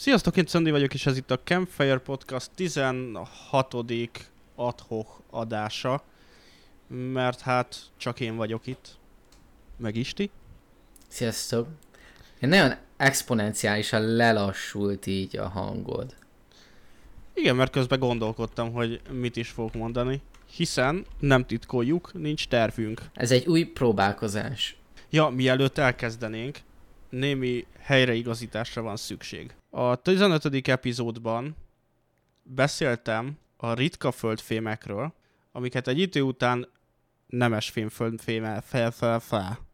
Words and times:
Sziasztok, 0.00 0.36
én 0.36 0.46
Szandi 0.46 0.70
vagyok, 0.70 0.94
és 0.94 1.06
ez 1.06 1.16
itt 1.16 1.30
a 1.30 1.40
Campfire 1.44 1.98
Podcast 1.98 2.50
16. 2.54 3.74
adhoc 4.54 5.06
adása, 5.30 6.02
mert 6.86 7.40
hát 7.40 7.76
csak 7.96 8.20
én 8.20 8.36
vagyok 8.36 8.66
itt, 8.66 8.98
meg 9.76 9.96
Isti. 9.96 10.30
Sziasztok. 11.08 11.68
Én 12.40 12.48
nagyon 12.48 12.74
exponenciálisan 12.96 14.02
lelassult 14.02 15.06
így 15.06 15.36
a 15.36 15.48
hangod. 15.48 16.14
Igen, 17.34 17.56
mert 17.56 17.72
közben 17.72 17.98
gondolkodtam, 17.98 18.72
hogy 18.72 19.00
mit 19.10 19.36
is 19.36 19.48
fogok 19.48 19.74
mondani, 19.74 20.22
hiszen 20.56 21.06
nem 21.20 21.46
titkoljuk, 21.46 22.10
nincs 22.14 22.48
tervünk. 22.48 23.02
Ez 23.14 23.30
egy 23.30 23.46
új 23.46 23.64
próbálkozás. 23.64 24.76
Ja, 25.10 25.28
mielőtt 25.28 25.78
elkezdenénk, 25.78 26.58
némi 27.10 27.66
helyreigazításra 27.78 28.82
van 28.82 28.96
szükség. 28.96 29.56
A 29.70 29.96
15. 29.96 30.68
epizódban 30.68 31.56
beszéltem 32.42 33.38
a 33.56 33.72
ritka 33.72 34.10
földfémekről, 34.10 35.14
amiket 35.52 35.88
egy 35.88 35.98
idő 35.98 36.22
után 36.22 36.68
nemes 37.26 37.70
fémföldféme 37.70 38.60
fel, 38.60 38.90
fel, 38.90 39.20
fel. 39.20 39.66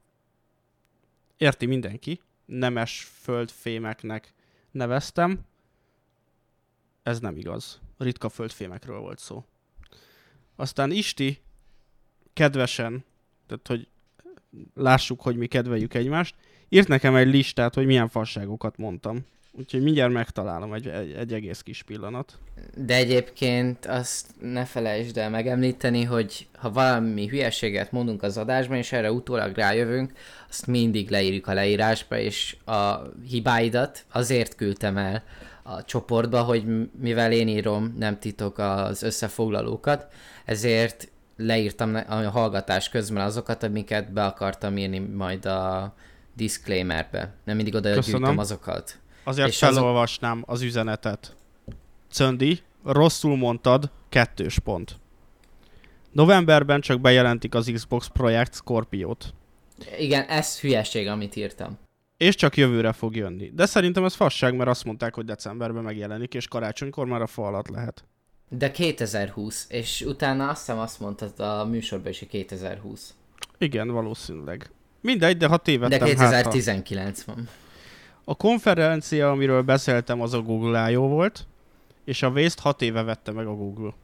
Érti 1.37 1.67
mindenki? 1.67 2.21
Nemes 2.45 3.09
földfémeknek 3.21 4.35
neveztem. 4.71 5.41
Ez 7.03 7.21
nem 7.21 7.37
igaz. 7.37 7.81
Ritka 7.99 8.29
földfémekről 8.29 8.99
volt 8.99 9.19
szó. 9.19 9.45
Aztán 10.57 10.91
Isti 10.91 11.43
kedvesen, 12.33 13.05
tehát 13.47 13.67
hogy 13.67 13.89
lássuk, 14.75 15.21
hogy 15.21 15.37
mi 15.37 15.47
kedveljük 15.47 15.95
egymást, 15.95 16.35
írt 16.69 16.89
nekem 16.89 17.15
egy 17.15 17.29
listát, 17.29 17.75
hogy 17.75 17.87
milyen 17.87 18.09
fasságokat 18.09 18.77
mondtam. 18.77 19.27
Úgyhogy 19.59 19.83
mindjárt 19.83 20.13
megtalálom 20.13 20.73
egy, 20.73 20.87
egy, 20.87 21.13
egy 21.13 21.33
egész 21.33 21.61
kis 21.61 21.83
pillanat. 21.83 22.39
De 22.77 22.95
egyébként 22.95 23.87
azt 23.87 24.27
ne 24.41 24.65
felejtsd 24.65 25.17
el 25.17 25.31
megemlíteni, 25.31 26.03
hogy 26.03 26.47
ha 26.57 26.71
valami 26.71 27.27
hülyeséget 27.27 27.93
mondunk 27.93 28.23
az 28.23 28.37
adásban, 28.37 28.77
és 28.77 28.93
erre 28.93 29.13
utólag 29.13 29.57
rájövünk, 29.57 30.13
azt 30.49 30.67
mindig 30.67 31.11
leírjuk 31.11 31.47
a 31.47 31.55
leírásba, 31.55 32.19
és 32.19 32.57
a 32.65 32.95
hibáidat 33.29 34.05
azért 34.13 34.55
küldtem 34.55 34.97
el 34.97 35.25
a 35.63 35.85
csoportba, 35.85 36.43
hogy 36.43 36.91
mivel 37.01 37.33
én 37.33 37.49
írom, 37.49 37.95
nem 37.99 38.19
titok 38.19 38.59
az 38.59 39.03
összefoglalókat, 39.03 40.07
ezért 40.45 41.09
leírtam 41.37 41.95
a 42.09 42.15
hallgatás 42.15 42.89
közben 42.89 43.25
azokat, 43.25 43.63
amiket 43.63 44.13
be 44.13 44.25
akartam 44.25 44.77
írni 44.77 44.99
majd 44.99 45.47
a 45.47 45.95
disclaimerbe. 46.37 47.35
Nem 47.45 47.57
mindig 47.57 47.75
oda 47.75 47.95
gyűjtöm 47.95 48.39
azokat. 48.39 48.99
Azért 49.25 49.49
és 49.49 49.59
felolvasnám 49.59 50.37
azok... 50.37 50.51
az 50.51 50.63
üzenetet. 50.63 51.37
Cöndi, 52.11 52.61
rosszul 52.85 53.37
mondtad, 53.37 53.91
kettős 54.09 54.59
pont. 54.59 54.99
Novemberben 56.13 56.81
csak 56.81 57.01
bejelentik 57.01 57.55
az 57.55 57.71
Xbox 57.75 58.07
Project 58.07 58.55
Scorpio-t. 58.55 59.35
Igen, 59.99 60.25
ez 60.25 60.61
hülyeség, 60.61 61.07
amit 61.07 61.37
írtam. 61.37 61.79
És 62.17 62.35
csak 62.35 62.57
jövőre 62.57 62.93
fog 62.93 63.17
jönni. 63.17 63.51
De 63.55 63.67
szerintem 63.67 64.05
ez 64.05 64.15
fasság, 64.15 64.57
mert 64.57 64.71
azt 64.71 64.85
mondták, 64.85 65.15
hogy 65.15 65.25
decemberben 65.25 65.83
megjelenik, 65.83 66.35
és 66.35 66.49
karácsonykor 66.49 67.07
már 67.07 67.23
a 67.23 67.27
fa 67.27 67.47
alatt 67.47 67.69
lehet. 67.69 68.05
De 68.49 68.71
2020, 68.71 69.67
és 69.69 70.01
utána 70.01 70.49
azt 70.49 70.59
hiszem 70.59 70.79
azt 70.79 71.01
mondtad 71.01 71.41
a 71.41 71.65
műsorban 71.65 72.11
is, 72.11 72.19
hogy 72.19 72.29
2020. 72.29 73.15
Igen, 73.59 73.89
valószínűleg. 73.89 74.71
Mindegy, 75.01 75.37
de 75.37 75.47
ha 75.47 75.57
tévedtem, 75.57 75.99
De 75.99 76.05
2019 76.05 77.25
hát, 77.25 77.35
van. 77.35 77.49
A 78.25 78.35
konferencia, 78.35 79.31
amiről 79.31 79.63
beszéltem, 79.63 80.21
az 80.21 80.33
a 80.33 80.43
Google 80.43 80.91
I.O. 80.91 81.09
volt, 81.09 81.47
és 82.05 82.23
a 82.23 82.29
Waze-t 82.29 82.61
hat 82.61 82.83
éve 82.83 83.03
vette 83.03 83.33
meg 83.33 83.47
a 83.47 83.55
Google. 83.55 83.95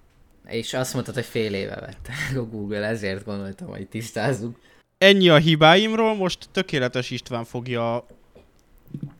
És 0.46 0.74
azt 0.74 0.94
mondtad, 0.94 1.14
hogy 1.14 1.24
fél 1.24 1.54
éve 1.54 1.74
vette 1.74 2.12
meg 2.28 2.38
a 2.38 2.46
Google, 2.46 2.86
ezért 2.86 3.24
gondoltam, 3.24 3.68
hogy 3.68 3.88
tisztázzuk. 3.88 4.58
Ennyi 4.98 5.28
a 5.28 5.36
hibáimról, 5.36 6.14
most 6.14 6.48
tökéletes 6.52 7.10
István 7.10 7.44
fogja 7.44 8.06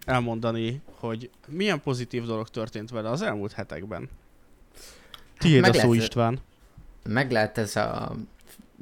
elmondani, 0.05 0.81
hogy 0.99 1.31
milyen 1.49 1.81
pozitív 1.81 2.25
dolog 2.25 2.49
történt 2.49 2.91
vele 2.91 3.10
az 3.10 3.22
elmúlt 3.22 3.53
hetekben. 3.53 4.09
Tiéd 5.39 5.65
hát 5.65 5.77
a 5.77 5.78
szó, 5.78 5.93
István. 5.93 6.41
Meg 7.05 7.31
lehet 7.31 7.59
ez 7.59 7.77
a 7.77 8.16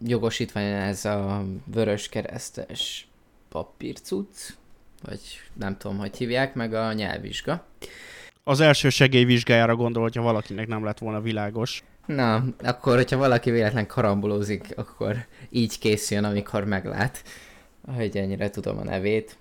jogosítvány, 0.04 0.64
ez 0.64 1.04
a 1.04 1.44
vörös 1.64 2.08
keresztes 2.08 3.08
papírcuc, 3.48 4.56
vagy 5.02 5.20
nem 5.54 5.76
tudom, 5.76 5.98
hogy 5.98 6.16
hívják, 6.16 6.54
meg 6.54 6.74
a 6.74 6.92
nyelvvizsga. 6.92 7.66
Az 8.44 8.60
első 8.60 8.88
segélyvizsgájára 8.88 9.76
gondol, 9.76 10.02
hogyha 10.02 10.22
valakinek 10.22 10.66
nem 10.66 10.84
lett 10.84 10.98
volna 10.98 11.20
világos. 11.20 11.82
Na, 12.06 12.44
akkor, 12.62 12.94
hogyha 12.94 13.16
valaki 13.16 13.50
véletlen 13.50 13.86
karambolózik, 13.86 14.66
akkor 14.76 15.16
így 15.50 15.78
készüljön, 15.78 16.24
amikor 16.24 16.64
meglát, 16.64 17.22
hogy 17.94 18.16
ennyire 18.16 18.50
tudom 18.50 18.78
a 18.78 18.84
nevét. 18.84 19.36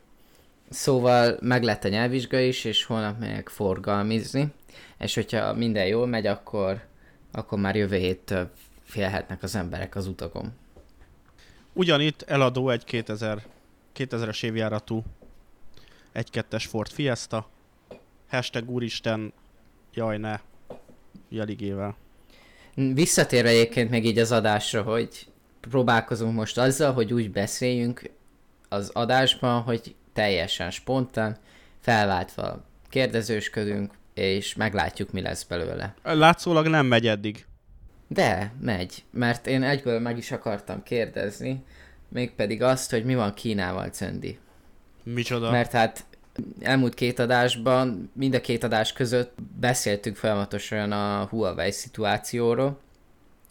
Szóval 0.69 1.37
meg 1.41 1.63
lett 1.63 1.83
a 1.83 1.87
nyelvvizsga 1.87 2.39
is, 2.39 2.63
és 2.63 2.83
holnap 2.83 3.19
megyek 3.19 3.49
forgalmizni, 3.49 4.47
és 4.99 5.15
hogyha 5.15 5.53
minden 5.53 5.85
jól 5.85 6.07
megy, 6.07 6.27
akkor, 6.27 6.81
akkor 7.31 7.59
már 7.59 7.75
jövő 7.75 7.97
hét 7.97 8.33
félhetnek 8.83 9.43
az 9.43 9.55
emberek 9.55 9.95
az 9.95 10.07
utakon. 10.07 10.53
Ugyanitt 11.73 12.21
eladó 12.21 12.69
egy 12.69 12.83
2000, 12.83 13.43
2000-es 13.95 14.43
évjáratú 14.43 15.03
egy-kettes 16.17 16.65
Ford 16.65 16.91
Fiesta, 16.91 17.49
hashtag 18.29 18.69
úristen, 18.69 19.33
jaj 19.93 20.17
ne, 20.17 20.39
jeligével. 21.29 21.95
Visszatérve 22.75 23.49
egyébként 23.49 23.89
még 23.89 24.05
így 24.05 24.19
az 24.19 24.31
adásra, 24.31 24.81
hogy 24.81 25.27
próbálkozunk 25.61 26.35
most 26.35 26.57
azzal, 26.57 26.93
hogy 26.93 27.13
úgy 27.13 27.31
beszéljünk 27.31 28.09
az 28.69 28.89
adásban, 28.93 29.61
hogy 29.61 29.95
teljesen 30.13 30.71
spontán, 30.71 31.37
felváltva 31.79 32.63
kérdezősködünk, 32.89 33.93
és 34.13 34.55
meglátjuk, 34.55 35.11
mi 35.11 35.21
lesz 35.21 35.43
belőle. 35.43 35.95
Látszólag 36.03 36.67
nem 36.67 36.85
megy 36.85 37.07
eddig. 37.07 37.45
De, 38.07 38.53
megy, 38.61 39.03
mert 39.11 39.47
én 39.47 39.63
egyből 39.63 39.99
meg 39.99 40.17
is 40.17 40.31
akartam 40.31 40.83
kérdezni, 40.83 41.63
mégpedig 42.09 42.63
azt, 42.63 42.91
hogy 42.91 43.05
mi 43.05 43.15
van 43.15 43.33
Kínával, 43.33 43.89
Cöndi. 43.89 44.39
Micsoda? 45.13 45.51
Mert 45.51 45.71
hát 45.71 46.05
elmúlt 46.59 46.93
két 46.93 47.19
adásban, 47.19 48.11
mind 48.13 48.33
a 48.33 48.41
két 48.41 48.63
adás 48.63 48.93
között 48.93 49.37
beszéltünk 49.59 50.15
folyamatosan 50.15 50.91
a 50.91 51.25
Huawei 51.25 51.71
szituációról, 51.71 52.79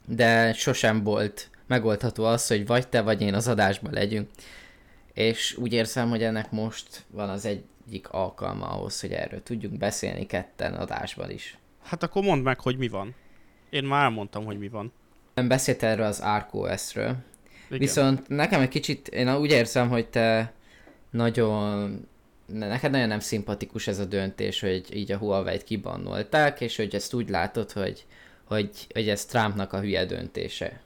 de 0.07 0.53
sosem 0.53 1.03
volt 1.03 1.51
megoldható 1.67 2.25
az, 2.25 2.47
hogy 2.47 2.67
vagy 2.67 2.89
te, 2.89 3.01
vagy 3.01 3.23
én 3.23 3.35
az 3.35 3.49
adásban 3.49 3.93
legyünk. 3.93 4.31
És 5.13 5.57
úgy 5.57 5.73
érzem, 5.73 6.09
hogy 6.09 6.23
ennek 6.23 6.51
most 6.51 7.05
van 7.11 7.29
az 7.29 7.45
egyik 7.45 8.09
alkalma 8.09 8.67
ahhoz, 8.67 9.01
hogy 9.01 9.13
erről 9.13 9.43
tudjunk 9.43 9.79
beszélni 9.79 10.27
ketten 10.27 10.75
adásban 10.75 11.31
is. 11.31 11.59
Hát 11.83 12.03
akkor 12.03 12.23
mondd 12.23 12.43
meg, 12.43 12.61
hogy 12.61 12.77
mi 12.77 12.89
van. 12.89 13.15
Én 13.71 13.85
már 13.85 14.05
elmondtam, 14.05 14.45
hogy 14.45 14.59
mi 14.59 14.69
van. 14.69 14.93
Nem 15.35 15.49
beszélt 15.49 15.83
erről 15.83 16.07
az 16.07 16.21
ArcOS-ről. 16.21 17.17
Viszont 17.69 18.29
nekem 18.29 18.61
egy 18.61 18.69
kicsit, 18.69 19.09
én 19.09 19.35
úgy 19.37 19.51
érzem, 19.51 19.89
hogy 19.89 20.07
te 20.07 20.53
nagyon 21.17 22.07
neked 22.47 22.91
nagyon 22.91 23.09
nem 23.09 23.21
szimpatikus 23.21 23.87
ez 23.87 23.99
a 23.99 24.05
döntés, 24.05 24.61
hogy 24.61 24.97
így 24.97 25.13
a 25.13 25.17
Huawei-t 25.17 25.65
kibannolták, 25.65 26.61
és 26.61 26.77
hogy 26.77 26.95
ezt 26.95 27.15
úgy 27.15 27.29
látod, 27.29 27.73
hogy, 27.73 28.07
hogy, 28.45 28.71
hogy 28.93 29.09
ez 29.09 29.25
Trumpnak 29.25 29.73
a 29.73 29.81
hülye 29.81 30.05
döntése. 30.05 30.81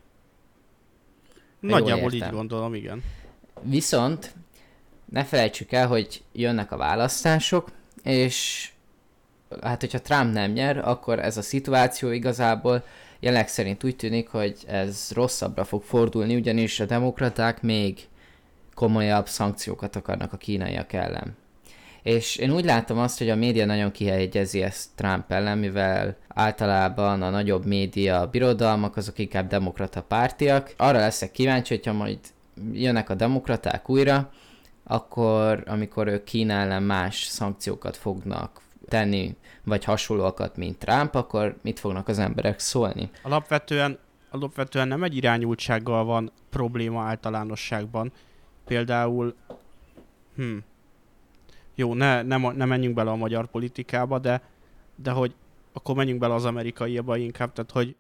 Nagyjából 1.61 2.12
így 2.12 2.31
gondolom, 2.31 2.75
igen. 2.75 3.03
Viszont 3.62 4.35
ne 5.05 5.25
felejtsük 5.25 5.73
el, 5.73 5.87
hogy 5.87 6.23
jönnek 6.33 6.73
a 6.73 6.76
választások, 6.76 7.71
és 8.03 8.71
hát 9.62 9.81
hogyha 9.81 10.00
Trump 10.00 10.33
nem 10.33 10.50
nyer, 10.50 10.79
akkor 10.79 11.19
ez 11.19 11.37
a 11.37 11.43
szituáció 11.43 12.11
igazából 12.11 12.85
jelenleg 13.21 13.49
szerint 13.49 13.85
úgy 13.85 13.97
tűnik, 13.97 14.29
hogy 14.29 14.59
ez 14.67 15.11
rosszabbra 15.15 15.65
fog 15.65 15.83
fordulni, 15.83 16.35
ugyanis 16.35 16.81
a 16.81 16.87
demokraták 16.87 17.62
még 17.62 18.09
komolyabb 18.81 19.29
szankciókat 19.29 19.97
akarnak 19.97 20.32
a 20.32 20.37
kínaiak 20.37 20.93
ellen. 20.93 21.37
És 22.03 22.37
én 22.37 22.50
úgy 22.53 22.65
látom 22.65 22.99
azt, 22.99 23.19
hogy 23.19 23.29
a 23.31 23.35
média 23.35 23.67
nagyon 23.67 23.91
kihegyezi 23.91 24.62
ezt 24.62 24.88
Trump 24.94 25.32
ellen, 25.32 25.59
mivel 25.59 26.17
általában 26.29 27.23
a 27.23 27.31
nagyobb 27.31 27.65
média 27.65 28.27
birodalmak 28.27 28.97
azok 28.97 29.19
inkább 29.19 29.49
demokrata 29.49 30.03
pártiak. 30.03 30.75
Arra 30.77 30.99
leszek 30.99 31.31
kíváncsi, 31.31 31.75
hogyha 31.75 31.93
majd 31.93 32.19
jönnek 32.73 33.11
a 33.11 33.15
demokraták 33.15 33.88
újra, 33.88 34.31
akkor 34.85 35.65
amikor 35.67 36.06
ők 36.06 36.25
Kína 36.25 36.53
ellen 36.53 36.83
más 36.83 37.25
szankciókat 37.25 37.97
fognak 37.97 38.61
tenni, 38.88 39.37
vagy 39.65 39.85
hasonlóakat, 39.85 40.56
mint 40.56 40.79
Trump, 40.79 41.15
akkor 41.15 41.56
mit 41.62 41.81
fognak 41.81 42.09
az 42.09 42.19
emberek 42.19 42.59
szólni? 42.59 43.11
Alapvetően, 43.23 43.99
alapvetően 44.31 44.88
nem 44.88 45.03
egy 45.03 45.17
irányultsággal 45.17 46.05
van 46.05 46.33
probléma 46.50 47.03
általánosságban. 47.03 48.12
Például, 48.70 49.34
hm, 50.34 50.56
jó, 51.75 51.94
ne, 51.94 52.22
ne, 52.22 52.37
ne 52.37 52.64
menjünk 52.64 52.94
bele 52.94 53.11
a 53.11 53.17
magyar 53.17 53.46
politikába, 53.46 54.19
de, 54.19 54.43
de 54.94 55.11
hogy 55.11 55.34
akkor 55.72 55.94
menjünk 55.94 56.20
bele 56.20 56.34
az 56.34 56.44
amerikaiba 56.44 57.17
inkább, 57.17 57.52
tehát 57.52 57.70
hogy 57.70 57.96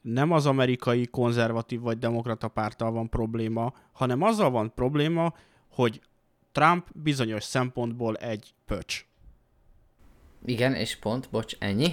nem 0.00 0.32
az 0.32 0.46
amerikai 0.46 1.06
konzervatív 1.06 1.80
vagy 1.80 1.98
demokrata 1.98 2.48
pártal 2.48 2.90
van 2.90 3.08
probléma, 3.08 3.72
hanem 3.92 4.22
azzal 4.22 4.50
van 4.50 4.74
probléma, 4.74 5.34
hogy 5.68 6.00
Trump 6.52 6.86
bizonyos 6.94 7.44
szempontból 7.44 8.16
egy 8.16 8.54
pöcs. 8.66 9.06
Igen, 10.44 10.74
és 10.74 10.96
pont, 10.96 11.28
bocs, 11.30 11.56
ennyi. 11.58 11.92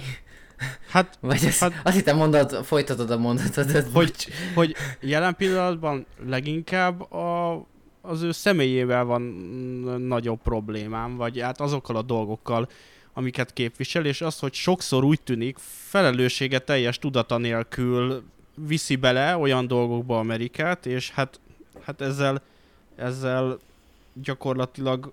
Hát, 0.88 1.18
Vagy 1.20 1.44
ezt, 1.44 1.60
hát 1.60 1.80
azt 1.84 1.94
hittem 1.94 2.16
mondat, 2.16 2.66
folytatod 2.66 3.10
a 3.10 3.18
mondatodat, 3.18 3.82
hogy, 3.82 3.92
bocs. 3.92 4.26
hogy 4.54 4.74
jelen 5.00 5.36
pillanatban 5.36 6.06
leginkább 6.26 7.12
a, 7.12 7.52
az 8.00 8.22
ő 8.22 8.32
személyével 8.32 9.04
van 9.04 9.22
nagyobb 10.00 10.42
problémám, 10.42 11.16
vagy 11.16 11.40
hát 11.40 11.60
azokkal 11.60 11.96
a 11.96 12.02
dolgokkal, 12.02 12.68
amiket 13.12 13.52
képvisel, 13.52 14.04
és 14.04 14.20
az, 14.20 14.38
hogy 14.38 14.54
sokszor 14.54 15.04
úgy 15.04 15.20
tűnik, 15.20 15.56
felelőssége 15.88 16.58
teljes 16.58 16.98
tudata 16.98 17.38
nélkül 17.38 18.22
viszi 18.54 18.96
bele 18.96 19.36
olyan 19.36 19.66
dolgokba 19.66 20.18
Amerikát, 20.18 20.86
és 20.86 21.10
hát, 21.10 21.40
hát 21.80 22.00
ezzel, 22.00 22.42
ezzel 22.96 23.58
gyakorlatilag 24.14 25.12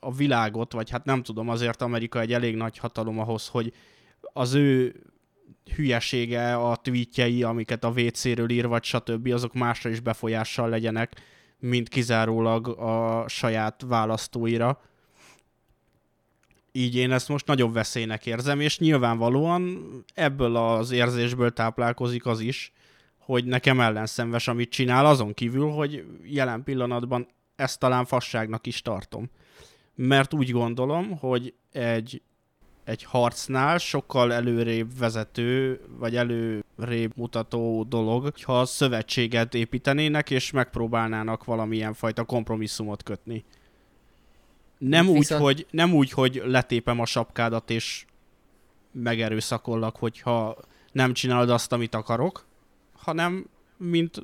a 0.00 0.12
világot, 0.12 0.72
vagy 0.72 0.90
hát 0.90 1.04
nem 1.04 1.22
tudom, 1.22 1.48
azért 1.48 1.82
Amerika 1.82 2.20
egy 2.20 2.32
elég 2.32 2.56
nagy 2.56 2.78
hatalom 2.78 3.18
ahhoz, 3.18 3.48
hogy 3.48 3.72
az 4.32 4.54
ő 4.54 4.94
hülyesége, 5.74 6.54
a 6.54 6.76
tweetjei, 6.76 7.42
amiket 7.42 7.84
a 7.84 7.92
WC-ről 7.96 8.50
ír, 8.50 8.66
vagy 8.66 8.84
stb., 8.84 9.26
azok 9.32 9.52
másra 9.52 9.90
is 9.90 10.00
befolyással 10.00 10.68
legyenek, 10.68 11.20
mint 11.58 11.88
kizárólag 11.88 12.68
a 12.68 13.24
saját 13.28 13.84
választóira. 13.86 14.80
Így 16.72 16.94
én 16.94 17.12
ezt 17.12 17.28
most 17.28 17.46
nagyobb 17.46 17.72
veszélynek 17.72 18.26
érzem, 18.26 18.60
és 18.60 18.78
nyilvánvalóan 18.78 19.88
ebből 20.14 20.56
az 20.56 20.90
érzésből 20.90 21.52
táplálkozik 21.52 22.26
az 22.26 22.40
is, 22.40 22.72
hogy 23.18 23.44
nekem 23.44 23.80
ellenszenves, 23.80 24.48
amit 24.48 24.70
csinál, 24.70 25.06
azon 25.06 25.34
kívül, 25.34 25.70
hogy 25.70 26.04
jelen 26.22 26.62
pillanatban 26.64 27.28
ezt 27.56 27.78
talán 27.78 28.04
fasságnak 28.04 28.66
is 28.66 28.82
tartom. 28.82 29.30
Mert 29.94 30.34
úgy 30.34 30.50
gondolom, 30.50 31.18
hogy 31.18 31.54
egy 31.72 32.22
egy 32.84 33.02
harcnál 33.02 33.78
sokkal 33.78 34.32
előrébb 34.32 34.98
vezető, 34.98 35.80
vagy 35.98 36.16
előrébb 36.16 37.16
mutató 37.16 37.84
dolog, 37.88 38.32
ha 38.42 38.64
szövetséget 38.64 39.54
építenének, 39.54 40.30
és 40.30 40.50
megpróbálnának 40.50 41.44
valamilyen 41.44 41.94
fajta 41.94 42.24
kompromisszumot 42.24 43.02
kötni. 43.02 43.44
Nem 44.78 45.08
úgy, 45.08 45.18
Viszont- 45.18 45.42
hogy, 45.42 45.66
nem 45.70 45.94
úgy, 45.94 46.10
hogy 46.10 46.42
letépem 46.44 47.00
a 47.00 47.06
sapkádat, 47.06 47.70
és 47.70 48.04
megerőszakollak, 48.92 49.96
hogyha 49.96 50.56
nem 50.92 51.12
csinálod 51.12 51.50
azt, 51.50 51.72
amit 51.72 51.94
akarok, 51.94 52.46
hanem 52.92 53.46
mint 53.76 54.20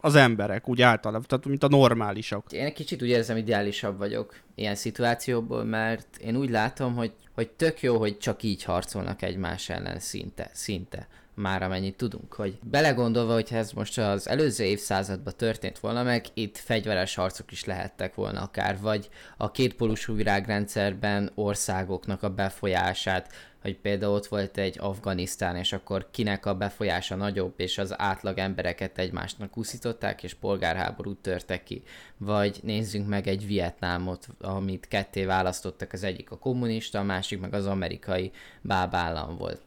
az 0.00 0.14
emberek, 0.14 0.68
úgy 0.68 0.82
általában, 0.82 1.26
tehát 1.28 1.44
mint 1.44 1.62
a 1.62 1.68
normálisok. 1.68 2.52
Én 2.52 2.64
egy 2.64 2.72
kicsit 2.72 3.02
úgy 3.02 3.08
érzem, 3.08 3.36
ideálisabb 3.36 3.98
vagyok 3.98 4.34
ilyen 4.54 4.74
szituációból, 4.74 5.64
mert 5.64 6.16
én 6.16 6.36
úgy 6.36 6.50
látom, 6.50 6.94
hogy, 6.94 7.12
hogy 7.34 7.48
tök 7.48 7.82
jó, 7.82 7.98
hogy 7.98 8.18
csak 8.18 8.42
így 8.42 8.64
harcolnak 8.64 9.22
egymás 9.22 9.68
ellen 9.68 9.98
szinte, 9.98 10.50
szinte 10.52 11.08
már 11.34 11.62
amennyit 11.62 11.96
tudunk, 11.96 12.32
hogy 12.32 12.58
belegondolva, 12.62 13.32
hogyha 13.32 13.56
ez 13.56 13.72
most 13.72 13.98
az 13.98 14.28
előző 14.28 14.64
évszázadban 14.64 15.34
történt 15.36 15.78
volna 15.78 16.02
meg, 16.02 16.24
itt 16.34 16.56
fegyveres 16.56 17.14
harcok 17.14 17.52
is 17.52 17.64
lehettek 17.64 18.14
volna 18.14 18.42
akár, 18.42 18.78
vagy 18.80 19.08
a 19.36 19.50
kétpólusú 19.50 20.14
virágrendszerben 20.14 21.30
országoknak 21.34 22.22
a 22.22 22.34
befolyását, 22.34 23.32
hogy 23.60 23.76
például 23.76 24.14
ott 24.14 24.26
volt 24.26 24.58
egy 24.58 24.76
Afganisztán, 24.78 25.56
és 25.56 25.72
akkor 25.72 26.08
kinek 26.10 26.46
a 26.46 26.54
befolyása 26.54 27.16
nagyobb, 27.16 27.54
és 27.56 27.78
az 27.78 28.00
átlag 28.00 28.38
embereket 28.38 28.98
egymásnak 28.98 29.56
úszították, 29.56 30.22
és 30.22 30.34
polgárháborút 30.34 31.18
törtek 31.18 31.64
ki. 31.64 31.82
Vagy 32.16 32.60
nézzünk 32.62 33.08
meg 33.08 33.26
egy 33.26 33.46
Vietnámot, 33.46 34.26
amit 34.40 34.88
ketté 34.88 35.24
választottak, 35.24 35.92
az 35.92 36.02
egyik 36.02 36.30
a 36.30 36.38
kommunista, 36.38 36.98
a 36.98 37.02
másik 37.02 37.40
meg 37.40 37.54
az 37.54 37.66
amerikai 37.66 38.30
bábállam 38.60 39.36
volt. 39.36 39.60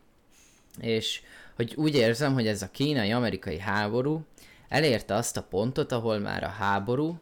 És 0.79 1.21
hogy 1.55 1.73
úgy 1.75 1.95
érzem, 1.95 2.33
hogy 2.33 2.47
ez 2.47 2.61
a 2.61 2.71
kínai-amerikai 2.71 3.59
háború 3.59 4.25
elérte 4.69 5.15
azt 5.15 5.37
a 5.37 5.43
pontot, 5.43 5.91
ahol 5.91 6.19
már 6.19 6.43
a 6.43 6.47
háború 6.47 7.19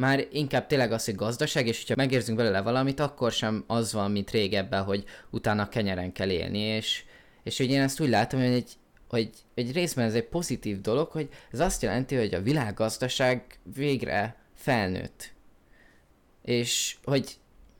már 0.00 0.26
inkább 0.32 0.66
tényleg 0.66 0.92
az, 0.92 1.04
hogy 1.04 1.14
gazdaság, 1.14 1.66
és 1.66 1.78
hogyha 1.78 1.94
megérzünk 1.96 2.38
belőle 2.38 2.60
valamit, 2.60 3.00
akkor 3.00 3.32
sem 3.32 3.64
az 3.66 3.92
van, 3.92 4.10
mint 4.10 4.30
régebben, 4.30 4.82
hogy 4.82 5.04
utána 5.30 5.68
kenyeren 5.68 6.12
kell 6.12 6.30
élni, 6.30 6.58
és, 6.58 7.04
és 7.42 7.56
hogy 7.58 7.70
én 7.70 7.80
ezt 7.80 8.00
úgy 8.00 8.08
látom, 8.08 8.40
hogy 8.40 8.52
egy, 8.52 8.72
hogy 9.08 9.30
egy 9.54 9.72
részben 9.72 10.04
ez 10.04 10.14
egy 10.14 10.28
pozitív 10.28 10.80
dolog, 10.80 11.10
hogy 11.10 11.28
ez 11.52 11.60
azt 11.60 11.82
jelenti, 11.82 12.16
hogy 12.16 12.34
a 12.34 12.42
világgazdaság 12.42 13.58
végre 13.74 14.36
felnőtt. 14.54 15.32
És 16.42 16.96
hogy, 17.04 17.36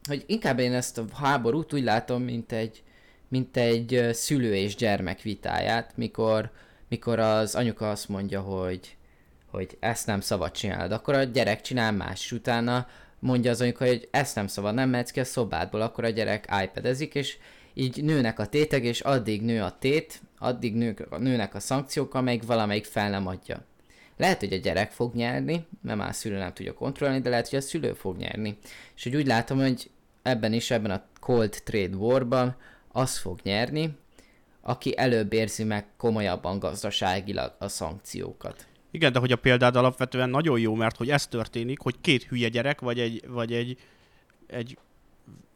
hogy 0.08 0.25
inkább 0.26 0.58
én 0.58 0.73
ezt 0.73 0.99
a 0.99 1.05
háborút 1.14 1.73
úgy 1.73 1.84
látom, 1.84 2.23
mint 2.23 2.52
egy, 2.52 2.82
mint 3.28 3.56
egy 3.56 4.08
szülő 4.12 4.55
és 4.55 4.75
gyermek 4.75 5.23
vitáját, 5.23 5.96
mikor, 5.96 6.50
mikor 6.88 7.19
az 7.19 7.55
anyuka 7.55 7.90
azt 7.90 8.08
mondja, 8.08 8.40
hogy, 8.40 8.96
hogy 9.50 9.76
ezt 9.81 10.06
nem 10.06 10.20
szabad 10.20 10.50
csinálnod, 10.50 10.93
akkor 10.93 11.14
a 11.14 11.23
gyerek 11.23 11.61
csinál 11.61 11.93
más, 11.93 12.25
és 12.25 12.32
utána 12.32 12.87
mondja 13.19 13.50
az 13.50 13.61
anyuka, 13.61 13.87
hogy 13.87 14.08
ezt 14.11 14.35
nem 14.35 14.47
szabad, 14.47 14.75
nem 14.75 14.88
mehetsz 14.88 15.11
ki 15.11 15.20
a 15.20 15.25
szobádból, 15.25 15.81
akkor 15.81 16.05
a 16.05 16.08
gyerek 16.08 16.49
iPadezik, 16.64 17.14
és 17.14 17.37
így 17.75 18.05
nőnek 18.05 18.38
a 18.38 18.47
tétek, 18.47 18.82
és 18.82 19.00
addig 19.00 19.43
nő 19.43 19.62
a 19.62 19.79
tét, 19.79 20.20
addig 20.38 20.75
nő, 20.75 20.97
nőnek 21.19 21.55
a 21.55 21.61
szankciók, 21.61 22.14
amelyik 22.14 22.43
valamelyik 22.43 22.85
fel 22.85 23.11
nem 23.11 23.26
adja. 23.26 23.64
Lehet, 24.17 24.41
hogy 24.41 24.52
a 24.52 24.56
gyerek 24.56 24.91
fog 24.91 25.14
nyerni, 25.14 25.67
mert 25.82 25.99
már 25.99 26.08
a 26.08 26.12
szülő 26.12 26.38
nem 26.38 26.52
tudja 26.52 26.75
kontrollálni, 26.75 27.23
de 27.23 27.29
lehet, 27.31 27.49
hogy 27.49 27.58
a 27.58 27.62
szülő 27.62 27.93
fog 27.93 28.17
nyerni. 28.17 28.58
És 28.97 29.06
úgy, 29.06 29.17
úgy 29.17 29.26
látom, 29.26 29.58
hogy 29.58 29.91
ebben 30.23 30.52
is, 30.52 30.70
ebben 30.70 30.91
a 30.91 31.02
Cold 31.20 31.62
Trade 31.64 31.97
Warban 31.97 32.56
az 32.93 33.19
fog 33.19 33.38
nyerni, 33.43 33.99
aki 34.61 34.99
előbb 34.99 35.32
érzi 35.32 35.64
meg 35.64 35.85
komolyabban 35.97 36.58
gazdaságilag 36.58 37.55
a 37.58 37.69
szankciókat. 37.69 38.67
Igen, 38.90 39.12
de 39.12 39.19
hogy 39.19 39.32
a 39.32 39.37
példád 39.37 39.76
alapvetően 39.76 40.31
nagyon 40.31 40.58
jó, 40.58 40.75
mert 40.75 40.96
hogy 40.96 41.11
ez 41.11 41.26
történik, 41.26 41.80
hogy 41.80 41.94
két 42.00 42.23
hülye 42.23 42.49
gyerek, 42.49 42.80
vagy 42.80 43.00
egy, 43.00 43.23
vagy 43.28 43.52
egy, 43.52 43.78
egy 44.47 44.78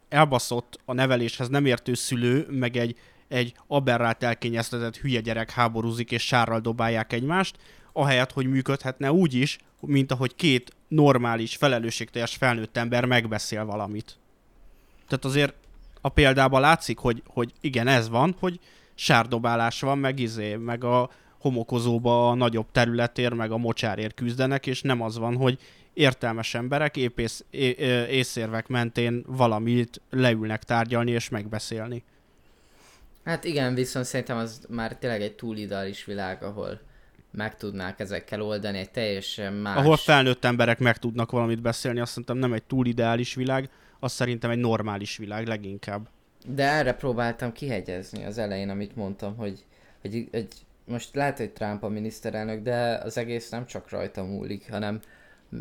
elbaszott 0.09 0.81
a 0.85 0.93
neveléshez 0.93 1.49
nem 1.49 1.67
értő 1.67 1.95
szülő, 1.95 2.47
meg 2.51 2.77
egy, 2.77 2.97
egy 3.29 3.55
aberrált 3.67 4.23
elkényeztetett 4.23 4.97
hülye 4.97 5.21
gyerek 5.21 5.51
háborúzik 5.51 6.11
és 6.11 6.23
sárral 6.23 6.61
dobálják 6.61 7.13
egymást, 7.13 7.57
ahelyett, 7.93 8.33
hogy 8.33 8.47
működhetne 8.47 9.13
úgy 9.13 9.35
is, 9.35 9.59
mint 9.81 10.13
ahogy 10.13 10.35
két 10.35 10.73
normális, 10.89 11.57
felelősségteljes 11.57 12.37
felnőtt 12.37 12.77
ember 12.77 13.05
megbeszél 13.05 13.65
valamit. 13.65 14.19
Tehát 15.09 15.25
azért 15.25 15.55
a 16.01 16.09
példában 16.09 16.61
látszik, 16.61 16.99
hogy, 16.99 17.23
hogy 17.27 17.53
igen, 17.61 17.87
ez 17.87 18.09
van, 18.09 18.37
hogy 18.39 18.61
sárdobálás 18.95 19.81
van, 19.81 19.99
meg 19.99 20.19
izé, 20.19 20.55
meg 20.55 20.85
a 20.85 21.11
homokozóba 21.45 22.31
a 22.31 22.35
nagyobb 22.35 22.67
területért, 22.73 23.35
meg 23.35 23.51
a 23.51 23.57
mocsárért 23.57 24.15
küzdenek, 24.15 24.67
és 24.67 24.83
nem 24.83 25.03
az 25.03 25.19
van, 25.19 25.37
hogy 25.37 25.59
értelmes 25.93 26.55
emberek 26.55 26.97
épész, 26.97 27.45
é, 27.51 27.75
ö, 27.79 28.07
észérvek 28.07 28.67
mentén 28.67 29.25
valamit 29.27 30.01
leülnek 30.11 30.63
tárgyalni 30.63 31.11
és 31.11 31.29
megbeszélni. 31.29 32.03
Hát 33.25 33.45
igen, 33.45 33.75
viszont 33.75 34.07
szerintem 34.07 34.37
az 34.37 34.61
már 34.69 34.97
tényleg 34.97 35.23
egy 35.23 35.33
túl 35.33 35.57
ideális 35.57 36.05
világ, 36.05 36.43
ahol 36.43 36.81
meg 37.31 37.57
tudnák 37.57 38.01
ezekkel 38.01 38.43
oldani 38.43 38.79
egy 38.79 38.91
teljesen 38.91 39.53
más... 39.53 39.77
Ahol 39.77 39.97
felnőtt 39.97 40.45
emberek 40.45 40.79
meg 40.79 40.97
tudnak 40.97 41.31
valamit 41.31 41.63
beszélni, 41.63 42.01
azt 42.01 42.11
szerintem 42.11 42.37
nem 42.37 42.53
egy 42.53 42.63
túl 42.63 42.87
ideális 42.87 43.35
világ, 43.35 43.71
az 44.01 44.13
szerintem 44.13 44.51
egy 44.51 44.59
normális 44.59 45.17
világ 45.17 45.47
leginkább. 45.47 46.09
De 46.47 46.69
erre 46.69 46.93
próbáltam 46.93 47.53
kihegyezni 47.53 48.25
az 48.25 48.39
elején, 48.39 48.69
amit 48.69 48.97
mondtam, 48.97 49.37
hogy, 49.37 49.65
hogy, 50.01 50.29
hogy 50.33 50.49
most 50.85 51.15
lehet, 51.15 51.39
hogy 51.39 51.53
Trump 51.53 51.83
a 51.83 51.89
miniszterelnök, 51.89 52.63
de 52.63 52.95
az 52.95 53.17
egész 53.19 53.49
nem 53.49 53.67
csak 53.67 53.91
rajta 53.91 54.25
múlik, 54.25 54.71
hanem 54.71 55.01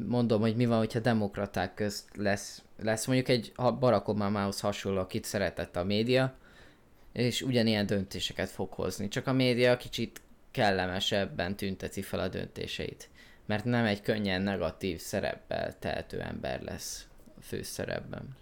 mondom, 0.08 0.42
hogy 0.42 0.56
mi 0.56 0.66
van, 0.66 0.78
hogyha 0.78 1.00
demokraták 1.00 1.74
közt 1.74 2.10
lesz, 2.16 2.64
lesz 2.82 3.06
mondjuk 3.06 3.30
egy 3.30 3.52
Barack 3.80 4.08
Obamához 4.08 4.60
hasonló, 4.60 5.00
akit 5.00 5.24
szeretett 5.24 5.76
a 5.76 5.84
média, 5.84 6.36
és 7.14 7.42
ugyanilyen 7.42 7.86
döntéseket 7.86 8.50
fog 8.50 8.72
hozni. 8.72 9.08
Csak 9.08 9.28
a 9.28 9.34
média 9.34 9.78
kicsit 9.78 10.22
kellemesebben 10.52 11.56
tünteti 11.56 12.02
fel 12.02 12.20
a 12.20 12.28
döntéseit. 12.28 13.10
Mert 13.46 13.66
nem 13.66 13.86
egy 13.86 14.02
könnyen 14.02 14.42
negatív 14.42 15.00
szereppel 15.00 15.80
tehető 15.80 16.22
ember 16.22 16.62
lesz 16.62 17.08
a 17.38 17.42
főszerepben. 17.42 18.36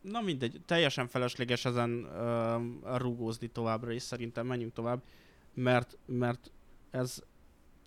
Na 0.00 0.20
mindegy, 0.20 0.60
teljesen 0.66 1.08
felesleges 1.08 1.64
ezen 1.64 1.90
uh, 1.90 2.98
rúgózni 2.98 3.48
továbbra 3.48 3.92
is, 3.92 4.02
szerintem 4.02 4.46
menjünk 4.46 4.72
tovább, 4.72 5.02
mert, 5.58 5.98
mert 6.06 6.50
ez, 6.90 7.22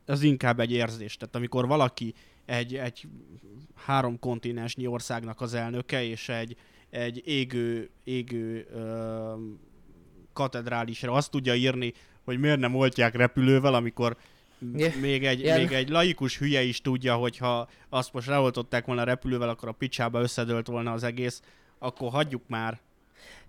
ez 0.05 0.23
inkább 0.23 0.59
egy 0.59 0.71
érzés. 0.71 1.17
Tehát 1.17 1.35
amikor 1.35 1.67
valaki 1.67 2.13
egy, 2.45 2.75
egy 2.75 3.07
három 3.75 4.19
kontinensnyi 4.19 4.87
országnak 4.87 5.41
az 5.41 5.53
elnöke, 5.53 6.03
és 6.03 6.29
egy, 6.29 6.55
egy 6.89 7.21
égő, 7.25 7.89
égő 8.03 8.67
ö, 8.73 9.33
katedrálisra 10.33 11.11
azt 11.11 11.31
tudja 11.31 11.55
írni, 11.55 11.93
hogy 12.23 12.39
miért 12.39 12.59
nem 12.59 12.75
oltják 12.75 13.15
repülővel, 13.15 13.73
amikor 13.73 14.17
yeah. 14.75 14.95
még, 14.95 15.25
egy, 15.25 15.39
yeah. 15.39 15.57
még 15.57 15.71
egy 15.71 15.89
laikus 15.89 16.37
hülye 16.37 16.61
is 16.61 16.81
tudja, 16.81 17.15
hogyha 17.15 17.69
azt 17.89 18.13
most 18.13 18.27
reoltották 18.27 18.85
volna 18.85 19.03
repülővel, 19.03 19.49
akkor 19.49 19.69
a 19.69 19.71
picsába 19.71 20.21
összedőlt 20.21 20.67
volna 20.67 20.91
az 20.91 21.03
egész, 21.03 21.41
akkor 21.79 22.11
hagyjuk 22.11 22.43
már. 22.47 22.79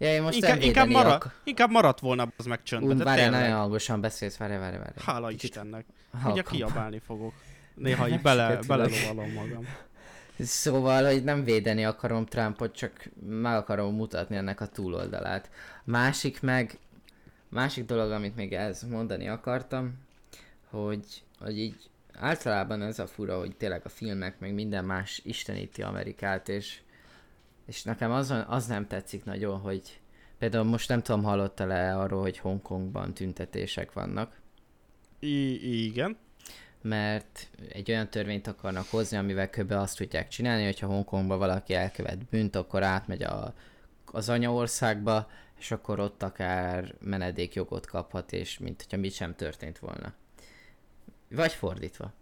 Ja, 0.03 0.13
én 0.13 0.23
most 0.23 0.37
inkább, 0.37 0.63
inkább, 0.63 0.89
marad, 0.89 1.33
inkább 1.45 1.71
maradt 1.71 2.01
volna 2.01 2.33
az 2.37 2.47
meg 2.47 2.63
csönd. 2.63 2.85
Úgy, 2.85 3.03
várj, 3.03 3.29
nagyon 3.29 3.57
hangosan 3.57 4.01
beszélsz, 4.01 4.37
várj, 4.37 4.57
várj, 4.57 4.77
várj. 4.77 4.93
Hála 5.05 5.29
Kicsit 5.29 5.43
Istennek. 5.43 5.85
Ugye 6.25 6.43
kiabálni 6.43 6.99
fogok. 7.07 7.33
Néha 7.75 8.09
így 8.09 8.21
bele, 8.29 8.59
belelovalom 8.67 9.33
magam. 9.33 9.67
Szóval, 10.39 11.05
hogy 11.05 11.25
nem 11.25 11.45
védeni 11.45 11.85
akarom 11.85 12.27
Trumpot, 12.27 12.75
csak 12.75 13.11
meg 13.27 13.57
akarom 13.57 13.95
mutatni 13.95 14.37
ennek 14.37 14.61
a 14.61 14.67
túloldalát. 14.67 15.51
Másik 15.85 16.41
meg, 16.41 16.79
másik 17.49 17.85
dolog, 17.85 18.11
amit 18.11 18.37
még 18.37 18.53
ez 18.53 18.83
mondani 18.83 19.29
akartam, 19.29 19.95
hogy, 20.71 21.23
hogy 21.39 21.59
így 21.59 21.91
általában 22.15 22.83
ez 22.83 22.99
a 22.99 23.07
fura, 23.07 23.39
hogy 23.39 23.57
tényleg 23.57 23.81
a 23.85 23.89
filmek, 23.89 24.39
meg 24.39 24.55
minden 24.55 24.85
más 24.85 25.21
isteníti 25.25 25.83
Amerikát, 25.83 26.49
és, 26.49 26.81
és 27.67 27.83
nekem 27.83 28.11
az, 28.11 28.35
az 28.47 28.67
nem 28.67 28.87
tetszik 28.87 29.25
nagyon, 29.25 29.61
hogy 29.61 30.01
például 30.39 30.65
most 30.65 30.89
nem 30.89 31.03
tudom, 31.03 31.23
hallotta-e 31.23 31.99
arról, 31.99 32.21
hogy 32.21 32.39
Hongkongban 32.39 33.15
tüntetések 33.15 33.93
vannak. 33.93 34.41
I- 35.19 35.85
igen 35.85 36.17
mert 36.83 37.49
egy 37.69 37.91
olyan 37.91 38.11
törvényt 38.11 38.47
akarnak 38.47 38.87
hozni, 38.91 39.17
amivel 39.17 39.51
kb. 39.51 39.71
azt 39.71 39.97
tudják 39.97 40.29
csinálni, 40.29 40.65
hogyha 40.65 40.87
Hongkongban 40.87 41.39
valaki 41.39 41.75
elkövet 41.75 42.25
bűnt, 42.25 42.57
akkor 42.57 42.83
átmegy 42.83 43.23
a, 43.23 43.55
az 44.07 44.29
anyaországba, 44.29 45.31
és 45.59 45.71
akkor 45.71 46.01
ott 46.01 46.23
akár 46.23 46.95
menedékjogot 47.01 47.87
kaphat, 47.87 48.33
és 48.33 48.59
mint 48.59 48.83
hogyha 48.83 48.97
mit 48.97 49.13
sem 49.13 49.35
történt 49.35 49.79
volna. 49.79 50.13
Vagy 51.29 51.53
fordítva. 51.53 52.13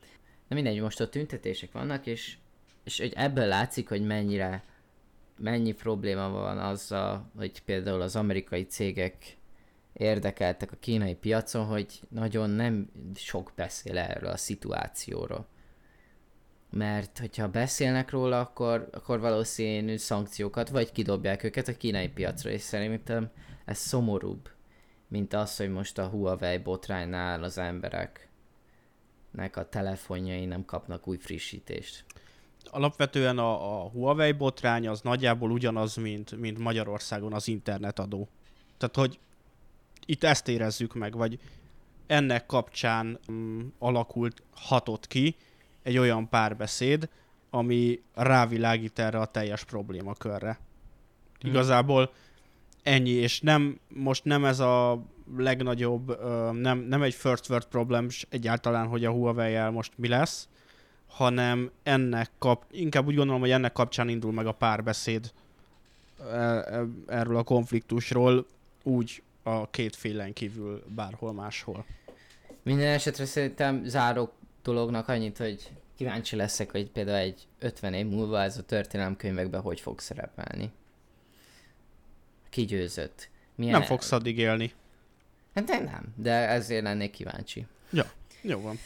Na 0.49 0.55
mindegy, 0.55 0.81
most 0.81 1.01
ott 1.01 1.11
tüntetések 1.11 1.73
vannak, 1.73 2.07
és, 2.07 2.37
és 2.85 2.99
hogy 2.99 3.13
ebből 3.17 3.47
látszik, 3.47 3.89
hogy 3.89 4.07
mennyire 4.07 4.63
mennyi 5.41 5.73
probléma 5.73 6.29
van 6.29 6.59
azzal, 6.59 7.31
hogy 7.37 7.63
például 7.63 8.01
az 8.01 8.17
amerikai 8.17 8.67
cégek 8.67 9.39
érdekeltek 9.93 10.73
a 10.73 10.77
kínai 10.81 11.15
piacon, 11.15 11.67
hogy 11.67 12.01
nagyon 12.09 12.51
nem 12.51 12.91
sok 13.15 13.53
beszél 13.55 13.99
erről 13.99 14.31
a 14.31 14.37
szituációról. 14.37 15.47
Mert 16.71 17.19
hogyha 17.19 17.49
beszélnek 17.49 18.11
róla, 18.11 18.41
akkor, 18.41 18.89
akkor 18.93 19.21
valószínű 19.21 19.97
szankciókat, 19.97 20.69
vagy 20.69 20.93
kidobják 20.93 21.43
őket 21.43 21.69
a 21.69 21.77
kínai 21.77 22.09
piacra, 22.09 22.51
és 22.51 22.61
szerintem 22.61 23.31
ez 23.65 23.79
szomorúbb, 23.79 24.49
mint 25.09 25.33
az, 25.33 25.57
hogy 25.57 25.71
most 25.71 25.99
a 25.99 26.07
Huawei 26.07 26.59
botránynál 26.59 27.43
az 27.43 27.59
embereknek 27.59 28.29
a 29.57 29.69
telefonjai 29.69 30.45
nem 30.45 30.65
kapnak 30.65 31.09
új 31.09 31.17
frissítést. 31.17 32.05
Alapvetően 32.65 33.39
a, 33.39 33.83
a 33.83 33.89
Huawei 33.89 34.33
botrány 34.33 34.89
az 34.89 35.01
nagyjából 35.01 35.51
ugyanaz, 35.51 35.97
mint, 35.97 36.41
mint 36.41 36.59
Magyarországon 36.59 37.33
az 37.33 37.49
internetadó. 37.49 38.29
Tehát, 38.79 38.97
hogy 38.97 39.19
itt 40.07 40.25
ezt 40.25 40.49
érezzük 40.49 40.95
meg, 40.95 41.17
vagy 41.17 41.39
ennek 42.07 42.47
kapcsán 42.47 43.19
um, 43.29 43.73
alakult, 43.79 44.43
hatott 44.55 45.07
ki 45.07 45.37
egy 45.83 45.99
olyan 45.99 46.29
párbeszéd, 46.29 47.09
ami 47.51 48.03
rávilágít 48.15 48.99
erre 48.99 49.19
a 49.19 49.27
teljes 49.27 49.65
problémakörre. 49.65 50.59
Hmm. 51.41 51.51
Igazából 51.51 52.13
ennyi, 52.83 53.11
és 53.11 53.41
nem, 53.41 53.81
most 53.89 54.25
nem 54.25 54.45
ez 54.45 54.61
a 54.61 55.05
legnagyobb, 55.37 56.23
nem, 56.53 56.79
nem 56.79 57.03
egy 57.03 57.15
first 57.15 57.49
world 57.49 57.67
problem 57.67 58.07
egyáltalán, 58.29 58.87
hogy 58.87 59.05
a 59.05 59.11
Huawei-el 59.11 59.71
most 59.71 59.93
mi 59.97 60.09
lesz, 60.09 60.49
hanem 61.11 61.71
ennek 61.83 62.31
kap, 62.39 62.65
inkább 62.71 63.07
úgy 63.07 63.15
gondolom, 63.15 63.41
hogy 63.41 63.51
ennek 63.51 63.73
kapcsán 63.73 64.09
indul 64.09 64.33
meg 64.33 64.47
a 64.47 64.53
párbeszéd 64.53 65.33
e, 66.21 66.35
e, 66.35 66.85
erről 67.07 67.37
a 67.37 67.43
konfliktusról, 67.43 68.47
úgy, 68.83 69.23
a 69.43 69.71
két 69.71 69.97
félen 69.97 70.33
kívül 70.33 70.85
bárhol 70.95 71.33
máshol. 71.33 71.85
Minden 72.63 72.93
esetre 72.95 73.25
szerintem 73.25 73.85
záró 73.85 74.33
dolognak 74.63 75.09
annyit, 75.09 75.39
hogy 75.39 75.71
kíváncsi 75.97 76.37
leszek, 76.37 76.71
hogy 76.71 76.91
például 76.91 77.17
egy 77.17 77.47
50 77.59 77.95
év 77.95 78.07
múlva 78.07 78.43
ez 78.43 78.59
a 78.59 78.63
történelemkönyvekben 78.63 79.61
hogy 79.61 79.81
fog 79.81 80.01
szerepelni. 80.01 80.71
Ki 82.51 82.65
győzött? 82.65 83.29
Milyen 83.55 83.73
nem 83.73 83.83
fogsz 83.83 84.13
addig 84.13 84.39
élni. 84.39 84.73
Hát 85.55 85.65
de 85.65 85.79
nem, 85.79 86.15
de 86.17 86.33
ezért 86.33 86.83
lennék 86.83 87.11
kíváncsi. 87.11 87.67
Ja, 87.93 88.11
jó 88.41 88.61
van. 88.61 88.79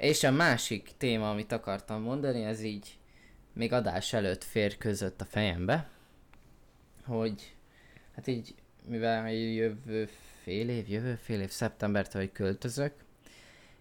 És 0.00 0.24
a 0.24 0.30
másik 0.30 0.90
téma, 0.96 1.30
amit 1.30 1.52
akartam 1.52 2.02
mondani, 2.02 2.44
ez 2.44 2.62
így 2.62 2.98
még 3.52 3.72
adás 3.72 4.12
előtt 4.12 4.44
fér 4.44 4.78
között 4.78 5.20
a 5.20 5.24
fejembe, 5.24 5.88
hogy 7.04 7.54
hát 8.14 8.26
így 8.26 8.54
mivel 8.86 9.32
jövő 9.32 10.08
fél 10.42 10.68
év, 10.68 10.88
jövő 10.88 11.14
fél 11.14 11.40
év 11.40 11.50
szeptembertől, 11.50 12.22
hogy 12.22 12.32
költözök, 12.32 12.92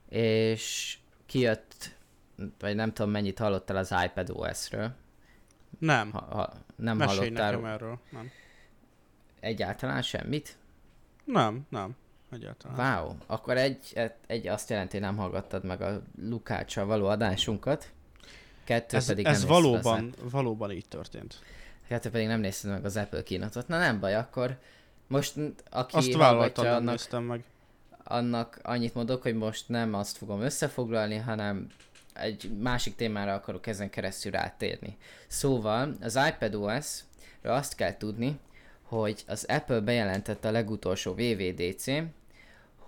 és 0.10 0.98
kijött, 1.26 1.96
vagy 2.60 2.76
nem 2.76 2.94
tudom 2.94 3.12
mennyit 3.12 3.40
hallottál 3.40 3.78
az 3.78 3.96
iPad 4.06 4.30
OS-ről. 4.30 4.96
Nem. 5.80 6.12
Ha, 6.12 6.20
ha, 6.20 6.54
nem 6.76 6.98
Mesélj 6.98 7.18
hallottál. 7.18 7.52
nekem 7.52 7.66
erről, 7.66 8.00
nem. 8.10 8.32
Egyáltalán 9.40 10.02
semmit? 10.02 10.58
Nem, 11.24 11.66
nem. 11.70 11.96
Egyáltalán. 12.32 13.00
Wow, 13.00 13.16
akkor 13.26 13.58
egy, 13.58 14.02
egy 14.28 14.48
azt 14.48 14.70
jelenti, 14.70 15.00
nem 15.00 15.18
hallgattad 15.18 15.64
meg 15.64 15.82
a 15.82 16.02
Lukáccsal 16.22 16.86
való 16.86 17.06
adásunkat. 17.06 17.92
Kettő 18.64 18.98
ez, 18.98 19.06
pedig 19.06 19.26
ez 19.26 19.40
nem 19.40 19.48
valóban, 19.48 20.14
valóban 20.32 20.72
így 20.72 20.88
történt. 20.88 21.40
Kettő 21.88 22.10
pedig 22.10 22.28
nem 22.28 22.40
nézted 22.40 22.72
meg 22.72 22.86
az 22.86 22.98
Apple 22.98 23.24
kínatot. 23.24 23.68
Na 23.68 23.78
nem 23.78 24.00
baj, 24.00 24.16
akkor 24.16 24.58
most 25.08 25.34
aki 25.70 25.96
azt 25.96 26.14
vállaltam, 26.14 26.66
annak, 26.66 26.90
néztem 26.90 27.24
meg. 27.24 27.44
Annak 28.04 28.60
annyit 28.64 28.94
mondok, 28.94 29.22
hogy 29.22 29.36
most 29.36 29.70
nem 29.70 29.94
azt 29.94 30.18
fogom 30.18 30.42
összefoglalni, 30.42 31.16
hanem 31.16 31.68
egy 32.14 32.52
másik 32.60 32.96
témára 32.96 33.34
akarok 33.34 33.68
ezen 33.68 33.90
keresztül 33.90 34.32
rátérni. 34.32 34.98
Szóval 35.28 35.96
az 36.02 36.20
iPadOS 36.30 37.00
ra 37.42 37.54
azt 37.54 37.76
kell 37.76 37.98
tudni, 37.98 38.40
hogy 38.82 39.24
az 39.28 39.46
Apple 39.48 39.80
bejelentette 39.80 40.48
a 40.48 40.52
legutolsó 40.52 41.14
VVDC, 41.14 41.86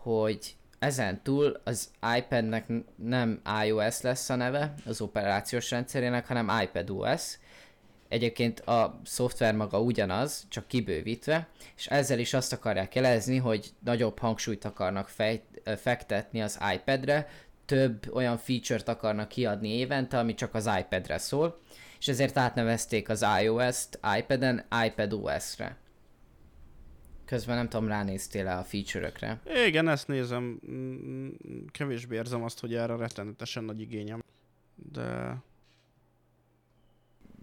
hogy 0.02 0.56
ezen 0.80 1.24
túl 1.24 1.62
az 1.64 1.92
iPadnek 2.18 2.66
nem 2.96 3.42
iOS 3.66 4.02
lesz 4.02 4.30
a 4.30 4.36
neve, 4.36 4.74
az 4.86 5.02
operációs 5.02 5.72
rendszerének, 5.72 6.28
hanem 6.28 6.52
iPadOS, 6.64 7.38
Egyébként 8.12 8.60
a 8.60 9.00
szoftver 9.04 9.56
maga 9.56 9.82
ugyanaz, 9.82 10.46
csak 10.50 10.68
kibővítve, 10.68 11.48
és 11.78 11.88
ezzel 11.88 12.20
is 12.20 12.34
azt 12.34 12.54
akarják 12.54 12.96
jelezni, 12.96 13.38
hogy 13.38 13.70
nagyobb 13.84 14.20
hangsúlyt 14.20 14.66
akarnak 14.66 15.08
fej, 15.08 15.44
fektetni 15.78 16.42
az 16.42 16.60
iPad-re, 16.74 17.28
több 17.66 18.14
olyan 18.14 18.38
feature-t 18.38 18.88
akarnak 18.88 19.28
kiadni 19.28 19.70
évente, 19.70 20.20
ami 20.20 20.34
csak 20.34 20.54
az 20.54 20.70
iPad-re 20.80 21.18
szól, 21.18 21.60
és 22.00 22.08
ezért 22.08 22.38
átnevezték 22.38 23.10
az 23.10 23.26
iOS-t 23.42 24.00
iPad-en 24.18 24.66
iPadOS-re. 24.86 25.78
Közben 27.32 27.56
nem 27.56 27.70
tudom, 27.70 27.88
ránéztél 27.88 28.48
-e 28.48 28.58
a 28.58 28.64
feature-ökre. 28.64 29.42
Igen, 29.68 29.88
ezt 29.88 30.08
nézem. 30.08 30.60
Mm, 30.72 31.30
kevésbé 31.72 32.16
érzem 32.16 32.44
azt, 32.44 32.60
hogy 32.60 32.76
erre 32.76 32.96
rettenetesen 32.96 33.64
nagy 33.64 33.82
igényem. 33.82 34.24
De 34.92 35.38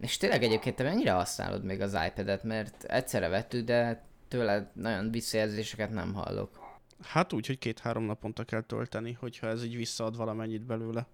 és 0.00 0.16
tényleg 0.16 0.42
egyébként 0.42 0.76
te 0.76 0.82
mennyire 0.82 1.12
használod 1.12 1.64
még 1.64 1.80
az 1.80 1.98
iPad-et, 2.06 2.42
mert 2.42 2.84
egyszerre 2.84 3.28
vettük, 3.28 3.64
de 3.64 4.04
tőled 4.28 4.68
nagyon 4.72 5.10
visszajelzéseket 5.10 5.90
nem 5.90 6.14
hallok. 6.14 6.80
Hát 7.02 7.32
úgy, 7.32 7.46
hogy 7.46 7.58
két-három 7.58 8.04
naponta 8.04 8.44
kell 8.44 8.62
tölteni, 8.62 9.12
hogyha 9.12 9.46
ez 9.46 9.64
így 9.64 9.76
visszaad 9.76 10.16
valamennyit 10.16 10.66
belőle. 10.66 11.06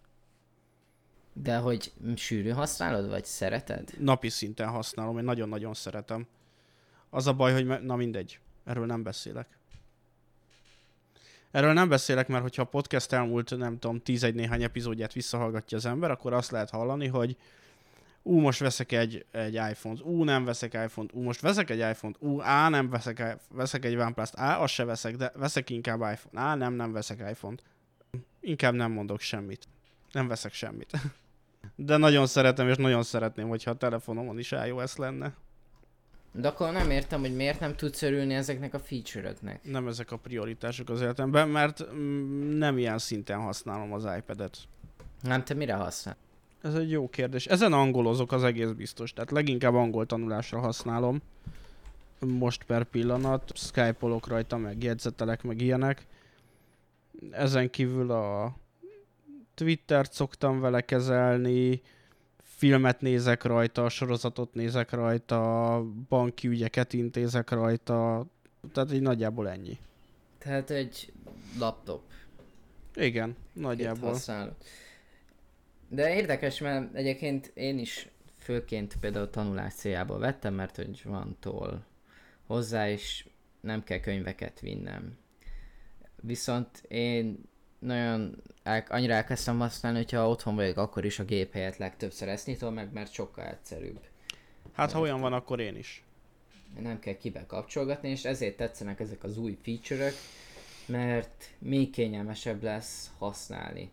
De 1.33 1.57
hogy 1.57 1.93
sűrű 2.16 2.50
használod, 2.50 3.09
vagy 3.09 3.25
szereted? 3.25 3.90
Napi 3.99 4.28
szinten 4.28 4.69
használom, 4.69 5.19
én 5.19 5.25
nagyon-nagyon 5.25 5.75
szeretem. 5.75 6.26
Az 7.11 7.26
a 7.26 7.33
baj, 7.33 7.52
hogy 7.52 7.66
me- 7.66 7.83
na 7.83 7.97
mindegy, 7.97 8.38
erről 8.64 8.87
nem 8.87 9.02
beszélek. 9.02 9.47
Erről 11.50 11.73
nem 11.73 11.88
beszélek, 11.88 12.28
mert 12.28 12.42
hogyha 12.42 12.62
a 12.62 12.66
podcast 12.66 13.12
elmúlt, 13.12 13.56
nem 13.56 13.78
tudom, 13.78 14.00
tízegy 14.00 14.35
néhány 14.35 14.62
epizódját 14.62 15.12
visszahallgatja 15.12 15.76
az 15.76 15.87
ember, 15.87 16.11
akkor 16.11 16.33
azt 16.33 16.50
lehet 16.50 16.71
hallani, 16.71 17.06
hogy 17.06 17.37
ú, 18.23 18.38
most 18.38 18.59
veszek 18.59 18.92
egy, 18.92 19.25
egy 19.30 19.54
iPhone-t, 19.54 20.00
ú, 20.00 20.25
nem 20.25 20.44
veszek 20.44 20.73
iPhone-t, 20.73 21.12
ú, 21.12 21.23
most 21.23 21.40
veszek 21.40 21.71
egy 21.71 21.78
iPhone-t, 21.78 22.16
ú, 22.18 22.40
á, 22.40 22.68
nem 22.68 22.90
veszek, 22.90 23.37
veszek 23.50 23.85
egy 23.85 23.97
OnePlus-t, 23.97 24.38
á, 24.38 24.59
azt 24.59 24.73
se 24.73 24.85
veszek, 24.85 25.16
de 25.16 25.33
veszek 25.35 25.71
inkább 25.71 26.00
iPhone, 26.00 26.40
á, 26.40 26.54
nem, 26.54 26.75
nem 26.75 26.92
veszek 26.92 27.30
iPhone-t. 27.30 27.62
Inkább 28.40 28.75
nem 28.75 28.92
mondok 28.92 29.21
semmit. 29.21 29.68
Nem 30.12 30.28
veszek 30.28 30.52
semmit. 30.52 30.90
De 31.76 31.97
nagyon 31.97 32.26
szeretem, 32.26 32.68
és 32.68 32.76
nagyon 32.76 33.02
szeretném, 33.02 33.49
hogyha 33.49 33.71
a 33.71 33.76
telefonomon 33.76 34.38
is 34.38 34.50
iOS 34.50 34.97
lenne. 34.97 35.35
De 36.37 36.49
akkor 36.49 36.73
nem 36.73 36.91
értem, 36.91 37.21
hogy 37.21 37.35
miért 37.35 37.61
nem 37.61 37.76
tudsz 37.76 38.03
örülni 38.03 38.35
ezeknek 38.35 38.75
a 38.75 38.79
feature-öknek. 38.79 39.61
Nem 39.62 39.88
ezek 39.88 40.12
a 40.12 40.17
prioritások 40.17 40.88
az 40.88 41.00
életemben, 41.00 41.49
mert 41.49 41.93
mm, 41.93 42.59
nem 42.59 42.79
ilyen 42.79 42.99
szinten 42.99 43.41
használom 43.41 43.93
az 43.93 44.07
iPad-et. 44.19 44.59
Nem, 45.23 45.45
te 45.45 45.55
mire 45.55 45.75
használ? 45.75 46.17
Ez 46.62 46.75
egy 46.75 46.91
jó 46.91 47.09
kérdés. 47.09 47.47
Ezen 47.47 47.73
angolozok 47.73 48.33
az 48.33 48.45
egész 48.45 48.71
biztos, 48.71 49.12
tehát 49.12 49.31
leginkább 49.31 49.75
angol 49.75 50.07
tanulásra 50.07 50.59
használom. 50.59 51.23
Most 52.19 52.64
per 52.64 52.85
pillanat, 52.85 53.53
skype-olok 53.55 54.26
rajta, 54.26 54.57
meg 54.57 54.83
jegyzetelek, 54.83 55.43
meg 55.43 55.61
ilyenek. 55.61 56.07
Ezen 57.31 57.71
kívül 57.71 58.11
a 58.11 58.57
Twittert 59.55 60.12
szoktam 60.12 60.61
vele 60.61 60.81
kezelni, 60.81 61.83
filmet 62.64 63.00
nézek 63.00 63.42
rajta, 63.42 63.88
sorozatot 63.88 64.54
nézek 64.54 64.90
rajta, 64.90 65.83
banki 66.09 66.49
ügyeket 66.49 66.92
intézek 66.92 67.50
rajta, 67.50 68.26
tehát 68.73 68.92
így 68.92 69.00
nagyjából 69.00 69.49
ennyi. 69.49 69.78
Tehát 70.38 70.71
egy 70.71 71.12
laptop. 71.59 72.02
Igen, 72.94 73.37
nagyjából. 73.52 74.09
használod. 74.09 74.54
De 75.88 76.14
érdekes, 76.14 76.61
mert 76.61 76.94
egyébként 76.94 77.50
én 77.54 77.78
is 77.78 78.09
főként 78.38 78.97
például 79.00 79.30
tanulás 79.30 79.75
céljából 79.75 80.18
vettem, 80.18 80.54
mert 80.54 80.76
hogy 80.76 81.00
van 81.04 81.37
toll 81.40 81.83
hozzá, 82.47 82.90
és 82.90 83.26
nem 83.61 83.83
kell 83.83 84.00
könyveket 84.00 84.61
vinnem. 84.61 85.16
Viszont 86.21 86.83
én 86.88 87.44
nagyon 87.85 88.43
el, 88.62 88.85
annyira 88.88 89.12
elkezdtem 89.12 89.59
használni, 89.59 89.99
hogyha 89.99 90.29
otthon 90.29 90.55
vagyok, 90.55 90.76
akkor 90.76 91.05
is 91.05 91.19
a 91.19 91.25
gép 91.25 91.53
helyett 91.53 91.76
legtöbbször 91.76 92.29
ezt 92.29 92.47
nyitom 92.47 92.75
meg, 92.75 92.93
mert 92.93 93.12
sokkal 93.12 93.45
egyszerűbb. 93.45 94.00
Hát 94.73 94.93
ha 94.93 95.00
olyan 95.00 95.21
van, 95.21 95.33
akkor 95.33 95.61
én 95.61 95.76
is. 95.76 96.05
nem 96.81 96.99
kell 96.99 97.17
kibe 97.17 97.47
kapcsolgatni, 97.47 98.09
és 98.09 98.25
ezért 98.25 98.57
tetszenek 98.57 99.00
ezek 99.00 99.25
az 99.25 99.38
új 99.38 99.59
feature-ök, 99.62 100.14
mert 100.87 101.50
még 101.59 101.91
kényelmesebb 101.91 102.62
lesz 102.62 103.11
használni. 103.19 103.91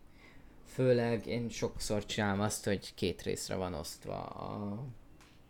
Főleg 0.66 1.28
én 1.28 1.50
sokszor 1.50 2.06
csinálom 2.06 2.40
azt, 2.40 2.66
hogy 2.66 2.94
két 2.96 3.22
részre 3.22 3.56
van 3.56 3.74
osztva 3.74 4.26
a, 4.26 4.84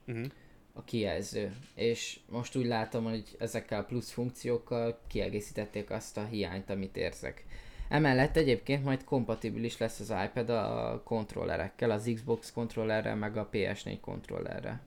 Uh-huh. 0.07 0.25
a 0.73 0.83
kijelző, 0.83 1.55
és 1.75 2.19
most 2.29 2.55
úgy 2.55 2.65
látom, 2.65 3.03
hogy 3.03 3.35
ezekkel 3.39 3.79
a 3.79 3.83
plusz 3.83 4.11
funkciókkal 4.11 4.99
kiegészítették 5.07 5.89
azt 5.89 6.17
a 6.17 6.25
hiányt, 6.25 6.69
amit 6.69 6.97
érzek. 6.97 7.45
Emellett 7.91 8.37
egyébként 8.37 8.83
majd 8.83 9.03
kompatibilis 9.03 9.77
lesz 9.77 9.99
az 9.99 10.13
iPad 10.25 10.49
a 10.49 11.01
kontrollerekkel, 11.03 11.91
az 11.91 12.11
Xbox 12.13 12.51
kontrollerrel, 12.51 13.15
meg 13.15 13.37
a 13.37 13.49
PS4 13.51 13.97
kontrollerrel. 14.01 14.81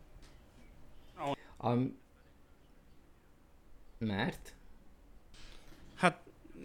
A... 1.58 1.72
Mert? 3.98 4.54
Hát 5.94 6.20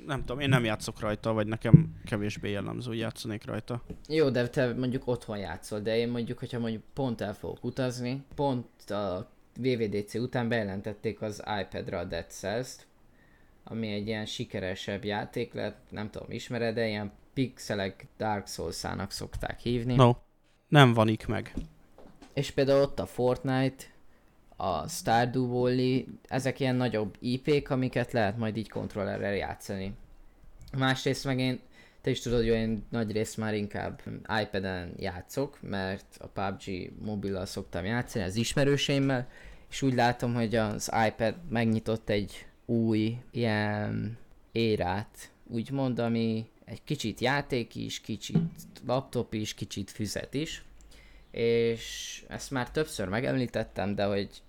nem 0.05 0.19
tudom, 0.19 0.39
én 0.39 0.49
nem 0.49 0.63
játszok 0.63 0.99
rajta, 0.99 1.33
vagy 1.33 1.47
nekem 1.47 1.95
kevésbé 2.05 2.51
jellemző, 2.51 2.89
hogy 2.89 2.99
játszanék 2.99 3.45
rajta. 3.45 3.81
Jó, 4.07 4.29
de 4.29 4.49
te 4.49 4.73
mondjuk 4.73 5.07
otthon 5.07 5.37
játszol, 5.37 5.79
de 5.79 5.97
én 5.97 6.09
mondjuk, 6.09 6.39
hogyha 6.39 6.59
mondjuk 6.59 6.83
pont 6.93 7.21
el 7.21 7.33
fogok 7.33 7.63
utazni, 7.63 8.23
pont 8.35 8.89
a 8.89 9.29
VVDC 9.57 10.13
után 10.13 10.49
bejelentették 10.49 11.21
az 11.21 11.43
iPad-ra 11.61 11.99
a 11.99 12.03
Dead 12.03 12.29
Cells-t, 12.29 12.87
ami 13.69 13.91
egy 13.91 14.07
ilyen 14.07 14.25
sikeresebb 14.25 15.03
játék 15.03 15.53
lett, 15.53 15.79
nem 15.89 16.09
tudom, 16.09 16.31
ismered 16.31 16.75
de 16.75 16.87
ilyen 16.87 17.11
pixelek 17.33 18.07
Dark 18.17 18.47
Souls-ának 18.47 19.11
szokták 19.11 19.59
hívni. 19.59 19.95
No, 19.95 20.11
nem 20.67 20.93
vanik 20.93 21.27
meg. 21.27 21.53
És 22.33 22.51
például 22.51 22.81
ott 22.81 22.99
a 22.99 23.05
Fortnite, 23.05 23.83
a 24.55 24.87
Stardew 24.87 25.47
Valley, 25.47 26.03
ezek 26.27 26.59
ilyen 26.59 26.75
nagyobb 26.75 27.15
IP-k, 27.19 27.69
amiket 27.69 28.11
lehet 28.11 28.37
majd 28.37 28.57
így 28.57 28.69
kontrollerrel 28.69 29.35
játszani. 29.35 29.93
Másrészt 30.77 31.25
meg 31.25 31.39
én, 31.39 31.59
te 32.01 32.09
is 32.09 32.19
tudod, 32.19 32.39
hogy 32.39 32.47
én 32.47 32.85
nagy 32.89 33.11
részt 33.11 33.37
már 33.37 33.53
inkább 33.53 34.01
iPad-en 34.41 34.93
játszok, 34.97 35.57
mert 35.61 36.17
a 36.19 36.27
PUBG 36.27 36.91
mobillal 37.01 37.45
szoktam 37.45 37.85
játszani, 37.85 38.23
az 38.23 38.35
ismerőseimmel, 38.35 39.27
és 39.69 39.81
úgy 39.81 39.93
látom, 39.93 40.33
hogy 40.33 40.55
az 40.55 40.91
iPad 41.07 41.35
megnyitott 41.49 42.09
egy 42.09 42.45
új 42.69 43.17
ilyen 43.31 44.17
érát, 44.51 45.31
úgymond, 45.47 45.99
ami 45.99 46.49
egy 46.65 46.83
kicsit 46.83 47.19
játék 47.19 47.75
is, 47.75 48.01
kicsit 48.01 48.37
laptop 48.85 49.33
is, 49.33 49.53
kicsit 49.53 49.91
füzet 49.91 50.33
is, 50.33 50.63
és 51.31 52.23
ezt 52.27 52.51
már 52.51 52.71
többször 52.71 53.07
megemlítettem, 53.07 53.95
de 53.95 54.05
hogy, 54.05 54.41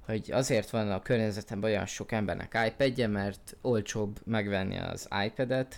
hogy 0.00 0.30
azért 0.32 0.70
van 0.70 0.90
a 0.90 1.02
környezetemben 1.02 1.70
olyan 1.70 1.86
sok 1.86 2.12
embernek 2.12 2.58
iPadje, 2.66 3.06
mert 3.06 3.56
olcsóbb 3.60 4.20
megvenni 4.24 4.78
az 4.78 5.08
iPad-et, 5.24 5.76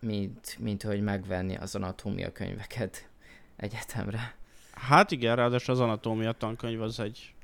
mint, 0.00 0.56
mint 0.58 0.82
hogy 0.82 1.02
megvenni 1.02 1.56
az 1.56 1.74
anatómia 1.74 2.32
könyveket 2.32 3.08
egyetemre. 3.56 4.34
Hát 4.72 5.10
igen, 5.10 5.36
ráadásul 5.36 5.74
az 5.74 5.80
anatómia 5.80 6.32
tankönyv 6.32 6.82
az 6.82 7.00
egy 7.00 7.34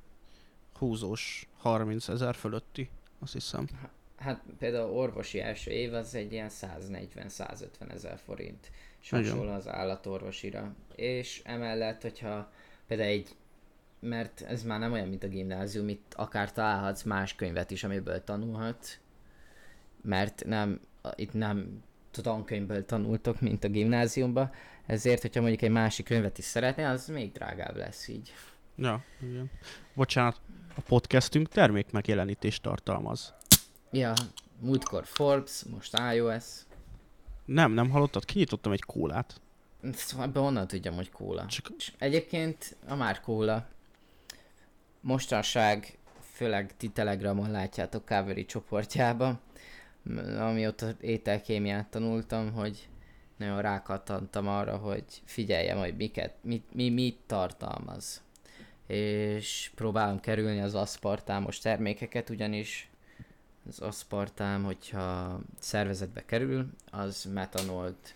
húzós 0.73 1.49
30 1.61 2.09
ezer 2.09 2.35
fölötti, 2.35 2.90
azt 3.18 3.33
hiszem. 3.33 3.68
Hát 4.16 4.42
például 4.59 4.90
orvosi 4.90 5.40
első 5.40 5.70
év 5.70 5.94
az 5.94 6.14
egy 6.14 6.33
ilyen 6.33 6.49
140-150 6.51 7.92
ezer 7.92 8.18
forint, 8.25 8.70
és 9.03 9.11
hasonló 9.11 9.53
az 9.53 9.68
állatorvosira. 9.68 10.75
És 10.94 11.42
emellett, 11.44 12.03
hogyha 12.03 12.53
például 12.87 13.09
egy, 13.09 13.37
mert 14.01 14.40
ez 14.40 14.62
már 14.62 14.79
nem 14.79 14.92
olyan, 14.92 15.09
mint 15.09 15.25
a 15.25 15.29
gimnázium, 15.29 15.88
itt 15.88 16.14
akár 16.16 16.53
találhatsz 16.53 17.03
más 17.03 17.35
könyvet 17.35 17.70
is, 17.70 17.85
amiből 17.85 18.25
tanulhatsz, 18.25 18.99
mert 20.03 20.44
nem, 20.46 20.81
itt 21.14 21.33
nem 21.33 21.83
tankönyvből 22.11 22.85
tanultok, 22.85 23.40
mint 23.40 23.64
a 23.64 23.68
gimnáziumban, 23.68 24.53
ezért, 24.87 25.23
hogyha 25.23 25.40
mondjuk 25.40 25.62
egy 25.62 25.70
másik 25.70 26.05
könyvet 26.05 26.38
is 26.38 26.44
szeretnél, 26.44 26.87
az 26.87 27.07
még 27.07 27.33
drágább 27.33 27.77
lesz 27.77 28.09
így. 28.09 28.33
Ja, 28.77 29.05
igen. 29.23 29.51
Bocsánat, 29.94 30.40
a 30.74 30.80
podcastünk 30.80 31.48
termék 31.48 31.90
megjelenítést 31.90 32.62
tartalmaz. 32.62 33.35
Ja, 33.90 34.12
múltkor 34.61 35.06
Forbes, 35.06 35.62
most 35.70 35.98
iOS, 36.14 36.44
Nem, 37.44 37.72
nem 37.72 37.90
hallottad? 37.90 38.24
Kinyitottam 38.24 38.72
egy 38.72 38.83
kólát. 38.83 39.40
Szóval 39.92 40.26
ebben 40.26 40.42
honnan 40.42 40.66
tudjam, 40.66 40.94
hogy 40.94 41.11
kóla. 41.11 41.46
Csak 41.46 41.72
Egyébként 41.98 42.76
a 42.88 42.94
már 42.94 43.20
kóla. 43.20 43.66
Mostanság, 45.00 45.98
főleg 46.33 46.76
ti 46.76 46.88
Telegramon 46.88 47.50
látjátok 47.50 48.04
Káveri 48.04 48.44
csoportjába, 48.44 49.40
amióta 50.38 50.90
ételkémiát 51.00 51.90
tanultam, 51.90 52.52
hogy 52.52 52.88
nagyon 53.37 53.61
rákattantam 53.61 54.48
arra, 54.48 54.76
hogy 54.76 55.04
figyeljem, 55.24 55.78
hogy 55.78 55.96
miket, 55.96 56.35
mit, 56.42 56.74
mi 56.74 56.90
mit 56.90 57.18
tartalmaz. 57.26 58.22
És 58.90 59.70
próbálom 59.74 60.20
kerülni 60.20 60.61
az 60.61 60.74
aszpartámos 60.74 61.59
termékeket, 61.59 62.31
ugyanis 62.31 62.90
az 63.68 63.79
aszpartám, 63.79 64.64
hogyha 64.64 65.40
szervezetbe 65.59 66.24
kerül, 66.24 66.66
az 66.90 67.29
metanolt, 67.33 68.14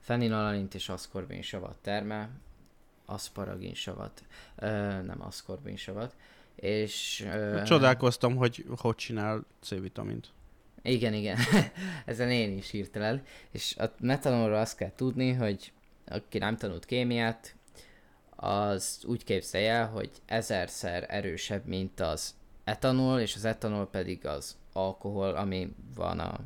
fenilalanint 0.00 0.74
és 0.74 0.88
aszkorbinsavat 0.88 1.76
termel, 1.82 2.30
aszparaginsavat, 3.04 4.22
ö, 4.56 4.66
nem 5.02 5.22
aszkorbinsavat, 5.22 6.14
és... 6.54 7.26
Ö, 7.32 7.62
csodálkoztam, 7.62 8.36
hogy 8.36 8.64
hogy 8.76 8.94
csinál 8.94 9.44
C-vitamint. 9.60 10.28
Igen, 10.82 11.14
igen, 11.14 11.38
ezen 12.04 12.30
én 12.30 12.56
is 12.56 12.70
hirtelen. 12.70 13.22
És 13.50 13.76
a 13.76 13.92
metanolról 14.00 14.58
azt 14.58 14.76
kell 14.76 14.92
tudni, 14.96 15.32
hogy 15.32 15.72
aki 16.06 16.38
nem 16.38 16.56
tanult 16.56 16.84
kémiát, 16.84 17.54
az 18.40 18.98
úgy 19.06 19.24
képzelje 19.24 19.72
el, 19.72 19.88
hogy 19.88 20.10
ezerszer 20.26 21.06
erősebb, 21.08 21.66
mint 21.66 22.00
az 22.00 22.34
etanol, 22.64 23.20
és 23.20 23.34
az 23.34 23.44
etanol 23.44 23.88
pedig 23.88 24.26
az 24.26 24.56
alkohol, 24.72 25.34
ami 25.34 25.74
van 25.94 26.18
a 26.18 26.40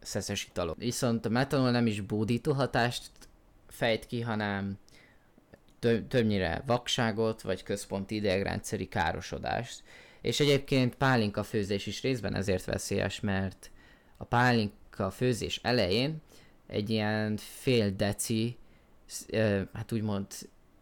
szeszes 0.00 0.44
italon. 0.44 0.74
Viszont 0.78 1.26
a 1.26 1.28
metanol 1.28 1.70
nem 1.70 1.86
is 1.86 2.00
bódító 2.00 2.52
hatást 2.52 3.10
fejt 3.68 4.06
ki, 4.06 4.20
hanem 4.20 4.78
tö- 5.78 6.08
többnyire 6.08 6.62
vakságot, 6.66 7.42
vagy 7.42 7.62
központi 7.62 8.14
idegrendszeri 8.14 8.88
károsodást. 8.88 9.82
És 10.20 10.40
egyébként 10.40 10.94
pálinka 10.94 11.42
főzés 11.42 11.86
is 11.86 12.02
részben 12.02 12.34
ezért 12.34 12.64
veszélyes, 12.64 13.20
mert 13.20 13.70
a 14.16 14.24
pálinka 14.24 15.10
főzés 15.10 15.60
elején 15.62 16.22
egy 16.66 16.90
ilyen 16.90 17.36
fél 17.36 17.90
deci, 17.90 18.56
hát 19.72 19.92
úgymond 19.92 20.26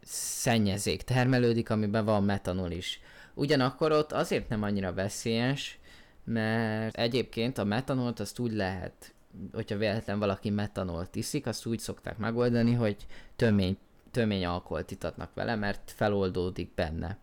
szennyezék 0.04 1.02
termelődik, 1.02 1.70
amiben 1.70 2.04
van 2.04 2.24
metanol 2.24 2.70
is. 2.70 3.00
Ugyanakkor 3.34 3.92
ott 3.92 4.12
azért 4.12 4.48
nem 4.48 4.62
annyira 4.62 4.92
veszélyes, 4.92 5.78
mert 6.24 6.96
egyébként 6.96 7.58
a 7.58 7.64
metanolt 7.64 8.20
azt 8.20 8.38
úgy 8.38 8.52
lehet 8.52 9.14
hogyha 9.52 9.76
véletlen 9.76 10.18
valaki 10.18 10.50
metanolt 10.50 11.16
iszik, 11.16 11.46
azt 11.46 11.66
úgy 11.66 11.78
szokták 11.78 12.18
megoldani, 12.18 12.72
hogy 12.72 12.96
tömény, 13.36 13.78
tömény 14.10 14.44
alkoholt 14.44 14.90
itatnak 14.90 15.34
vele, 15.34 15.54
mert 15.54 15.92
feloldódik 15.96 16.74
benne 16.74 17.18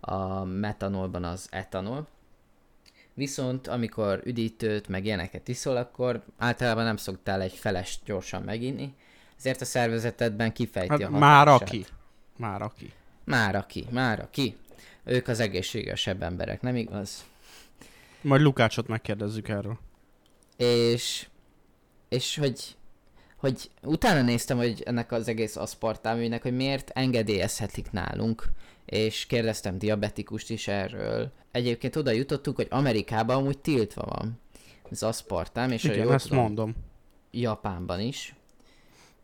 a 0.00 0.44
metanolban 0.44 1.24
az 1.24 1.46
etanol. 1.50 2.06
Viszont 3.14 3.66
amikor 3.66 4.20
üdítőt, 4.24 4.88
meg 4.88 5.04
ilyeneket 5.04 5.48
iszol, 5.48 5.76
akkor 5.76 6.22
általában 6.38 6.84
nem 6.84 6.96
szoktál 6.96 7.40
egy 7.40 7.52
felest 7.52 8.00
gyorsan 8.04 8.42
meginni, 8.42 8.94
ezért 9.38 9.60
a 9.60 9.64
szervezetedben 9.64 10.52
kifejti 10.52 10.88
hát 10.88 11.00
a 11.00 11.04
hatását. 11.04 11.20
Már 11.20 11.48
aki. 11.48 11.86
Már 12.40 12.62
aki. 12.62 12.92
Már 13.24 13.54
aki, 13.54 13.86
már 13.90 14.20
aki. 14.20 14.56
Ők 15.04 15.28
az 15.28 15.40
egészségesebb 15.40 16.22
emberek, 16.22 16.60
nem 16.60 16.76
igaz? 16.76 17.24
Majd 18.20 18.42
Lukácsot 18.42 18.88
megkérdezzük 18.88 19.48
erről. 19.48 19.78
És, 20.56 21.26
és 22.08 22.36
hogy, 22.36 22.76
hogy 23.36 23.70
utána 23.82 24.22
néztem, 24.22 24.56
hogy 24.56 24.82
ennek 24.86 25.12
az 25.12 25.28
egész 25.28 25.56
aszpartáműnek, 25.56 26.42
hogy 26.42 26.56
miért 26.56 26.90
engedélyezhetik 26.94 27.90
nálunk, 27.90 28.44
és 28.84 29.26
kérdeztem 29.26 29.78
diabetikust 29.78 30.50
is 30.50 30.68
erről. 30.68 31.32
Egyébként 31.50 31.96
oda 31.96 32.10
jutottuk, 32.10 32.56
hogy 32.56 32.66
Amerikában 32.70 33.36
amúgy 33.36 33.58
tiltva 33.58 34.04
van 34.04 34.40
az 34.90 35.02
aszpartám, 35.02 35.70
és 35.70 35.84
Igen, 35.84 36.12
ezt 36.12 36.30
mondom. 36.30 36.74
Japánban 37.30 38.00
is. 38.00 38.34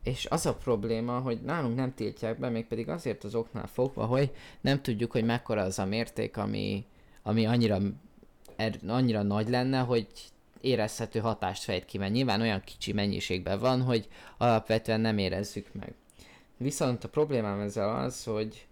És 0.07 0.27
az 0.27 0.47
a 0.47 0.55
probléma, 0.55 1.19
hogy 1.19 1.40
nálunk 1.42 1.77
nem 1.77 1.95
tiltják 1.95 2.38
be, 2.38 2.49
mégpedig 2.49 2.88
azért 2.88 3.25
az 3.25 3.35
oknál 3.35 3.66
fogva, 3.66 4.05
hogy 4.05 4.31
nem 4.61 4.83
tudjuk, 4.83 5.12
hogy 5.12 5.25
mekkora 5.25 5.62
az 5.62 5.79
a 5.79 5.85
mérték, 5.85 6.37
ami, 6.37 6.85
ami 7.23 7.47
annyira, 7.47 7.79
er, 8.57 8.79
annyira 8.87 9.23
nagy 9.23 9.49
lenne, 9.49 9.79
hogy 9.79 10.07
érezhető 10.61 11.19
hatást 11.19 11.62
fejt 11.62 11.85
ki, 11.85 11.99
mert 11.99 12.12
nyilván 12.12 12.40
olyan 12.40 12.61
kicsi 12.61 12.92
mennyiségben 12.92 13.59
van, 13.59 13.83
hogy 13.83 14.09
alapvetően 14.38 15.01
nem 15.01 15.19
érezzük 15.19 15.66
meg. 15.73 15.95
Viszont 16.57 17.05
a 17.05 17.09
problémám 17.09 17.61
ezzel 17.61 17.97
az, 17.97 18.25
hogy, 18.25 18.66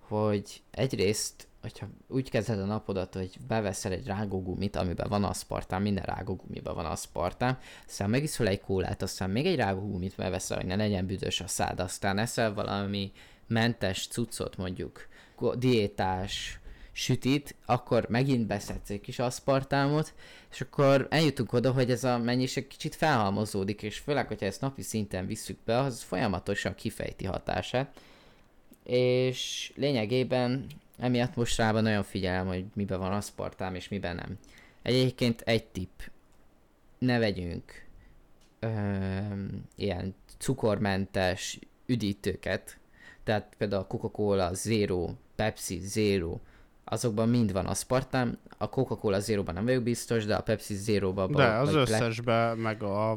hogy 0.00 0.62
egyrészt 0.70 1.48
hogyha 1.68 1.88
úgy 2.08 2.30
kezded 2.30 2.58
a 2.58 2.64
napodat, 2.64 3.14
hogy 3.14 3.36
beveszel 3.48 3.92
egy 3.92 4.06
rágógumit, 4.06 4.76
amiben 4.76 5.08
van 5.08 5.24
aszpartám, 5.24 5.82
minden 5.82 6.04
rágógumiban 6.04 6.74
van 6.74 6.86
aszpartám, 6.86 7.58
aztán 7.86 8.10
megiszol 8.10 8.48
egy 8.48 8.60
kólát, 8.60 9.02
aztán 9.02 9.30
még 9.30 9.46
egy 9.46 9.56
rágógumit 9.56 10.16
beveszel, 10.16 10.56
hogy 10.56 10.66
ne 10.66 10.76
legyen 10.76 11.06
büdös 11.06 11.40
a 11.40 11.46
szád, 11.46 11.80
aztán 11.80 12.18
eszel 12.18 12.54
valami 12.54 13.12
mentes 13.46 14.06
cuccot, 14.06 14.56
mondjuk 14.56 15.08
diétás 15.54 16.60
sütit, 16.92 17.54
akkor 17.66 18.06
megint 18.08 18.46
beszedsz 18.46 18.90
egy 18.90 19.00
kis 19.00 19.18
aszpartámot, 19.18 20.14
és 20.50 20.60
akkor 20.60 21.06
eljutunk 21.10 21.52
oda, 21.52 21.72
hogy 21.72 21.90
ez 21.90 22.04
a 22.04 22.18
mennyiség 22.18 22.66
kicsit 22.66 22.94
felhalmozódik, 22.94 23.82
és 23.82 23.98
főleg, 23.98 24.26
hogyha 24.26 24.46
ezt 24.46 24.60
napi 24.60 24.82
szinten 24.82 25.26
visszük 25.26 25.58
be, 25.64 25.78
az 25.78 26.02
folyamatosan 26.02 26.74
kifejti 26.74 27.24
hatását. 27.24 28.00
És 28.84 29.72
lényegében 29.76 30.66
Emiatt 30.98 31.36
mostanában 31.36 31.82
nagyon 31.82 32.02
figyelem, 32.02 32.46
hogy 32.46 32.64
miben 32.74 32.98
van 32.98 33.12
aszpartám 33.12 33.74
és 33.74 33.88
miben 33.88 34.14
nem. 34.14 34.38
Egyébként 34.82 35.40
egy 35.40 35.64
tipp. 35.64 36.00
Ne 36.98 37.18
vegyünk 37.18 37.86
ö, 38.58 38.68
ilyen 39.76 40.14
cukormentes 40.38 41.58
üdítőket. 41.86 42.78
Tehát 43.24 43.54
például 43.58 43.82
a 43.82 43.86
Coca-Cola 43.86 44.52
Zero, 44.54 45.10
Pepsi 45.36 45.78
Zero, 45.78 46.38
azokban 46.84 47.28
mind 47.28 47.52
van 47.52 47.66
aszpartám. 47.66 48.38
A 48.58 48.68
Coca-Cola 48.68 49.20
Zero-ban 49.20 49.54
nem 49.54 49.64
vagyok 49.64 49.82
biztos, 49.82 50.24
de 50.24 50.36
a 50.36 50.42
Pepsi 50.42 50.74
Zero-ban... 50.74 51.32
De 51.32 51.44
az 51.44 51.74
összesben, 51.74 52.58
meg 52.58 52.82
a, 52.82 53.10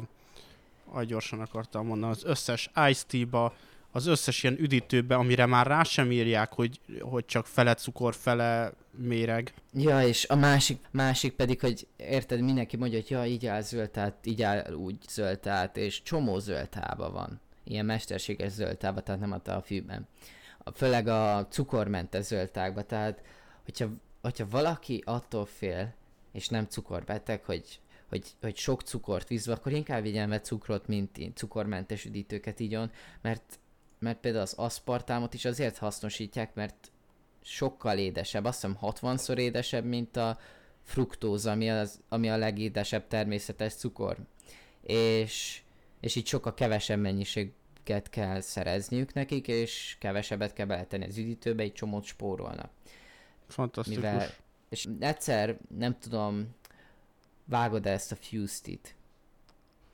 a 0.90 1.02
gyorsan 1.06 1.40
akartam 1.40 1.86
mondani, 1.86 2.12
az 2.12 2.24
összes 2.24 2.70
Ice 2.88 3.04
Tea-ba 3.06 3.54
az 3.92 4.06
összes 4.06 4.42
ilyen 4.42 4.58
üdítőbe, 4.58 5.14
amire 5.14 5.46
már 5.46 5.66
rá 5.66 5.82
sem 5.82 6.10
írják, 6.10 6.52
hogy, 6.52 6.80
hogy 7.00 7.24
csak 7.24 7.46
fele 7.46 7.74
cukor, 7.74 8.14
fele 8.14 8.72
méreg. 8.96 9.54
Ja, 9.72 10.02
és 10.02 10.28
a 10.28 10.34
másik, 10.34 10.78
másik 10.90 11.32
pedig, 11.32 11.60
hogy 11.60 11.86
érted, 11.96 12.40
mindenki 12.40 12.76
mondja, 12.76 12.98
hogy 12.98 13.10
ja, 13.10 13.24
így 13.24 13.46
áll 13.46 13.60
zöldtát, 13.60 14.26
így 14.26 14.42
áll 14.42 14.72
úgy 14.72 14.96
zöldtát, 15.08 15.76
és 15.76 16.02
csomó 16.02 16.38
zöldtába 16.38 17.10
van. 17.10 17.40
Ilyen 17.64 17.84
mesterséges 17.84 18.52
zöldtába, 18.52 19.00
tehát 19.00 19.20
nem 19.20 19.40
a 19.44 19.60
fűben. 19.60 20.08
Főleg 20.74 21.08
a 21.08 21.46
cukormentes 21.50 22.24
zöldtákba, 22.24 22.82
tehát 22.82 23.22
hogyha, 23.64 23.88
hogyha 24.22 24.46
valaki 24.50 25.02
attól 25.06 25.46
fél, 25.46 25.94
és 26.32 26.48
nem 26.48 26.66
cukorbeteg, 26.66 27.44
hogy 27.44 27.80
hogy, 28.08 28.26
hogy 28.40 28.56
sok 28.56 28.82
cukort 28.82 29.28
vízbe, 29.28 29.52
akkor 29.52 29.72
inkább 29.72 30.02
vigyen 30.02 30.28
be 30.28 30.40
cukrot, 30.40 30.86
mint 30.86 31.18
cukormentes 31.34 32.04
üdítőket 32.04 32.60
igyon, 32.60 32.90
mert 33.20 33.58
mert 34.02 34.18
például 34.18 34.42
az 34.42 34.52
aszpartámot 34.52 35.34
is 35.34 35.44
azért 35.44 35.78
hasznosítják, 35.78 36.54
mert 36.54 36.90
sokkal 37.42 37.98
édesebb, 37.98 38.44
azt 38.44 38.60
hiszem 38.60 38.78
60-szor 38.80 39.36
édesebb, 39.36 39.84
mint 39.84 40.16
a 40.16 40.38
fruktóz, 40.82 41.46
ami, 41.46 41.70
az, 41.70 42.00
ami 42.08 42.30
a 42.30 42.36
legédesebb 42.36 43.06
természetes 43.06 43.74
cukor. 43.74 44.16
És, 44.82 45.62
és 46.00 46.14
így 46.14 46.26
sokkal 46.26 46.54
kevesebb 46.54 47.00
mennyiséget 47.00 48.10
kell 48.10 48.40
szerezniük 48.40 49.12
nekik, 49.12 49.48
és 49.48 49.96
kevesebbet 49.98 50.52
kell 50.52 50.66
beletenni 50.66 51.04
az 51.04 51.18
üdítőbe, 51.18 51.62
egy 51.62 51.72
csomót 51.72 52.04
spórolnak. 52.04 52.70
Fantasztikus. 53.48 54.02
Mivel, 54.02 54.28
és 54.68 54.88
egyszer, 55.00 55.58
nem 55.78 55.98
tudom, 55.98 56.54
vágod 57.44 57.86
-e 57.86 57.90
ezt 57.90 58.12
a 58.12 58.16
Fused-it? 58.16 58.94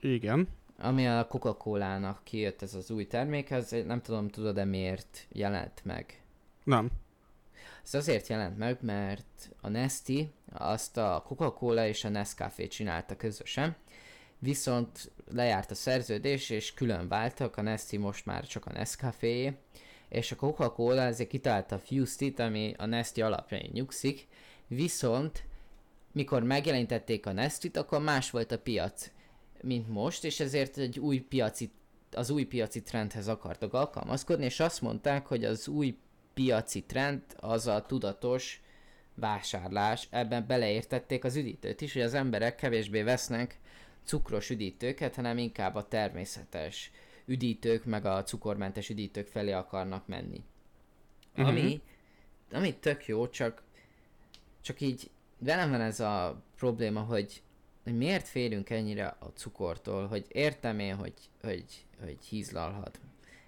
Igen 0.00 0.48
ami 0.78 1.08
a 1.08 1.26
Coca-Cola-nak 1.26 2.20
kijött 2.24 2.62
ez 2.62 2.74
az 2.74 2.90
új 2.90 3.06
termék, 3.06 3.50
ez 3.50 3.70
nem 3.86 4.00
tudom, 4.00 4.28
tudod-e 4.28 4.64
miért 4.64 5.26
jelent 5.28 5.84
meg? 5.84 6.22
Nem. 6.64 6.90
Ez 7.84 7.94
azért 7.94 8.26
jelent 8.26 8.58
meg, 8.58 8.78
mert 8.80 9.50
a 9.60 9.68
Nesti 9.68 10.30
azt 10.52 10.96
a 10.96 11.22
Coca-Cola 11.26 11.86
és 11.86 12.04
a 12.04 12.08
Nescafé 12.08 12.66
csinálta 12.66 13.16
közösen, 13.16 13.76
viszont 14.38 15.10
lejárt 15.30 15.70
a 15.70 15.74
szerződés, 15.74 16.50
és 16.50 16.74
külön 16.74 17.08
váltak, 17.08 17.56
a 17.56 17.62
Nesti 17.62 17.96
most 17.96 18.26
már 18.26 18.46
csak 18.46 18.66
a 18.66 18.72
Nescafé, 18.72 19.56
és 20.08 20.32
a 20.32 20.36
Coca-Cola 20.36 21.02
ezért 21.02 21.28
kitalálta 21.28 21.74
a 21.74 21.78
Fused-it, 21.78 22.38
ami 22.38 22.74
a 22.78 22.86
Nesti 22.86 23.22
alapjain 23.22 23.70
nyugszik, 23.72 24.26
viszont 24.66 25.42
mikor 26.12 26.42
megjelentették 26.42 27.26
a 27.26 27.32
Nestit, 27.32 27.76
akkor 27.76 28.00
más 28.00 28.30
volt 28.30 28.52
a 28.52 28.58
piac 28.58 29.10
mint 29.62 29.88
most, 29.88 30.24
és 30.24 30.40
ezért 30.40 30.78
egy 30.78 30.98
új 30.98 31.18
piaci, 31.18 31.70
az 32.12 32.30
új 32.30 32.44
piaci 32.44 32.82
trendhez 32.82 33.28
akartak 33.28 33.72
alkalmazkodni, 33.72 34.44
és 34.44 34.60
azt 34.60 34.80
mondták, 34.80 35.26
hogy 35.26 35.44
az 35.44 35.68
új 35.68 35.98
piaci 36.34 36.82
trend 36.82 37.22
az 37.36 37.66
a 37.66 37.86
tudatos 37.86 38.62
vásárlás, 39.14 40.08
ebben 40.10 40.46
beleértették 40.46 41.24
az 41.24 41.36
üdítőt 41.36 41.80
is, 41.80 41.92
hogy 41.92 42.02
az 42.02 42.14
emberek 42.14 42.54
kevésbé 42.54 43.02
vesznek 43.02 43.58
cukros 44.04 44.50
üdítőket, 44.50 45.14
hanem 45.14 45.38
inkább 45.38 45.74
a 45.74 45.88
természetes 45.88 46.90
üdítők, 47.26 47.84
meg 47.84 48.04
a 48.04 48.22
cukormentes 48.22 48.88
üdítők 48.88 49.26
felé 49.26 49.52
akarnak 49.52 50.06
menni. 50.06 50.42
Uh-huh. 51.36 51.48
Ami, 51.48 51.80
ami 52.52 52.74
tök 52.74 53.06
jó, 53.06 53.28
csak, 53.28 53.62
csak 54.60 54.80
így 54.80 55.10
velem 55.38 55.70
van 55.70 55.80
ez 55.80 56.00
a 56.00 56.42
probléma, 56.56 57.00
hogy 57.00 57.42
hogy 57.88 57.96
miért 57.96 58.28
félünk 58.28 58.70
ennyire 58.70 59.16
a 59.18 59.32
cukortól, 59.34 60.06
hogy 60.06 60.26
értem 60.28 60.78
én, 60.78 60.94
hogy, 60.94 61.14
hogy, 61.42 61.64
hogy 62.00 62.18
hízlalhat, 62.28 63.00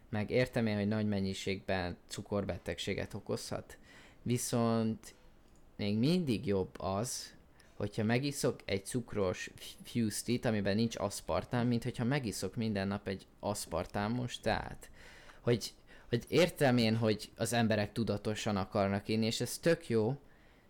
meg 0.09 0.31
értem 0.31 0.66
én, 0.66 0.76
hogy 0.76 0.88
nagy 0.88 1.07
mennyiségben 1.07 1.96
cukorbetegséget 2.07 3.14
okozhat, 3.14 3.79
viszont 4.22 5.14
még 5.76 5.98
mindig 5.98 6.46
jobb 6.46 6.81
az, 6.81 7.35
hogyha 7.76 8.05
megiszok 8.05 8.61
egy 8.64 8.85
cukros 8.85 9.50
fused 9.85 10.44
amiben 10.44 10.76
nincs 10.76 10.96
aszpartám, 10.98 11.66
mint 11.66 11.83
hogyha 11.83 12.05
megiszok 12.05 12.57
minden 12.57 12.88
nap 12.88 13.09
egy 13.09 13.26
aszpartámos 13.40 14.38
teát. 14.38 14.90
Hogy, 15.40 15.72
hogy 16.09 16.24
értem 16.29 16.76
én, 16.76 16.96
hogy 16.96 17.31
az 17.37 17.53
emberek 17.53 17.92
tudatosan 17.92 18.57
akarnak 18.57 19.09
inni, 19.09 19.26
és 19.26 19.40
ez 19.40 19.59
tök 19.59 19.88
jó, 19.88 20.20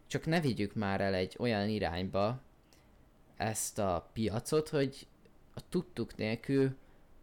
csak 0.06 0.26
ne 0.26 0.40
vigyük 0.40 0.74
már 0.74 1.00
el 1.00 1.14
egy 1.14 1.36
olyan 1.38 1.68
irányba, 1.68 2.40
ezt 3.40 3.78
a 3.78 4.10
piacot, 4.12 4.68
hogy 4.68 5.06
a 5.54 5.60
tudtuk 5.68 6.16
nélkül 6.16 6.76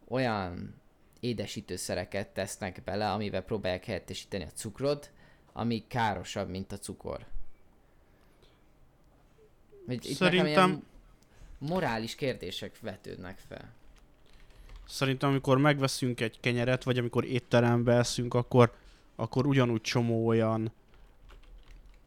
olyan 0.08 0.74
édesítőszereket 1.20 2.28
tesznek 2.28 2.82
bele, 2.84 3.10
amivel 3.10 3.42
próbálják 3.42 3.84
helyettesíteni 3.84 4.44
a 4.44 4.50
cukrot, 4.54 5.10
ami 5.52 5.84
károsabb, 5.88 6.48
mint 6.48 6.72
a 6.72 6.78
cukor. 6.78 7.26
Itt 9.88 10.02
Szerintem... 10.02 10.82
morális 11.58 12.14
kérdések 12.14 12.80
vetődnek 12.80 13.38
fel. 13.48 13.72
Szerintem, 14.86 15.28
amikor 15.30 15.58
megveszünk 15.58 16.20
egy 16.20 16.40
kenyeret, 16.40 16.82
vagy 16.82 16.98
amikor 16.98 17.24
étterembe 17.24 17.94
eszünk, 17.94 18.34
akkor, 18.34 18.74
akkor 19.16 19.46
ugyanúgy 19.46 19.80
csomó 19.80 20.26
olyan 20.26 20.72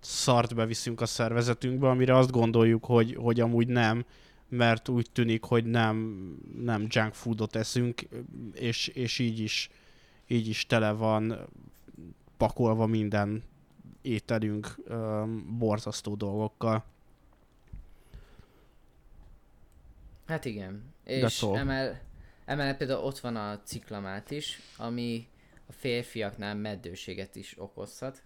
szart 0.01 0.55
beviszünk 0.55 1.01
a 1.01 1.05
szervezetünkbe, 1.05 1.89
amire 1.89 2.17
azt 2.17 2.31
gondoljuk, 2.31 2.85
hogy, 2.85 3.15
hogy 3.15 3.39
amúgy 3.39 3.67
nem, 3.67 4.05
mert 4.49 4.89
úgy 4.89 5.07
tűnik, 5.11 5.43
hogy 5.43 5.65
nem, 5.65 6.17
nem 6.57 6.85
junk 6.89 7.13
foodot 7.13 7.55
eszünk, 7.55 8.01
és, 8.53 8.87
és 8.87 9.19
így 9.19 9.39
is 9.39 9.69
így 10.31 10.47
is 10.47 10.65
tele 10.65 10.91
van 10.91 11.49
pakolva 12.37 12.85
minden 12.85 13.43
ételünk 14.01 14.75
um, 14.87 15.57
borzasztó 15.57 16.15
dolgokkal. 16.15 16.85
Hát 20.25 20.45
igen. 20.45 20.93
És 21.03 21.41
emel, 21.41 22.01
emellett 22.45 22.77
például 22.77 23.03
ott 23.03 23.19
van 23.19 23.35
a 23.35 23.61
ciklamát 23.63 24.31
is, 24.31 24.59
ami 24.77 25.27
a 25.67 25.71
férfiaknál 25.71 26.55
meddőséget 26.55 27.35
is 27.35 27.55
okozhat. 27.57 28.23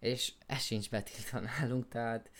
És 0.00 0.32
ez 0.46 0.62
sincs 0.62 0.90
betiltva 0.90 1.40
nálunk, 1.58 1.88
tehát 1.88 2.30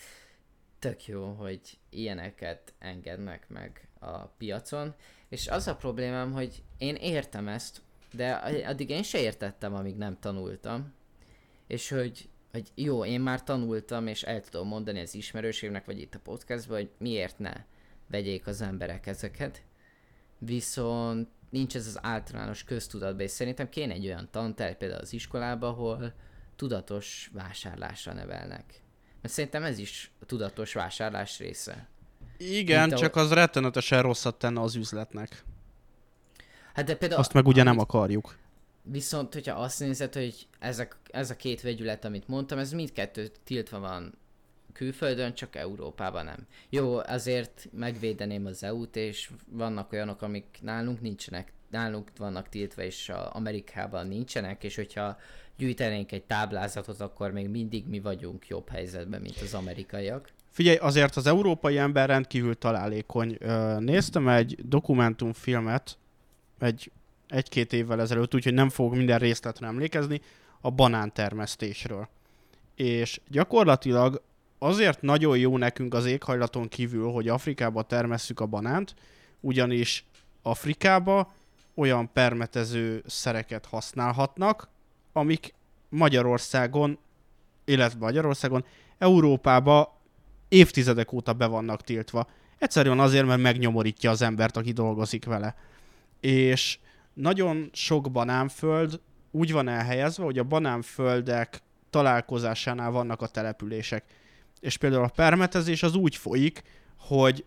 tök 0.78 1.06
jó, 1.06 1.32
hogy 1.32 1.60
ilyeneket 1.90 2.74
engednek 2.78 3.48
meg 3.48 3.88
a 3.98 4.18
piacon. 4.18 4.94
És 5.28 5.48
az 5.48 5.66
a 5.66 5.76
problémám, 5.76 6.32
hogy 6.32 6.62
én 6.78 6.94
értem 6.94 7.48
ezt, 7.48 7.82
de 8.12 8.32
addig 8.66 8.90
én 8.90 9.02
se 9.02 9.20
értettem, 9.20 9.74
amíg 9.74 9.96
nem 9.96 10.18
tanultam. 10.20 10.94
És 11.66 11.88
hogy, 11.88 12.28
hogy 12.52 12.70
jó, 12.74 13.04
én 13.04 13.20
már 13.20 13.42
tanultam, 13.42 14.06
és 14.06 14.22
el 14.22 14.40
tudom 14.40 14.68
mondani 14.68 15.00
az 15.00 15.14
ismerőségnek, 15.14 15.84
vagy 15.84 16.00
itt 16.00 16.14
a 16.14 16.18
podcastban, 16.18 16.76
hogy 16.76 16.90
miért 16.98 17.38
ne 17.38 17.52
vegyék 18.06 18.46
az 18.46 18.60
emberek 18.60 19.06
ezeket. 19.06 19.62
Viszont 20.38 21.28
nincs 21.50 21.76
ez 21.76 21.86
az 21.86 21.98
általános 22.02 22.64
köztudatban, 22.64 23.20
és 23.20 23.30
szerintem 23.30 23.68
kéne 23.68 23.92
egy 23.92 24.06
olyan 24.06 24.28
tanterv 24.30 24.74
például 24.74 25.00
az 25.00 25.12
iskolába, 25.12 25.68
ahol 25.68 26.14
tudatos 26.56 27.30
vásárlásra 27.32 28.12
nevelnek. 28.12 28.64
Mert 29.22 29.34
szerintem 29.34 29.62
ez 29.62 29.78
is 29.78 30.10
a 30.20 30.24
tudatos 30.24 30.72
vásárlás 30.72 31.38
része. 31.38 31.88
Igen, 32.36 32.88
Mint 32.88 33.00
csak 33.00 33.16
a... 33.16 33.20
az 33.20 33.32
rettenetesen 33.32 34.02
rosszat 34.02 34.38
tenne 34.38 34.60
az 34.60 34.74
üzletnek. 34.74 35.44
Hát 36.74 36.84
de 36.84 36.96
például... 36.96 37.20
Azt 37.20 37.32
meg 37.32 37.46
ugye 37.46 37.60
amit... 37.60 37.72
nem 37.72 37.82
akarjuk. 37.82 38.36
Viszont, 38.82 39.32
hogyha 39.32 39.54
azt 39.60 39.80
nézed, 39.80 40.14
hogy 40.14 40.46
ezek, 40.58 40.96
ez 41.10 41.30
a 41.30 41.36
két 41.36 41.60
vegyület, 41.60 42.04
amit 42.04 42.28
mondtam, 42.28 42.58
ez 42.58 42.72
mindkettő 42.72 43.30
tiltva 43.44 43.78
van 43.78 44.14
külföldön, 44.72 45.34
csak 45.34 45.56
Európában 45.56 46.24
nem. 46.24 46.46
Jó, 46.68 46.98
azért 46.98 47.68
megvédeném 47.72 48.46
az 48.46 48.62
EU-t, 48.62 48.96
és 48.96 49.30
vannak 49.48 49.92
olyanok, 49.92 50.22
amik 50.22 50.58
nálunk 50.62 51.00
nincsenek, 51.00 51.52
nálunk 51.70 52.10
vannak 52.18 52.48
tiltva, 52.48 52.82
és 52.82 53.08
a 53.08 53.34
Amerikában 53.34 54.06
nincsenek, 54.06 54.64
és 54.64 54.76
hogyha 54.76 55.16
gyűjtenénk 55.56 56.12
egy 56.12 56.22
táblázatot, 56.22 57.00
akkor 57.00 57.30
még 57.30 57.48
mindig 57.48 57.86
mi 57.88 58.00
vagyunk 58.00 58.48
jobb 58.48 58.68
helyzetben, 58.68 59.20
mint 59.20 59.40
az 59.40 59.54
amerikaiak. 59.54 60.30
Figyelj, 60.50 60.76
azért 60.76 61.16
az 61.16 61.26
európai 61.26 61.78
ember 61.78 62.08
rendkívül 62.08 62.54
találékony. 62.54 63.38
Néztem 63.78 64.28
egy 64.28 64.58
dokumentumfilmet, 64.68 65.98
egy, 66.58 66.90
egy-két 67.28 67.72
évvel 67.72 68.00
ezelőtt, 68.00 68.34
úgyhogy 68.34 68.54
nem 68.54 68.68
fogok 68.68 68.94
minden 68.94 69.18
részletre 69.18 69.66
emlékezni, 69.66 70.20
a 70.60 70.70
banántermesztésről. 70.70 72.08
És 72.74 73.20
gyakorlatilag 73.28 74.22
azért 74.58 75.02
nagyon 75.02 75.38
jó 75.38 75.58
nekünk 75.58 75.94
az 75.94 76.06
éghajlaton 76.06 76.68
kívül, 76.68 77.10
hogy 77.10 77.28
Afrikába 77.28 77.82
termesszük 77.82 78.40
a 78.40 78.46
banánt, 78.46 78.94
ugyanis 79.40 80.04
Afrikába 80.42 81.34
olyan 81.76 82.12
permetező 82.12 83.02
szereket 83.06 83.66
használhatnak, 83.66 84.68
amik 85.12 85.54
Magyarországon, 85.88 86.98
illetve 87.64 87.98
Magyarországon, 87.98 88.64
Európába 88.98 90.00
évtizedek 90.48 91.12
óta 91.12 91.32
be 91.32 91.46
vannak 91.46 91.82
tiltva. 91.82 92.26
Egyszerűen 92.58 93.00
azért, 93.00 93.26
mert 93.26 93.40
megnyomorítja 93.40 94.10
az 94.10 94.22
embert, 94.22 94.56
aki 94.56 94.72
dolgozik 94.72 95.24
vele 95.24 95.54
és 96.20 96.78
nagyon 97.14 97.70
sok 97.72 98.10
banánföld 98.10 99.00
úgy 99.30 99.52
van 99.52 99.68
elhelyezve, 99.68 100.24
hogy 100.24 100.38
a 100.38 100.44
banánföldek 100.44 101.62
találkozásánál 101.90 102.90
vannak 102.90 103.22
a 103.22 103.26
települések. 103.26 104.04
És 104.60 104.76
például 104.76 105.04
a 105.04 105.12
permetezés 105.14 105.82
az 105.82 105.94
úgy 105.94 106.16
folyik, 106.16 106.62
hogy 106.98 107.44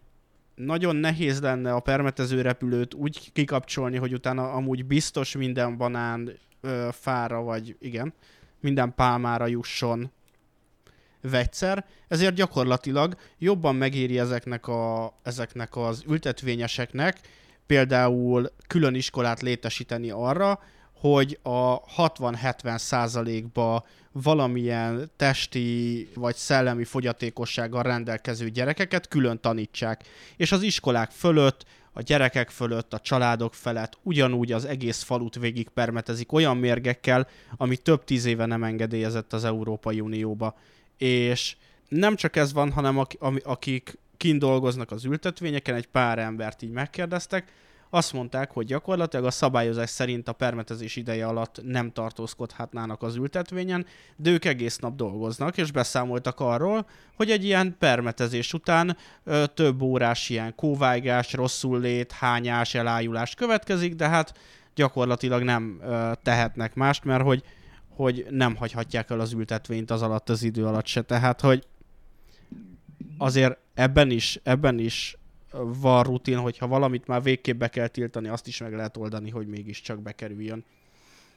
nagyon 0.65 0.95
nehéz 0.95 1.41
lenne 1.41 1.73
a 1.73 1.79
permetező 1.79 2.41
repülőt 2.41 2.93
úgy 2.93 3.31
kikapcsolni, 3.33 3.97
hogy 3.97 4.13
utána 4.13 4.51
amúgy 4.51 4.85
biztos 4.85 5.35
minden 5.35 5.77
banán 5.77 6.31
ö, 6.61 6.87
fára, 6.91 7.41
vagy 7.41 7.75
igen, 7.79 8.13
minden 8.59 8.93
pálmára 8.95 9.47
jusson 9.47 10.11
vegyszer, 11.21 11.85
ezért 12.07 12.35
gyakorlatilag 12.35 13.15
jobban 13.37 13.75
megéri 13.75 14.19
ezeknek, 14.19 14.67
a, 14.67 15.13
ezeknek 15.23 15.75
az 15.75 16.03
ültetvényeseknek 16.07 17.19
például 17.65 18.51
külön 18.67 18.95
iskolát 18.95 19.41
létesíteni 19.41 20.09
arra, 20.09 20.59
hogy 20.99 21.39
a 21.41 21.81
60-70 21.81 22.77
százalékba 22.77 23.85
valamilyen 24.11 25.11
testi 25.15 26.07
vagy 26.15 26.35
szellemi 26.35 26.83
fogyatékossággal 26.83 27.83
rendelkező 27.83 28.49
gyerekeket 28.49 29.07
külön 29.07 29.39
tanítsák. 29.39 30.03
És 30.37 30.51
az 30.51 30.61
iskolák 30.61 31.11
fölött, 31.11 31.65
a 31.91 32.01
gyerekek 32.01 32.49
fölött, 32.49 32.93
a 32.93 32.99
családok 32.99 33.53
felett 33.53 33.97
ugyanúgy 34.03 34.51
az 34.51 34.65
egész 34.65 35.01
falut 35.01 35.35
végig 35.35 35.69
permetezik 35.69 36.31
olyan 36.31 36.57
mérgekkel, 36.57 37.27
ami 37.57 37.77
több 37.77 38.03
tíz 38.03 38.25
éve 38.25 38.45
nem 38.45 38.63
engedélyezett 38.63 39.33
az 39.33 39.43
Európai 39.43 39.99
Unióba. 39.99 40.57
És 40.97 41.55
nem 41.87 42.15
csak 42.15 42.35
ez 42.35 42.53
van, 42.53 42.71
hanem 42.71 43.05
akik 43.43 43.97
kint 44.17 44.39
dolgoznak 44.39 44.91
az 44.91 45.05
ültetvényeken, 45.05 45.75
egy 45.75 45.87
pár 45.87 46.19
embert 46.19 46.61
így 46.61 46.71
megkérdeztek, 46.71 47.51
azt 47.89 48.13
mondták, 48.13 48.51
hogy 48.51 48.65
gyakorlatilag 48.65 49.25
a 49.25 49.31
szabályozás 49.31 49.89
szerint 49.89 50.27
a 50.27 50.33
permetezés 50.33 50.95
ideje 50.95 51.25
alatt 51.27 51.59
nem 51.63 51.91
tartózkodhatnának 51.91 53.01
az 53.01 53.15
ültetvényen, 53.15 53.85
de 54.15 54.29
ők 54.29 54.45
egész 54.45 54.77
nap 54.77 54.95
dolgoznak, 54.95 55.57
és 55.57 55.71
beszámoltak 55.71 56.39
arról, 56.39 56.85
hogy 57.15 57.31
egy 57.31 57.43
ilyen 57.43 57.75
permetezés 57.79 58.53
után 58.53 58.97
ö, 59.23 59.43
több 59.53 59.81
órás 59.81 60.29
ilyen 60.29 60.55
kóvágás, 60.55 61.33
rosszul 61.33 61.79
lét, 61.79 62.11
hányás, 62.11 62.75
elájulás 62.75 63.35
következik, 63.35 63.95
de 63.95 64.07
hát 64.07 64.37
gyakorlatilag 64.75 65.43
nem 65.43 65.79
ö, 65.83 66.11
tehetnek 66.23 66.75
mást, 66.75 67.03
mert 67.03 67.23
hogy, 67.23 67.43
hogy 67.89 68.25
nem 68.29 68.55
hagyhatják 68.55 69.09
el 69.09 69.19
az 69.19 69.33
ültetvényt 69.33 69.91
az 69.91 70.01
alatt 70.01 70.29
az 70.29 70.43
idő 70.43 70.65
alatt 70.65 70.85
se. 70.85 71.01
Tehát, 71.01 71.41
hogy 71.41 71.67
azért 73.17 73.57
ebben 73.73 74.09
is, 74.09 74.39
ebben 74.43 74.79
is 74.79 75.18
van 75.51 76.03
rutin, 76.03 76.37
hogyha 76.37 76.67
valamit 76.67 77.07
már 77.07 77.23
végképp 77.23 77.59
be 77.59 77.67
kell 77.67 77.87
tiltani, 77.87 78.27
azt 78.27 78.47
is 78.47 78.59
meg 78.59 78.73
lehet 78.73 78.97
oldani, 78.97 79.29
hogy 79.29 79.47
mégiscsak 79.47 80.01
bekerüljön. 80.01 80.65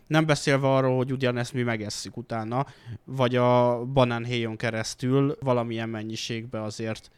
Nem 0.07 0.27
beszélve 0.27 0.69
arról, 0.69 0.97
hogy 0.97 1.13
ugyanezt 1.13 1.53
mi 1.53 1.63
megesszük 1.63 2.17
utána, 2.17 2.67
vagy 3.05 3.37
a 3.37 3.85
banánhéjon 3.85 4.57
keresztül 4.57 5.37
valamilyen 5.41 5.89
mennyiségbe 5.89 6.63
azért 6.63 7.11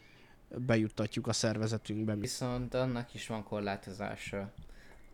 bejuttatjuk 0.56 1.26
a 1.26 1.32
szervezetünkbe. 1.32 2.14
Viszont 2.14 2.74
annak 2.74 3.14
is 3.14 3.26
van 3.26 3.42
korlátozása, 3.42 4.52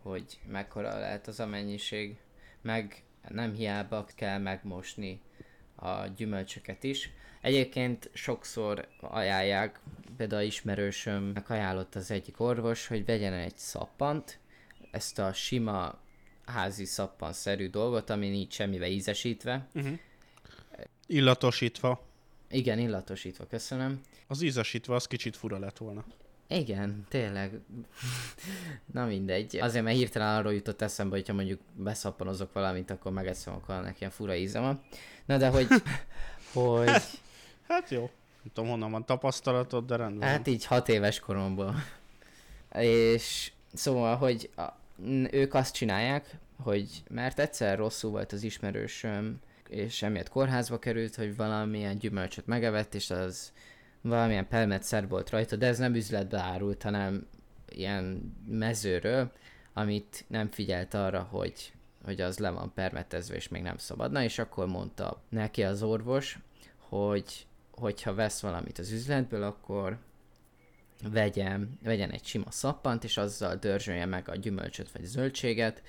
hogy 0.01 0.39
mekkora 0.51 0.99
lehet 0.99 1.27
az 1.27 1.39
a 1.39 1.45
mennyiség, 1.47 2.17
meg 2.61 3.03
nem 3.29 3.53
hiába 3.53 4.05
kell 4.15 4.39
megmosni 4.39 5.21
a 5.75 6.07
gyümölcsöket 6.15 6.83
is. 6.83 7.09
Egyébként 7.41 8.09
sokszor 8.13 8.87
ajánlják, 8.99 9.79
például 10.17 10.41
ismerősömnek 10.41 11.49
ajánlott 11.49 11.95
az 11.95 12.11
egyik 12.11 12.39
orvos, 12.39 12.87
hogy 12.87 13.05
vegyen 13.05 13.33
egy 13.33 13.57
szappant, 13.57 14.39
ezt 14.91 15.19
a 15.19 15.33
sima 15.33 15.99
házi 16.45 16.85
szappanszerű 16.85 17.69
dolgot, 17.69 18.09
ami 18.09 18.29
nincs 18.29 18.53
semmivel 18.53 18.89
ízesítve. 18.89 19.67
Uh-huh. 19.73 19.99
Illatosítva. 21.07 22.01
Igen, 22.49 22.79
illatosítva, 22.79 23.47
köszönöm. 23.47 24.01
Az 24.27 24.41
ízesítve 24.41 24.95
az 24.95 25.07
kicsit 25.07 25.37
fura 25.37 25.59
lett 25.59 25.77
volna. 25.77 26.05
Igen, 26.47 27.05
tényleg. 27.09 27.59
Na 28.93 29.05
mindegy. 29.05 29.57
Azért, 29.57 29.83
mert 29.83 29.97
hirtelen 29.97 30.37
arról 30.37 30.53
jutott 30.53 30.81
eszembe, 30.81 31.15
hogyha 31.15 31.33
mondjuk 31.33 31.59
beszappanozok 31.75 32.53
valamit, 32.53 32.91
akkor 32.91 33.11
megeszem, 33.11 33.53
akkor 33.53 33.75
annak 33.75 33.99
ilyen 33.99 34.11
fura 34.11 34.35
íze 34.35 34.59
van. 34.59 34.81
Na 35.25 35.37
de 35.37 35.47
hogy, 35.47 35.67
hogy 36.53 36.89
Hát 37.71 37.89
jó. 37.89 37.99
Nem 37.99 38.53
tudom, 38.53 38.69
honnan 38.69 38.91
van 38.91 39.05
tapasztalatod, 39.05 39.85
de 39.85 39.95
rendben. 39.95 40.29
Hát 40.29 40.47
így 40.47 40.65
hat 40.65 40.89
éves 40.89 41.19
koromból. 41.19 41.75
És 42.73 43.51
szóval, 43.73 44.15
hogy 44.15 44.49
a, 44.55 44.61
ők 45.31 45.53
azt 45.53 45.73
csinálják, 45.73 46.37
hogy 46.63 47.03
mert 47.09 47.39
egyszer 47.39 47.77
rosszul 47.77 48.11
volt 48.11 48.31
az 48.31 48.43
ismerősöm, 48.43 49.39
és 49.69 50.01
emiatt 50.01 50.29
kórházba 50.29 50.79
került, 50.79 51.15
hogy 51.15 51.35
valamilyen 51.35 51.97
gyümölcsöt 51.97 52.45
megevett, 52.45 52.93
és 52.93 53.09
az 53.09 53.51
valamilyen 54.01 54.47
pelmetszer 54.47 55.07
volt 55.07 55.29
rajta, 55.29 55.55
de 55.55 55.67
ez 55.67 55.77
nem 55.77 55.95
üzletbe 55.95 56.39
árult, 56.39 56.83
hanem 56.83 57.27
ilyen 57.69 58.35
mezőről, 58.47 59.31
amit 59.73 60.25
nem 60.27 60.49
figyelt 60.49 60.93
arra, 60.93 61.21
hogy, 61.21 61.73
hogy 62.03 62.21
az 62.21 62.37
le 62.37 62.49
van 62.49 62.73
permetezve, 62.73 63.35
és 63.35 63.47
még 63.47 63.61
nem 63.61 63.77
szabadna, 63.77 64.23
és 64.23 64.39
akkor 64.39 64.67
mondta 64.67 65.21
neki 65.29 65.63
az 65.63 65.83
orvos, 65.83 66.39
hogy 66.77 67.45
hogyha 67.81 68.13
vesz 68.13 68.41
valamit 68.41 68.79
az 68.79 68.91
üzletből, 68.91 69.43
akkor 69.43 69.97
vegyen, 71.09 71.79
vegyen 71.83 72.11
egy 72.11 72.25
sima 72.25 72.51
szappant, 72.51 73.03
és 73.03 73.17
azzal 73.17 73.55
dörzsölje 73.55 74.05
meg 74.05 74.29
a 74.29 74.35
gyümölcsöt 74.35 74.91
vagy 74.91 75.03
zöldséget, 75.03 75.81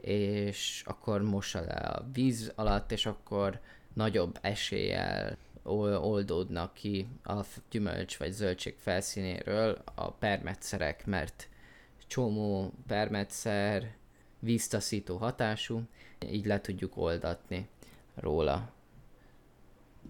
és 0.00 0.82
akkor 0.86 1.22
mossa 1.22 1.60
le 1.60 1.74
a 1.74 2.06
víz 2.12 2.52
alatt, 2.54 2.92
és 2.92 3.06
akkor 3.06 3.60
nagyobb 3.92 4.38
eséllyel 4.40 5.36
oldódnak 5.62 6.74
ki 6.74 7.06
a 7.24 7.40
gyümölcs 7.70 8.18
vagy 8.18 8.32
zöldség 8.32 8.74
felszínéről 8.78 9.82
a 9.94 10.10
permetszerek, 10.10 11.06
mert 11.06 11.48
csomó 12.06 12.72
permetszer 12.86 13.94
víztaszító 14.38 15.16
hatású, 15.16 15.82
így 16.30 16.46
le 16.46 16.60
tudjuk 16.60 16.96
oldatni 16.96 17.68
róla. 18.14 18.72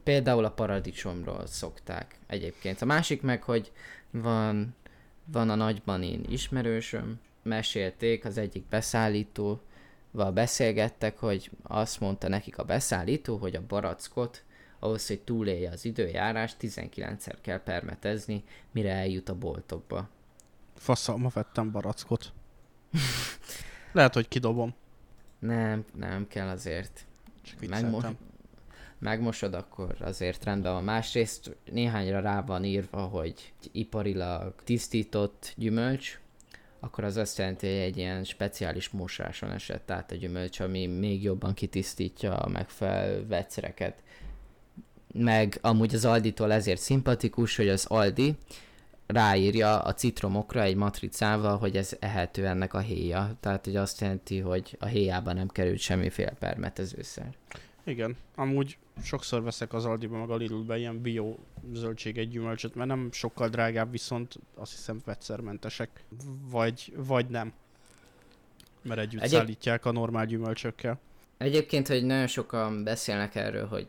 Például 0.05 0.45
a 0.45 0.51
paradicsomról 0.51 1.47
szokták 1.47 2.19
egyébként. 2.27 2.83
A 2.83 2.85
másik 2.85 3.23
meg, 3.23 3.43
hogy 3.43 3.73
van, 4.11 4.75
van 5.25 5.51
a 5.51 5.55
nagyban 5.55 6.03
én 6.03 6.25
ismerősöm, 6.29 7.21
mesélték 7.43 8.25
az 8.25 8.39
egyik 8.39 8.65
beszállítóval 8.69 10.31
beszélgettek, 10.35 11.19
hogy 11.19 11.51
azt 11.63 12.01
mondta 12.01 12.29
nekik 12.29 12.59
a 12.59 12.65
beszállító, 12.65 13.37
hogy 13.37 13.57
a 13.57 13.67
barackot 13.67 14.45
ahhoz, 14.79 15.07
hogy 15.07 15.21
túlélje 15.21 15.71
az 15.71 15.85
időjárás, 15.85 16.57
19-szer 16.61 17.37
kell 17.41 17.63
permetezni, 17.63 18.45
mire 18.71 18.93
eljut 18.93 19.29
a 19.29 19.35
boltokba. 19.35 20.09
Faszalma 20.77 21.29
vettem 21.29 21.71
barackot. 21.71 22.33
Lehet, 23.93 24.15
hogy 24.15 24.29
kidobom. 24.29 24.75
Nem, 25.39 25.85
nem 25.95 26.29
kell 26.29 26.49
azért. 26.49 27.07
Csak 27.43 27.69
Megmos- 27.69 28.05
megmosod, 29.03 29.55
akkor 29.55 29.97
azért 30.01 30.45
rendben 30.45 30.73
van. 30.73 30.85
Másrészt 30.85 31.57
néhányra 31.71 32.21
rá 32.21 32.41
van 32.41 32.65
írva, 32.65 33.01
hogy 33.01 33.53
iparilag 33.73 34.55
tisztított 34.65 35.53
gyümölcs, 35.57 36.21
akkor 36.81 37.05
az 37.05 37.17
azt 37.17 37.39
jelenti, 37.39 37.67
hogy 37.67 37.77
egy 37.77 37.97
ilyen 37.97 38.25
speciális 38.25 38.89
mosáson 38.89 39.51
esett 39.51 39.91
át 39.91 40.13
a 40.13 40.15
gyümölcs, 40.15 40.61
ami 40.61 40.87
még 40.87 41.23
jobban 41.23 41.55
kitisztítja 41.55 42.37
a 42.37 42.49
megfelelő 42.49 43.27
vegyszereket. 43.27 44.03
Meg 45.15 45.59
amúgy 45.61 45.95
az 45.95 46.05
Aldi-tól 46.05 46.53
ezért 46.53 46.81
szimpatikus, 46.81 47.57
hogy 47.57 47.69
az 47.69 47.85
Aldi 47.87 48.35
ráírja 49.07 49.79
a 49.79 49.95
citromokra 49.95 50.63
egy 50.63 50.77
matricával, 50.77 51.59
hogy 51.59 51.77
ez 51.77 51.97
ehető 52.01 52.47
ennek 52.47 52.75
a 52.75 52.79
héja. 52.79 53.37
Tehát, 53.41 53.65
hogy 53.65 53.77
azt 53.77 54.01
jelenti, 54.01 54.39
hogy 54.39 54.77
a 54.81 54.87
héjában 54.87 55.35
nem 55.35 55.49
került 55.49 55.79
semmiféle 55.79 56.33
permetezőszer. 56.39 57.35
Igen, 57.85 58.17
amúgy 58.35 58.79
sokszor 59.03 59.43
veszek 59.43 59.73
az 59.73 59.85
Aldiba 59.85 60.19
meg 60.19 60.31
a 60.31 60.37
Lidlbe 60.37 60.79
ilyen 60.79 61.01
bio 61.01 61.37
zöldséget, 61.73 62.29
gyümölcsöt, 62.29 62.75
mert 62.75 62.89
nem 62.89 63.09
sokkal 63.13 63.49
drágább, 63.49 63.91
viszont 63.91 64.39
azt 64.55 64.71
hiszem 64.73 65.01
vegyszermentesek, 65.05 66.05
vagy, 66.51 66.93
vagy 66.97 67.27
nem. 67.27 67.53
Mert 68.83 69.01
együtt 69.01 69.21
Egyéb... 69.21 69.39
szállítják 69.39 69.85
a 69.85 69.93
normál 69.93 70.27
gyümölcsökkel. 70.27 71.01
Egyébként, 71.39 71.89
hogy 71.89 72.05
nagyon 72.05 72.27
sokan 72.27 72.85
beszélnek 72.85 73.35
erről, 73.35 73.67
hogy 73.67 73.87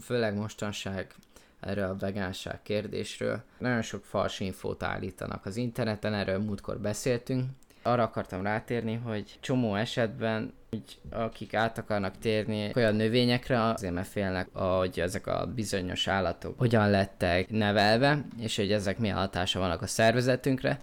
főleg 0.00 0.34
mostanság 0.36 1.14
erről 1.60 1.90
a 1.90 1.96
vegánság 1.96 2.62
kérdésről. 2.62 3.42
Nagyon 3.58 3.82
sok 3.82 4.04
fals 4.04 4.40
infót 4.40 4.82
állítanak 4.82 5.46
az 5.46 5.56
interneten, 5.56 6.14
erről 6.14 6.38
múltkor 6.38 6.78
beszéltünk. 6.78 7.44
Arra 7.82 8.02
akartam 8.02 8.42
rátérni, 8.42 8.94
hogy 8.94 9.38
csomó 9.40 9.74
esetben 9.74 10.52
hogy 10.70 10.82
akik 11.10 11.54
át 11.54 11.78
akarnak 11.78 12.18
térni 12.18 12.72
olyan 12.74 12.94
növényekre, 12.94 13.62
azért 13.62 13.94
mert 13.94 14.08
félnek, 14.08 14.48
hogy 14.52 15.00
ezek 15.00 15.26
a 15.26 15.46
bizonyos 15.54 16.08
állatok 16.08 16.58
hogyan 16.58 16.90
lettek 16.90 17.50
nevelve, 17.50 18.24
és 18.40 18.56
hogy 18.56 18.72
ezek 18.72 18.98
milyen 18.98 19.16
hatása 19.16 19.58
vannak 19.58 19.82
a 19.82 19.86
szervezetünkre, 19.86 20.80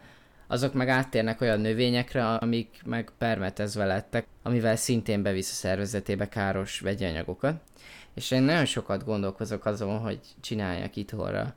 azok 0.47 0.73
meg 0.73 0.89
áttérnek 0.89 1.41
olyan 1.41 1.59
növényekre, 1.59 2.27
amik 2.27 2.81
meg 2.85 3.11
permetezve 3.17 3.85
lettek, 3.85 4.27
amivel 4.43 4.75
szintén 4.75 5.21
bevisz 5.21 5.51
a 5.51 5.53
szervezetébe 5.53 6.27
káros 6.27 6.79
vegyi 6.79 7.05
anyagokat. 7.05 7.61
És 8.13 8.31
én 8.31 8.41
nagyon 8.41 8.65
sokat 8.65 9.03
gondolkozok 9.03 9.65
azon, 9.65 9.99
hogy 9.99 10.19
csináljak 10.41 10.95
itthonra 10.95 11.55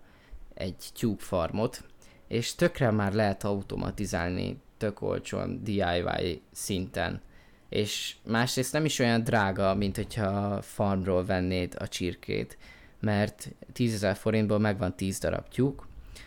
egy 0.55 0.85
tube 0.99 1.23
farmot, 1.23 1.85
és 2.29 2.55
tökre 2.55 2.91
már 2.91 3.13
lehet 3.13 3.45
automatizálni 3.45 4.61
tök 4.77 5.03
olcsón 5.03 5.61
DIY 5.65 6.43
szinten. 6.53 7.21
És 7.69 8.17
másrészt 8.25 8.73
nem 8.73 8.85
is 8.85 8.99
olyan 8.99 9.25
drága, 9.25 9.75
mint 9.75 9.97
hogyha 9.97 10.63
farmról 10.63 11.25
vennéd 11.25 11.75
a 11.79 11.89
csirkét, 11.89 12.59
mert 13.01 13.49
10.000 13.75 14.17
forintból 14.19 14.59
megvan 14.59 14.97
10 14.97 15.19
darab 15.19 15.49
tyúk, 15.49 15.87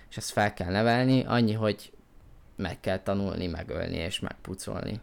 és 0.10 0.18
ezt 0.18 0.32
fel 0.32 0.54
kell 0.54 0.72
nevelni, 0.72 1.24
annyi, 1.24 1.54
hogy 1.54 1.92
meg 2.56 2.80
kell 2.80 3.00
tanulni, 3.00 3.48
megölni 3.48 3.96
és 3.96 4.20
megpucolni. 4.20 5.02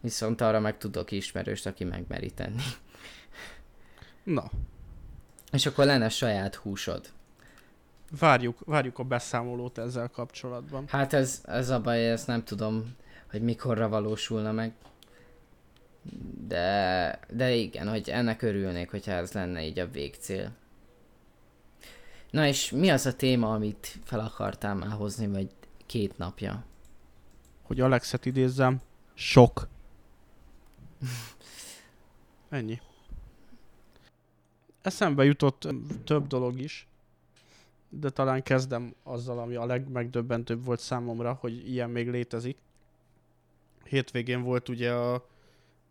Viszont 0.00 0.40
arra 0.40 0.60
meg 0.60 0.78
tudok 0.78 1.10
ismerőst, 1.10 1.66
aki 1.66 1.84
megmeri 1.84 2.30
tenni. 2.30 2.62
Na. 4.22 4.50
És 5.52 5.66
akkor 5.66 5.84
lenne 5.84 6.08
saját 6.08 6.54
húsod. 6.54 7.12
Várjuk, 8.18 8.58
várjuk 8.64 8.98
a 8.98 9.02
beszámolót 9.02 9.78
ezzel 9.78 10.08
kapcsolatban. 10.08 10.84
Hát 10.88 11.12
ez, 11.12 11.42
ez 11.44 11.70
a 11.70 11.80
baj, 11.80 12.10
ezt 12.10 12.26
nem 12.26 12.44
tudom, 12.44 12.94
hogy 13.30 13.42
mikorra 13.42 13.88
valósulna 13.88 14.52
meg. 14.52 14.72
De, 16.46 17.20
de 17.30 17.54
igen, 17.54 17.88
hogy 17.88 18.10
ennek 18.10 18.42
örülnék, 18.42 18.90
hogyha 18.90 19.12
ez 19.12 19.32
lenne 19.32 19.64
így 19.64 19.78
a 19.78 19.90
végcél. 19.90 20.52
Na 22.30 22.46
és 22.46 22.70
mi 22.70 22.90
az 22.90 23.06
a 23.06 23.16
téma, 23.16 23.52
amit 23.52 23.98
fel 24.04 24.20
akartál 24.20 24.74
már 24.74 24.90
hozni, 24.90 25.26
vagy 25.26 25.48
két 25.86 26.18
napja? 26.18 26.64
Hogy 27.62 27.80
Alexet 27.80 28.26
idézzem, 28.26 28.80
sok. 29.14 29.68
Ennyi. 32.48 32.80
Eszembe 34.82 35.24
jutott 35.24 35.68
több 36.04 36.26
dolog 36.26 36.60
is, 36.60 36.88
de 37.88 38.10
talán 38.10 38.42
kezdem 38.42 38.94
azzal, 39.02 39.38
ami 39.38 39.54
a 39.54 39.66
legmegdöbbentőbb 39.66 40.64
volt 40.64 40.80
számomra, 40.80 41.32
hogy 41.32 41.70
ilyen 41.70 41.90
még 41.90 42.10
létezik. 42.10 42.58
Hétvégén 43.84 44.42
volt 44.42 44.68
ugye 44.68 44.92
a, 44.92 45.26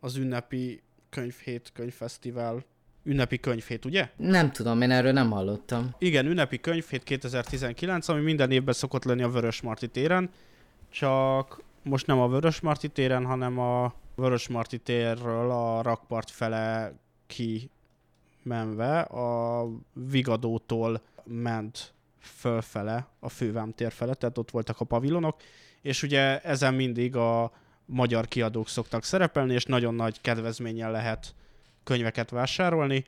az 0.00 0.16
ünnepi 0.16 0.82
könyvhét, 1.10 1.70
könyvfesztivál, 1.72 2.64
ünnepi 3.02 3.38
könyvhét, 3.40 3.84
ugye? 3.84 4.08
Nem 4.16 4.52
tudom, 4.52 4.82
én 4.82 4.90
erről 4.90 5.12
nem 5.12 5.30
hallottam. 5.30 5.94
Igen, 5.98 6.26
ünnepi 6.26 6.60
könyvhét 6.60 7.02
2019, 7.02 8.08
ami 8.08 8.20
minden 8.20 8.50
évben 8.50 8.74
szokott 8.74 9.04
lenni 9.04 9.22
a 9.22 9.28
Vörös 9.28 9.60
Marti 9.60 9.88
téren, 9.88 10.30
csak 10.88 11.62
most 11.82 12.06
nem 12.06 12.18
a 12.18 12.28
Vörös 12.28 12.60
Marti 12.60 12.88
téren, 12.88 13.24
hanem 13.24 13.58
a 13.58 13.94
Vörös 14.14 14.48
Marti 14.48 14.78
térről 14.78 15.50
a 15.50 15.82
rakpart 15.82 16.30
fele 16.30 16.94
ki 17.26 17.70
menve 18.42 19.00
a 19.00 19.68
Vigadótól 19.92 21.00
ment 21.24 21.94
fölfele, 22.20 23.06
a 23.20 23.28
fővám 23.28 23.72
tér 23.72 23.92
fele, 23.92 24.14
tehát 24.14 24.38
ott 24.38 24.50
voltak 24.50 24.80
a 24.80 24.84
pavilonok, 24.84 25.36
és 25.82 26.02
ugye 26.02 26.40
ezen 26.40 26.74
mindig 26.74 27.16
a 27.16 27.52
magyar 27.86 28.28
kiadók 28.28 28.68
szoktak 28.68 29.04
szerepelni, 29.04 29.54
és 29.54 29.64
nagyon 29.64 29.94
nagy 29.94 30.20
kedvezménnyel 30.20 30.90
lehet 30.90 31.34
könyveket 31.84 32.30
vásárolni, 32.30 33.04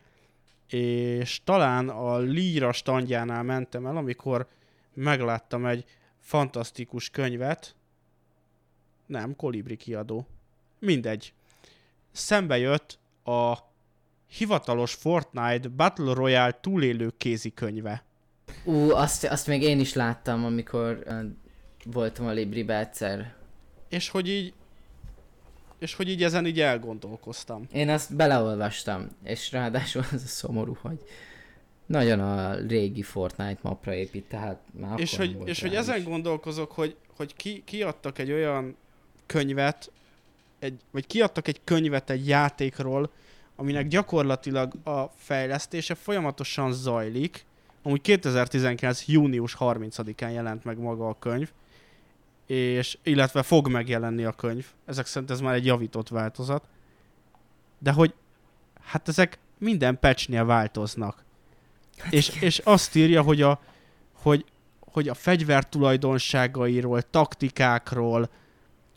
és 0.69 1.41
talán 1.45 1.89
a 1.89 2.19
Líra 2.19 2.73
standjánál 2.73 3.43
mentem 3.43 3.87
el, 3.87 3.97
amikor 3.97 4.49
megláttam 4.95 5.67
egy 5.67 5.85
fantasztikus 6.21 7.11
könyvet, 7.11 7.75
nem, 9.07 9.37
Kolibri 9.37 9.77
kiadó. 9.77 10.27
Mindegy. 10.79 11.33
Szembe 12.13 12.59
jött 12.59 12.99
a 13.25 13.59
hivatalos 14.27 14.95
Fortnite 14.95 15.69
Battle 15.69 16.13
Royale 16.13 16.59
túlélő 16.61 17.13
kézikönyve. 17.17 18.05
Ú, 18.65 18.91
azt, 18.91 19.25
azt 19.25 19.47
még 19.47 19.63
én 19.63 19.81
is 19.81 19.93
láttam, 19.93 20.45
amikor 20.45 21.03
uh, 21.07 21.25
voltam 21.85 22.27
a 22.27 22.31
Libribe 22.31 22.79
egyszer. 22.79 23.35
És 23.89 24.09
hogy 24.09 24.29
így 24.29 24.55
és 25.79 25.95
hogy 25.95 26.09
így 26.09 26.23
ezen 26.23 26.47
így 26.47 26.61
elgondolkoztam. 26.61 27.67
Én 27.73 27.89
azt 27.89 28.17
beleolvastam, 28.17 29.09
és 29.23 29.53
ráadásul 29.53 30.03
az 30.13 30.23
a 30.23 30.27
szomorú, 30.27 30.77
hogy 30.81 30.99
nagyon 31.87 32.21
a 32.21 32.55
régi 32.55 33.03
Fortnite 33.03 33.59
mapra 33.63 33.95
épít, 33.95 34.25
tehát 34.25 34.61
már 34.81 35.01
És 35.01 35.17
hogy, 35.17 35.37
és 35.45 35.61
hogy 35.61 35.75
ezen 35.75 36.03
gondolkozok, 36.03 36.73
hogy, 36.73 36.97
hogy 37.17 37.35
ki, 37.37 37.63
kiadtak 37.65 38.19
egy 38.19 38.33
olyan 38.33 38.77
könyvet, 39.27 39.91
egy, 40.59 40.81
vagy 40.91 41.07
kiadtak 41.07 41.49
egy 41.49 41.61
könyvet 41.65 42.11
egy 42.11 42.29
játékról, 42.29 43.11
aminek 43.57 43.89
gyakorlatilag 43.89 44.75
a 44.85 45.05
fejlesztése 45.17 45.95
folyamatosan 45.95 46.73
zajlik. 46.73 47.47
Amúgy 47.83 48.01
2019. 48.01 49.07
június 49.07 49.57
30-án 49.59 50.33
jelent 50.33 50.65
meg 50.65 50.79
maga 50.79 51.09
a 51.09 51.19
könyv, 51.19 51.51
és 52.49 52.99
illetve 53.03 53.43
fog 53.43 53.69
megjelenni 53.69 54.25
a 54.25 54.33
könyv. 54.33 54.67
Ezek 54.87 55.07
szerint 55.07 55.31
ez 55.31 55.41
már 55.41 55.55
egy 55.55 55.67
javított 55.67 56.09
változat. 56.09 56.65
De 57.79 57.93
hogy 57.93 58.15
hát 58.81 59.09
ezek 59.09 59.39
minden 59.59 59.99
patchnél 59.99 60.45
változnak. 60.45 61.25
Hát 61.99 62.13
és, 62.13 62.29
és 62.41 62.59
azt 62.59 62.95
írja, 62.95 63.23
hogy, 63.23 63.43
a, 63.43 63.61
hogy, 64.13 64.45
hogy 64.81 65.09
a 65.09 65.15
fegyver 65.15 65.69
tulajdonságairól, 65.69 67.03
taktikákról, 67.03 68.31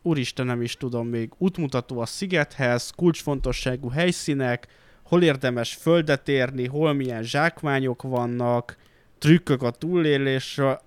úristen 0.02 0.46
nem 0.46 0.62
is 0.62 0.76
tudom 0.76 1.08
még, 1.08 1.32
útmutató 1.38 2.00
a 2.00 2.06
szigethez, 2.06 2.90
kulcsfontosságú 2.90 3.90
helyszínek, 3.90 4.68
hol 5.04 5.24
érdemes 5.24 5.74
földet 5.74 6.28
érni, 6.28 6.68
hol 6.68 6.94
milyen 6.94 7.24
zsákmányok 7.24 8.02
vannak, 8.02 8.78
trükkök 9.18 9.62
a 9.62 9.72
túlélésre. 9.72 10.82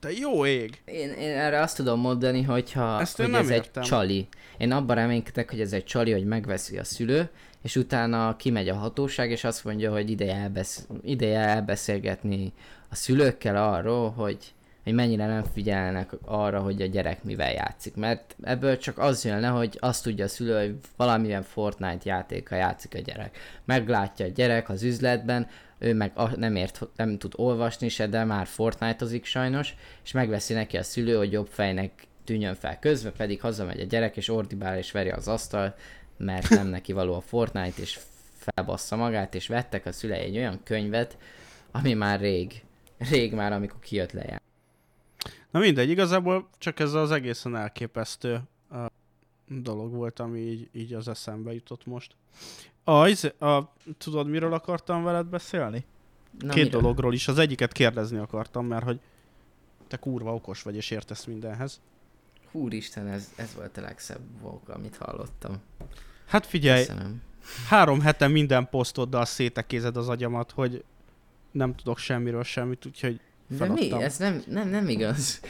Te 0.00 0.12
jó 0.12 0.46
ég! 0.46 0.80
Én, 0.84 1.12
én 1.12 1.36
erre 1.36 1.60
azt 1.60 1.76
tudom 1.76 2.00
mondani, 2.00 2.42
hogyha 2.42 3.00
Ezt 3.00 3.16
hogy 3.16 3.32
ez 3.32 3.50
értem. 3.50 3.82
egy 3.82 3.88
csali. 3.88 4.28
Én 4.58 4.72
abban 4.72 4.96
reménykedek, 4.96 5.50
hogy 5.50 5.60
ez 5.60 5.72
egy 5.72 5.84
csali, 5.84 6.12
hogy 6.12 6.24
megveszi 6.24 6.78
a 6.78 6.84
szülő, 6.84 7.28
és 7.62 7.76
utána 7.76 8.36
kimegy 8.36 8.68
a 8.68 8.74
hatóság, 8.74 9.30
és 9.30 9.44
azt 9.44 9.64
mondja, 9.64 9.92
hogy 9.92 10.10
ideje, 10.10 10.34
elbesz- 10.34 10.86
ideje 11.02 11.38
elbeszélgetni 11.38 12.52
a 12.88 12.94
szülőkkel 12.94 13.72
arról, 13.72 14.10
hogy, 14.10 14.38
hogy 14.84 14.92
mennyire 14.92 15.26
nem 15.26 15.44
figyelnek 15.54 16.10
arra, 16.24 16.60
hogy 16.60 16.82
a 16.82 16.86
gyerek 16.86 17.22
mivel 17.24 17.52
játszik. 17.52 17.94
Mert 17.96 18.36
ebből 18.42 18.78
csak 18.78 18.98
az 18.98 19.24
jönne, 19.24 19.48
hogy 19.48 19.76
azt 19.80 20.02
tudja 20.02 20.24
a 20.24 20.28
szülő, 20.28 20.58
hogy 20.58 20.74
valamilyen 20.96 21.42
Fortnite 21.42 22.02
játéka 22.04 22.54
játszik 22.54 22.94
a 22.94 22.98
gyerek. 22.98 23.38
Meglátja 23.64 24.26
a 24.26 24.28
gyerek 24.28 24.68
az 24.68 24.82
üzletben, 24.82 25.46
ő 25.78 25.94
meg 25.94 26.12
nem 26.36 26.56
ért, 26.56 26.88
nem 26.96 27.18
tud 27.18 27.32
olvasni 27.36 27.88
se, 27.88 28.06
de 28.06 28.24
már 28.24 28.46
Fortnite-ozik 28.46 29.24
sajnos, 29.24 29.74
és 30.04 30.12
megveszi 30.12 30.54
neki 30.54 30.76
a 30.76 30.82
szülő, 30.82 31.16
hogy 31.16 31.32
jobb 31.32 31.46
fejnek 31.46 32.06
tűnjön 32.24 32.54
fel 32.54 32.78
közben, 32.78 33.12
pedig 33.16 33.40
hazamegy 33.40 33.80
a 33.80 33.84
gyerek, 33.84 34.16
és 34.16 34.28
ordibál 34.28 34.78
és 34.78 34.92
veri 34.92 35.10
az 35.10 35.28
asztal, 35.28 35.74
mert 36.16 36.48
nem 36.48 36.66
neki 36.76 36.92
való 36.92 37.14
a 37.14 37.20
Fortnite, 37.20 37.80
és 37.80 37.98
felbassza 38.36 38.96
magát, 38.96 39.34
és 39.34 39.46
vettek 39.46 39.86
a 39.86 39.92
szülei 39.92 40.20
egy 40.20 40.36
olyan 40.36 40.60
könyvet, 40.64 41.18
ami 41.70 41.94
már 41.94 42.20
rég, 42.20 42.62
rég 43.10 43.32
már, 43.32 43.52
amikor 43.52 43.80
kijött 43.80 44.12
le 44.12 44.40
Na 45.50 45.58
mindegy, 45.58 45.90
igazából 45.90 46.48
csak 46.58 46.80
ez 46.80 46.92
az 46.92 47.10
egészen 47.10 47.56
elképesztő 47.56 48.40
dolog 49.48 49.92
volt, 49.92 50.18
ami 50.18 50.40
így, 50.40 50.68
így 50.72 50.94
az 50.94 51.08
eszembe 51.08 51.52
jutott 51.52 51.86
most. 51.86 52.14
Az, 52.88 53.32
a, 53.38 53.72
tudod, 53.98 54.28
miről 54.28 54.52
akartam 54.52 55.02
veled 55.04 55.26
beszélni? 55.26 55.84
Na, 56.38 56.52
Két 56.52 56.64
miről? 56.64 56.80
dologról 56.80 57.14
is. 57.14 57.28
Az 57.28 57.38
egyiket 57.38 57.72
kérdezni 57.72 58.18
akartam, 58.18 58.66
mert 58.66 58.84
hogy 58.84 59.00
te 59.88 59.96
kurva 59.96 60.34
okos 60.34 60.62
vagy, 60.62 60.76
és 60.76 60.90
értesz 60.90 61.24
mindenhez. 61.24 61.80
Úristen, 62.52 63.06
ez, 63.06 63.32
ez 63.36 63.54
volt 63.54 63.76
a 63.76 63.80
legszebb 63.80 64.20
volt, 64.40 64.68
amit 64.68 64.96
hallottam. 64.96 65.56
Hát 66.26 66.46
figyelj, 66.46 66.80
Köszönöm. 66.86 67.22
három 67.68 68.00
hete 68.00 68.28
minden 68.28 68.68
posztoddal 68.68 69.24
szétekézed 69.24 69.96
az 69.96 70.08
agyamat, 70.08 70.50
hogy 70.50 70.84
nem 71.50 71.74
tudok 71.74 71.98
semmiről 71.98 72.42
semmit, 72.44 72.86
úgyhogy 72.86 73.20
De 73.46 73.66
mi? 73.68 73.76
feladtam. 73.76 74.00
Ez 74.00 74.16
nem, 74.18 74.42
nem, 74.46 74.68
nem 74.68 74.88
igaz. 74.88 75.40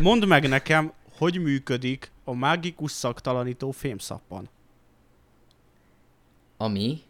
mondd 0.00 0.26
meg 0.26 0.48
nekem, 0.48 0.92
hogy 1.18 1.40
működik 1.40 2.10
a 2.24 2.34
mágikus 2.34 2.92
szaktalanító 2.92 3.70
fémszappan. 3.70 4.48
Ami? 6.56 7.02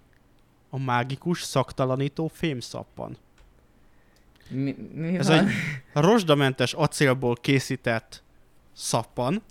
A 0.71 0.79
mágikus 0.79 1.43
szaktalanító 1.43 2.29
fémszappan. 2.29 3.17
Mi, 4.49 4.77
mi 4.93 5.17
Ez 5.19 5.29
van? 5.29 5.39
egy 5.39 5.53
rozsdamentes 5.93 6.75
acélból 6.75 7.35
készített 7.35 8.23
szappan, 8.73 9.43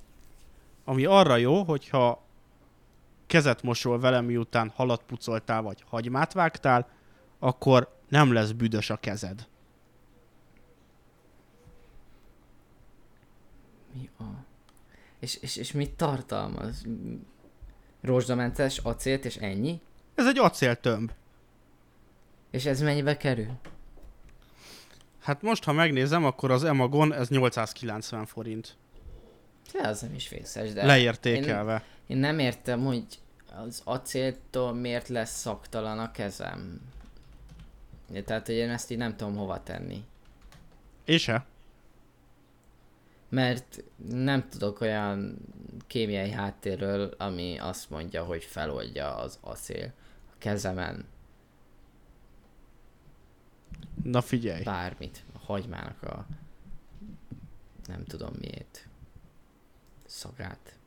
ami 0.84 1.06
arra 1.06 1.36
jó, 1.36 1.64
hogyha 1.64 2.24
kezet 3.28 3.62
mosol 3.62 4.00
vele, 4.00 4.22
miután 4.22 4.72
halat 4.76 5.04
pucoltál, 5.04 5.62
vagy 5.62 5.84
hagymát 5.88 6.34
vágtál, 6.34 6.90
akkor 7.40 8.00
nem 8.10 8.34
lesz 8.34 8.52
büdös 8.52 8.90
a 8.90 8.96
kezed. 8.98 9.48
Mi 13.94 14.10
a... 14.20 14.24
És, 15.20 15.36
és, 15.36 15.56
és 15.56 15.72
mit 15.72 15.92
tartalmaz? 15.92 16.86
Rozsdamentes 18.06 18.78
acélt 18.78 19.26
és 19.26 19.36
ennyi? 19.36 19.82
Ez 20.16 20.28
egy 20.28 20.38
acéltömb. 20.38 21.12
És 22.52 22.66
ez 22.66 22.82
mennyibe 22.82 23.18
kerül? 23.18 23.52
Hát 25.22 25.42
most, 25.42 25.64
ha 25.64 25.72
megnézem, 25.72 26.26
akkor 26.26 26.52
az 26.52 26.64
Emagon 26.64 27.14
ez 27.14 27.30
890 27.30 28.26
forint. 28.26 28.76
De 29.72 29.88
az 29.88 30.02
nem 30.02 30.14
is 30.14 30.30
vészes, 30.30 30.74
de... 30.74 30.86
Leértékelve. 30.86 31.84
Én 32.08 32.18
nem 32.18 32.40
értem, 32.40 32.86
hogy 32.86 33.06
az 33.66 33.82
acéltól 33.84 34.74
miért 34.74 35.08
lesz 35.08 35.40
szaktalan 35.40 36.00
a 36.00 36.12
kezem. 36.12 36.82
Tehát, 38.26 38.46
hogy 38.46 38.56
én 38.56 38.70
ezt 38.70 38.92
így 38.92 38.98
nem 38.98 39.16
tudom 39.16 39.36
hova 39.36 39.64
tenni. 39.64 40.04
És 41.06 41.22
se? 41.22 41.46
Mert 43.36 43.84
nem 44.10 44.50
tudok 44.50 44.82
olyan 44.82 45.38
kémiai 45.88 46.30
háttérről, 46.30 47.14
ami 47.18 47.58
azt 47.60 47.90
mondja, 47.90 48.24
hogy 48.24 48.44
feloldja 48.44 49.16
az 49.16 49.38
acél 49.42 49.94
a 50.32 50.36
kezemen 50.38 51.06
Na 54.04 54.22
figyelj. 54.22 54.64
bármit. 54.64 55.24
A 55.34 55.38
hagymának 55.38 56.04
a 56.04 56.26
nem 57.86 58.04
tudom 58.04 58.34
miért 58.40 58.88
szagát. 60.06 60.78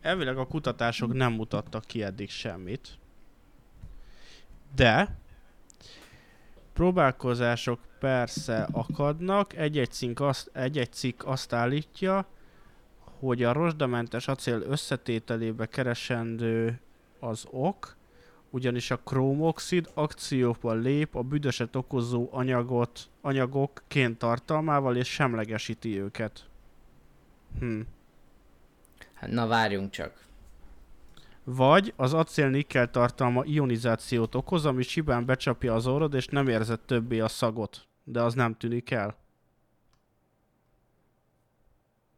Elvileg 0.00 0.38
a 0.38 0.46
kutatások 0.46 1.12
nem 1.12 1.32
mutattak 1.32 1.84
ki 1.84 2.02
eddig 2.02 2.30
semmit. 2.30 2.98
De 4.74 5.18
próbálkozások 6.74 7.80
persze 7.98 8.68
akadnak. 8.72 9.56
Egy-egy 9.56 9.90
cikk 9.90 10.20
azt, 10.20 10.50
egy-egy 10.52 10.92
cikk 10.92 11.24
azt 11.24 11.52
állítja, 11.52 12.26
hogy 13.18 13.42
a 13.42 13.52
rozsdamentes 13.52 14.28
acél 14.28 14.62
összetételébe 14.68 15.66
keresendő 15.66 16.80
az 17.18 17.46
ok, 17.50 17.96
ugyanis 18.50 18.90
a 18.90 18.98
krómoxid 18.98 19.90
akcióba 19.94 20.72
lép 20.72 21.14
a 21.14 21.22
büdöset 21.22 21.76
okozó 21.76 22.28
anyagot, 22.30 23.08
anyagok 23.20 23.82
ként 23.88 24.18
tartalmával 24.18 24.96
és 24.96 25.08
semlegesíti 25.08 26.00
őket. 26.00 26.44
Hm. 27.58 27.80
Hát 29.14 29.30
na 29.30 29.46
várjunk 29.46 29.90
csak. 29.90 30.22
Vagy 31.44 31.92
az 31.96 32.14
acél-nikkel 32.14 32.90
tartalma 32.90 33.44
ionizációt 33.44 34.34
okoz, 34.34 34.66
ami 34.66 34.82
sibán 34.82 35.26
becsapja 35.26 35.74
az 35.74 35.86
orrod, 35.86 36.14
és 36.14 36.26
nem 36.26 36.48
érzed 36.48 36.80
többé 36.80 37.20
a 37.20 37.28
szagot. 37.28 37.86
De 38.04 38.22
az 38.22 38.34
nem 38.34 38.54
tűnik 38.56 38.90
el. 38.90 39.16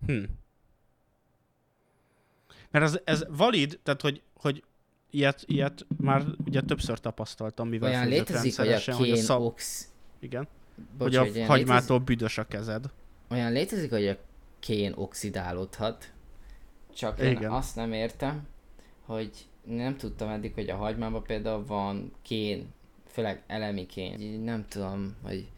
Hm. 0.06 0.22
Mert 2.70 2.84
ez, 2.84 3.00
ez 3.04 3.24
valid, 3.28 3.80
tehát 3.82 4.00
hogy, 4.00 4.22
hogy 4.34 4.64
ilyet, 5.10 5.42
ilyet 5.46 5.86
már 5.96 6.24
ugye 6.44 6.60
többször 6.60 6.98
tapasztaltam, 6.98 7.68
mivel 7.68 7.90
Olyan 7.90 8.08
létezik, 8.08 8.56
hogy 8.56 8.66
a 8.66 8.70
rendszeresen, 8.70 8.94
hogy 8.94 9.10
a 9.10 9.14
kén 9.14 9.22
szab... 9.22 9.42
ox... 9.42 9.88
Igen, 10.18 10.48
Bocs, 10.98 11.08
hogy 11.08 11.16
a 11.16 11.22
létezik, 11.22 11.46
hagymától 11.46 11.98
büdös 11.98 12.38
a 12.38 12.44
kezed. 12.44 12.90
olyan 13.28 13.52
létezik, 13.52 13.90
hogy 13.90 14.06
a 14.06 14.16
kén 14.58 14.92
oxidálódhat. 14.96 16.12
Csak 16.94 17.20
én 17.20 17.30
Igen. 17.30 17.50
azt 17.50 17.76
nem 17.76 17.92
értem, 17.92 18.46
hogy 19.06 19.30
nem 19.64 19.96
tudtam 19.96 20.28
eddig, 20.28 20.54
hogy 20.54 20.70
a 20.70 20.76
hagymában 20.76 21.22
például 21.22 21.64
van 21.64 22.12
kén, 22.22 22.72
főleg 23.06 23.42
elemi 23.46 23.86
kén. 23.86 24.40
Nem 24.40 24.66
tudom, 24.68 25.16
hogy 25.22 25.48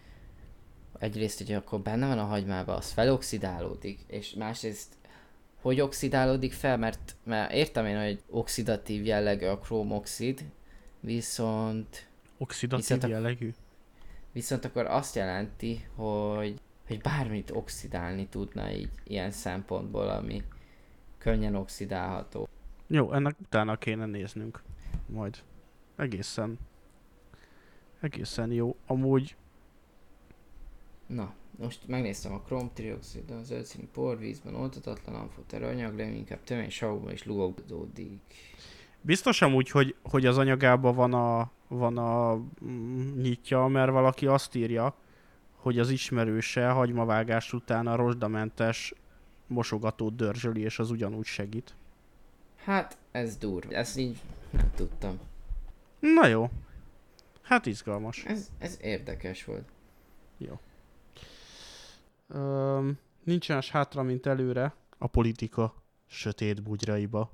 egyrészt, 0.98 1.38
hogy 1.38 1.52
akkor 1.52 1.80
benne 1.80 2.06
van 2.06 2.18
a 2.18 2.24
hagymában, 2.24 2.76
az 2.76 2.90
feloxidálódik, 2.90 4.00
és 4.06 4.34
másrészt 4.34 4.96
hogy 5.60 5.80
oxidálódik 5.80 6.52
fel, 6.52 6.76
mert, 6.76 7.16
mert 7.24 7.52
értem 7.52 7.86
én, 7.86 8.02
hogy 8.02 8.22
oxidatív 8.30 9.04
jellegű 9.04 9.46
a 9.46 9.58
krómoxid, 9.58 10.44
viszont 11.00 12.08
Oxidatív 12.38 12.84
Viszont 12.86 13.04
a- 13.04 13.08
jellegű. 13.08 13.54
Viszont 14.32 14.64
akkor 14.64 14.86
azt 14.86 15.14
jelenti, 15.14 15.88
hogy, 15.94 16.60
hogy 16.86 17.00
bármit 17.00 17.50
oxidálni 17.50 18.26
tudna 18.26 18.70
így 18.70 18.90
ilyen 19.04 19.30
szempontból, 19.30 20.08
ami 20.08 20.42
könnyen 21.18 21.54
oxidálható. 21.54 22.48
Jó, 22.90 23.12
ennek 23.12 23.40
utána 23.40 23.76
kéne 23.76 24.06
néznünk. 24.06 24.62
Majd. 25.06 25.36
Egészen. 25.96 26.58
Egészen 28.00 28.52
jó. 28.52 28.76
Amúgy 28.86 29.36
Na, 31.08 31.34
most 31.58 31.86
megnéztem 31.86 32.32
a 32.32 32.40
kromtrioxid, 32.40 33.30
az 33.30 33.46
zöldszínű 33.46 33.86
porvízben 33.92 34.54
oltatatlan 34.54 35.14
amfoter 35.14 35.62
anyag, 35.62 35.96
leginkább 35.96 36.42
tömény 36.44 36.70
savukban 36.70 37.12
is 37.12 37.24
lugódik. 37.24 38.20
Biztos 39.00 39.42
amúgy, 39.42 39.70
hogy, 39.70 39.94
hogy 40.02 40.26
az 40.26 40.38
anyagában 40.38 40.94
van 40.94 41.14
a, 41.14 41.50
van 41.68 41.98
a 41.98 42.34
mm, 42.64 43.20
nyitja, 43.20 43.66
mert 43.66 43.90
valaki 43.90 44.26
azt 44.26 44.54
írja, 44.54 44.94
hogy 45.54 45.78
az 45.78 45.90
ismerőse 45.90 46.68
hagymavágás 46.68 47.52
után 47.52 47.86
a 47.86 47.96
rozsdamentes 47.96 48.94
mosogatót 49.46 50.16
dörzsöli, 50.16 50.60
és 50.60 50.78
az 50.78 50.90
ugyanúgy 50.90 51.26
segít. 51.26 51.74
Hát, 52.68 52.96
ez 53.10 53.36
durva. 53.36 53.74
Ezt 53.74 53.96
így 53.96 54.20
nem 54.50 54.70
tudtam. 54.74 55.18
Na 55.98 56.26
jó. 56.26 56.50
Hát 57.42 57.66
izgalmas. 57.66 58.24
Ez, 58.24 58.50
ez 58.58 58.78
érdekes 58.80 59.44
volt. 59.44 59.68
Jó. 60.38 60.58
Öm, 62.28 62.98
nincsen 63.24 63.62
hátra, 63.70 64.02
mint 64.02 64.26
előre 64.26 64.74
a 64.98 65.06
politika 65.06 65.74
sötét 66.06 66.62
bugyraiba. 66.62 67.30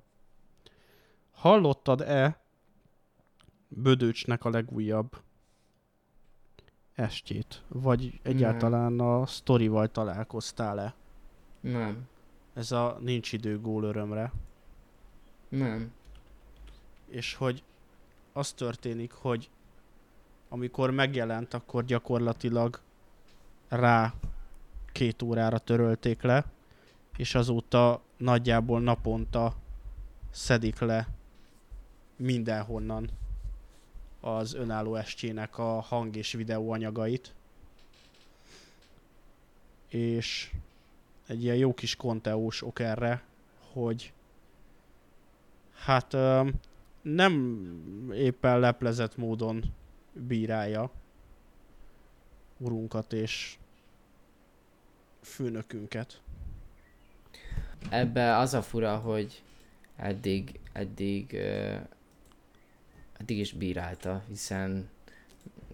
Hallottad-e 1.32 2.40
Bödöcsnek 3.68 4.44
a 4.44 4.50
legújabb 4.50 5.20
estjét? 6.94 7.62
Vagy 7.68 8.20
egyáltalán 8.22 9.00
a 9.00 9.26
sztorival 9.26 9.88
találkoztál-e? 9.88 10.94
Nem. 11.60 12.08
Ez 12.52 12.72
a 12.72 12.98
nincs 13.00 13.32
idő 13.32 13.60
gól 13.60 13.84
örömre. 13.84 14.32
Nem. 15.56 15.92
És 17.06 17.34
hogy 17.34 17.62
az 18.32 18.52
történik, 18.52 19.12
hogy 19.12 19.50
amikor 20.48 20.90
megjelent, 20.90 21.54
akkor 21.54 21.84
gyakorlatilag 21.84 22.80
rá 23.68 24.14
két 24.92 25.22
órára 25.22 25.58
törölték 25.58 26.22
le, 26.22 26.44
és 27.16 27.34
azóta 27.34 28.02
nagyjából 28.16 28.80
naponta 28.80 29.54
szedik 30.30 30.78
le 30.78 31.08
mindenhonnan 32.16 33.10
az 34.20 34.54
önálló 34.54 34.94
estjének 34.94 35.58
a 35.58 35.80
hang 35.80 36.16
és 36.16 36.32
videó 36.32 36.70
anyagait. 36.70 37.34
És 39.88 40.52
egy 41.26 41.42
ilyen 41.42 41.56
jó 41.56 41.74
kis 41.74 41.96
konteós 41.96 42.62
ok 42.62 42.80
erre, 42.80 43.22
hogy 43.72 44.13
hát 45.84 46.16
nem 47.02 47.64
éppen 48.14 48.60
leplezett 48.60 49.16
módon 49.16 49.64
bírálja 50.12 50.90
urunkat 52.58 53.12
és 53.12 53.58
főnökünket. 55.20 56.20
Ebbe 57.90 58.36
az 58.36 58.54
a 58.54 58.62
fura, 58.62 58.96
hogy 58.96 59.42
eddig, 59.96 60.60
eddig, 60.72 61.34
eddig 63.18 63.38
is 63.38 63.52
bírálta, 63.52 64.24
hiszen 64.28 64.88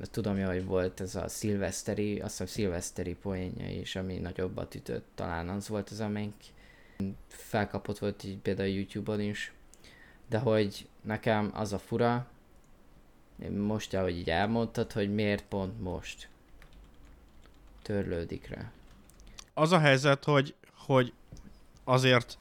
tudom, 0.03 0.45
hogy 0.45 0.65
volt 0.65 1.01
ez 1.01 1.15
a 1.15 1.29
szilveszteri, 1.29 2.21
azt 2.21 2.41
a 2.41 2.47
szilveszteri 2.47 3.15
poénja 3.15 3.69
is, 3.81 3.97
ami 3.97 4.19
nagyobbat 4.19 4.75
ütött, 4.75 5.07
talán 5.15 5.49
az 5.49 5.69
volt 5.69 5.91
az, 5.91 6.01
amelyik 6.01 6.45
felkapott 7.27 7.99
volt 7.99 8.25
így 8.25 8.39
például 8.39 8.69
YouTube-on 8.69 9.21
is, 9.21 9.53
de 10.31 10.39
hogy 10.39 10.89
nekem 11.03 11.51
az 11.55 11.73
a 11.73 11.79
fura, 11.79 12.27
most, 13.57 13.95
ahogy 13.95 14.17
így 14.17 14.31
elmondtad, 14.31 14.93
hogy 14.93 15.15
miért 15.15 15.45
pont 15.45 15.83
most 15.83 16.29
törlődik 17.83 18.49
rá. 18.49 18.71
Az 19.55 19.73
a 19.73 19.79
helyzet, 19.79 20.25
hogy, 20.25 20.55
hogy 20.77 21.13
azért 21.85 22.39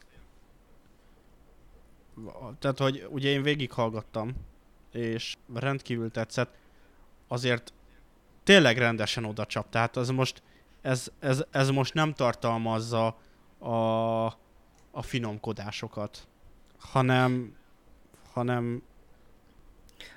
tehát, 2.59 2.77
hogy 2.77 3.07
ugye 3.09 3.29
én 3.29 3.41
végighallgattam, 3.41 4.35
és 4.91 5.37
rendkívül 5.53 6.11
tetszett, 6.11 6.55
azért 7.27 7.73
tényleg 8.43 8.77
rendesen 8.77 9.25
oda 9.25 9.45
csap. 9.45 9.69
Tehát 9.69 9.95
az 9.97 10.09
most, 10.09 10.41
ez, 10.81 11.11
ez, 11.19 11.43
ez 11.51 11.69
most 11.69 11.93
nem 11.93 12.13
tartalmazza 12.13 13.17
a, 13.59 14.25
a 14.91 15.01
finomkodásokat, 15.01 16.27
hanem, 16.79 17.57
hanem 18.39 18.81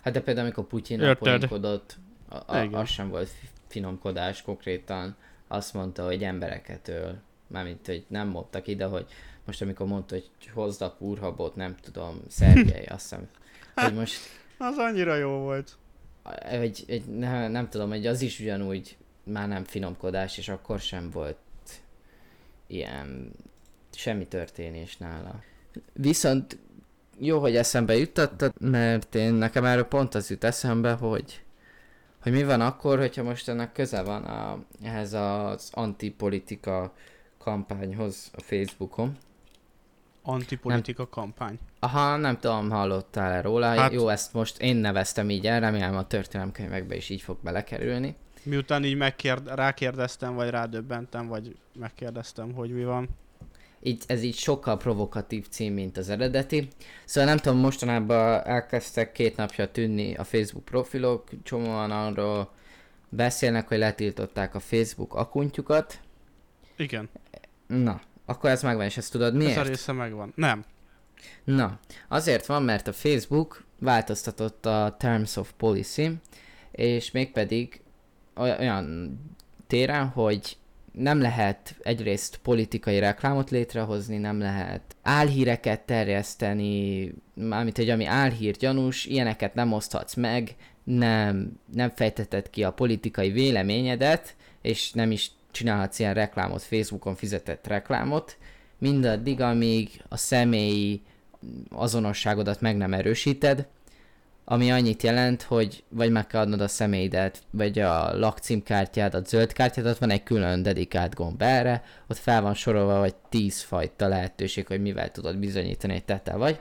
Hát 0.03 0.13
de 0.13 0.21
például 0.21 0.47
amikor 0.47 0.67
Putyin 0.67 1.17
poénkodott, 1.19 1.97
a, 2.29 2.57
a, 2.57 2.69
az 2.73 2.89
sem 2.89 3.09
volt 3.09 3.31
finomkodás 3.67 4.43
konkrétan. 4.43 5.17
Azt 5.49 5.75
mondta, 5.75 6.05
hogy 6.05 6.23
embereket 6.25 6.89
öl. 6.89 7.21
Mármint, 7.47 7.87
hogy 7.87 8.05
nem 8.09 8.29
mondta 8.29 8.63
ki, 8.63 8.75
de 8.75 8.85
hogy 8.85 9.07
most 9.45 9.63
amikor 9.63 9.87
mondta, 9.87 10.15
hogy 10.15 10.31
hozd 10.55 10.83
a 10.83 10.95
kurhabot, 10.95 11.57
nem 11.57 11.77
tudom, 11.77 12.21
Szergei, 12.29 12.85
azt 12.85 13.01
hiszem, 13.01 13.29
hogy 13.75 13.95
most... 13.95 14.19
Az 14.59 14.77
annyira 14.77 15.15
jó 15.15 15.31
volt. 15.31 15.77
Egy, 16.39 16.85
egy, 16.87 17.05
ne, 17.05 17.49
nem 17.49 17.69
tudom, 17.69 17.89
hogy 17.89 18.07
az 18.07 18.21
is 18.21 18.41
ugyanúgy 18.41 18.97
már 19.25 19.49
nem 19.49 19.65
finomkodás, 19.65 20.39
és 20.39 20.49
akkor 20.49 20.81
sem 20.81 21.11
volt 21.11 21.37
ilyen 22.67 23.31
semmi 23.91 24.27
történés 24.27 24.97
nála. 24.97 25.43
Viszont 25.93 26.59
jó, 27.25 27.39
hogy 27.39 27.57
eszembe 27.57 27.97
juttattad, 27.97 28.53
mert 28.61 29.15
én 29.15 29.33
nekem 29.33 29.65
erről 29.65 29.85
pont 29.85 30.15
az 30.15 30.31
jut 30.31 30.45
eszembe, 30.45 30.93
hogy, 30.93 31.43
hogy 32.23 32.33
mi 32.33 32.45
van 32.45 32.61
akkor, 32.61 32.99
hogyha 32.99 33.23
most 33.23 33.49
ennek 33.49 33.73
köze 33.73 34.03
van 34.03 34.25
a, 34.25 34.59
ehhez 34.83 35.13
az 35.13 35.71
antipolitika 35.73 36.93
kampányhoz 37.39 38.31
a 38.35 38.41
Facebookon. 38.41 39.17
Antipolitika 40.23 41.03
nem, 41.03 41.11
kampány? 41.11 41.59
Aha, 41.79 42.17
nem 42.17 42.39
tudom, 42.39 42.71
hallottál-e 42.71 43.41
róla. 43.41 43.67
Hát, 43.67 43.93
Jó, 43.93 44.09
ezt 44.09 44.33
most 44.33 44.61
én 44.61 44.77
neveztem 44.77 45.31
így 45.31 45.47
el, 45.47 45.61
remélem 45.61 45.97
a 45.97 46.07
történelemkönyvekbe 46.07 46.97
is 46.97 47.09
így 47.09 47.23
fog 47.23 47.37
belekerülni. 47.43 48.17
Miután 48.43 48.85
így 48.85 48.97
megkérd, 48.97 49.55
rákérdeztem, 49.55 50.35
vagy 50.35 50.51
rádöbbentem, 50.51 51.27
vagy 51.27 51.57
megkérdeztem, 51.79 52.53
hogy 52.53 52.71
mi 52.71 52.85
van 52.85 53.09
így, 53.83 54.03
ez 54.07 54.23
így 54.23 54.37
sokkal 54.37 54.77
provokatív 54.77 55.49
cím, 55.49 55.73
mint 55.73 55.97
az 55.97 56.09
eredeti. 56.09 56.69
Szóval 57.05 57.29
nem 57.29 57.39
tudom, 57.39 57.59
mostanában 57.59 58.47
elkezdtek 58.47 59.13
két 59.13 59.37
napja 59.37 59.71
tűnni 59.71 60.15
a 60.15 60.25
Facebook 60.25 60.65
profilok, 60.65 61.29
csomóan 61.43 61.91
arról 61.91 62.51
beszélnek, 63.09 63.69
hogy 63.69 63.79
letiltották 63.79 64.55
a 64.55 64.61
Facebook 64.61 65.15
akuntjukat. 65.15 66.01
Igen. 66.77 67.09
Na, 67.67 68.01
akkor 68.25 68.51
ez 68.51 68.63
megvan, 68.63 68.85
és 68.85 68.97
ezt 68.97 69.13
tudod 69.13 69.35
miért? 69.35 69.57
Ez 69.57 69.67
a 69.67 69.69
része 69.69 69.93
megvan. 69.93 70.33
Nem. 70.37 70.65
Na, 71.45 71.79
azért 72.09 72.47
van, 72.47 72.63
mert 72.63 72.89
a 72.89 72.93
Facebook 72.93 73.65
változtatott 73.79 74.67
a 74.67 74.97
Terms 74.99 75.37
of 75.37 75.53
Policy, 75.57 76.11
és 76.71 77.11
mégpedig 77.11 77.81
olyan 78.35 79.19
téren, 79.67 80.09
hogy 80.09 80.57
nem 80.93 81.21
lehet 81.21 81.75
egyrészt 81.83 82.39
politikai 82.43 82.99
reklámot 82.99 83.51
létrehozni, 83.51 84.17
nem 84.17 84.39
lehet 84.39 84.83
álhíreket 85.03 85.81
terjeszteni, 85.81 87.13
mármint 87.35 87.77
hogy 87.77 87.91
ami 87.91 88.05
álhír 88.05 88.57
gyanús, 88.57 89.05
ilyeneket 89.05 89.55
nem 89.55 89.73
oszthatsz 89.73 90.15
meg, 90.15 90.57
nem, 90.85 91.61
nem 91.75 91.91
fejteted 91.95 92.51
ki 92.51 92.65
a 92.65 92.73
politikai 92.73 93.31
véleményedet, 93.31 94.37
és 94.63 94.93
nem 94.93 95.11
is 95.11 95.31
csinálhatsz 95.51 95.99
ilyen 95.99 96.15
reklámot, 96.15 96.63
Facebookon 96.63 97.15
fizetett 97.15 97.67
reklámot, 97.67 98.37
mindaddig, 98.79 99.41
amíg 99.41 100.03
a 100.09 100.17
személyi 100.17 101.03
azonosságodat 101.71 102.61
meg 102.61 102.77
nem 102.77 102.95
erősíted, 102.95 103.67
ami 104.45 104.71
annyit 104.71 105.03
jelent, 105.03 105.43
hogy 105.43 105.85
vagy 105.89 106.11
meg 106.11 106.27
kell 106.27 106.41
adnod 106.41 106.61
a 106.61 106.69
személyidet, 106.69 107.43
vagy 107.51 107.79
a 107.79 108.19
lakcímkártyádat, 108.19 109.29
zöld 109.29 109.53
kártyádat, 109.53 109.99
van 109.99 110.11
egy 110.11 110.23
külön 110.23 110.63
dedikált 110.63 111.15
gomb 111.15 111.43
erre, 111.43 111.85
ott 112.09 112.19
fel 112.19 112.43
van 112.43 112.55
sorolva, 112.55 112.99
vagy 112.99 113.15
tíz 113.29 113.61
fajta 113.61 114.09
lehetőség, 114.09 114.67
hogy 114.67 114.81
mivel 114.81 115.11
tudod 115.11 115.37
bizonyítani, 115.37 115.93
hogy 115.93 116.21
te 116.23 116.37
vagy. 116.37 116.61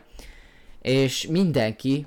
És 0.82 1.28
mindenki, 1.28 2.06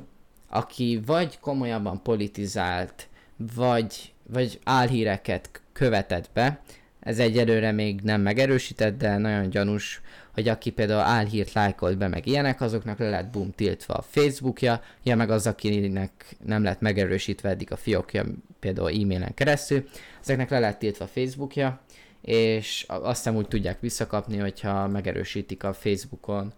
aki 0.48 1.02
vagy 1.06 1.38
komolyabban 1.38 2.02
politizált, 2.02 3.08
vagy, 3.54 4.12
vagy 4.32 4.60
álhíreket 4.64 5.62
követett 5.72 6.30
be, 6.32 6.60
ez 7.00 7.18
egyelőre 7.18 7.72
még 7.72 8.00
nem 8.00 8.20
megerősített, 8.20 8.98
de 8.98 9.16
nagyon 9.16 9.50
gyanús, 9.50 10.00
hogy 10.34 10.48
aki 10.48 10.70
például 10.70 11.00
álhírt 11.00 11.52
lájkolt 11.52 11.98
be, 11.98 12.08
meg 12.08 12.26
ilyenek, 12.26 12.60
azoknak 12.60 12.98
le 12.98 13.10
lett 13.10 13.30
boom 13.30 13.52
tiltva 13.52 13.94
a 13.94 14.02
Facebookja, 14.02 14.82
ja 15.02 15.16
meg 15.16 15.30
az, 15.30 15.46
akinek 15.46 16.36
nem 16.44 16.62
lett 16.62 16.80
megerősítve 16.80 17.48
eddig 17.48 17.72
a 17.72 17.76
fiókja, 17.76 18.24
például 18.60 18.88
e-mailen 18.88 19.34
keresztül, 19.34 19.88
ezeknek 20.20 20.50
le 20.50 20.58
lett 20.58 20.78
tiltva 20.78 21.04
a 21.04 21.08
Facebookja, 21.08 21.80
és 22.20 22.84
azt 22.88 23.24
nem 23.24 23.36
úgy 23.36 23.48
tudják 23.48 23.80
visszakapni, 23.80 24.36
hogyha 24.36 24.88
megerősítik 24.88 25.64
a 25.64 25.72
Facebookon 25.72 26.52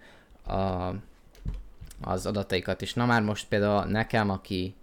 a, 0.47 0.93
az 2.01 2.27
adataikat 2.27 2.83
is. 2.83 2.95
Na 2.95 3.07
már 3.07 3.23
most 3.23 3.49
például 3.49 3.85
nekem, 3.85 4.31
aki 4.31 4.75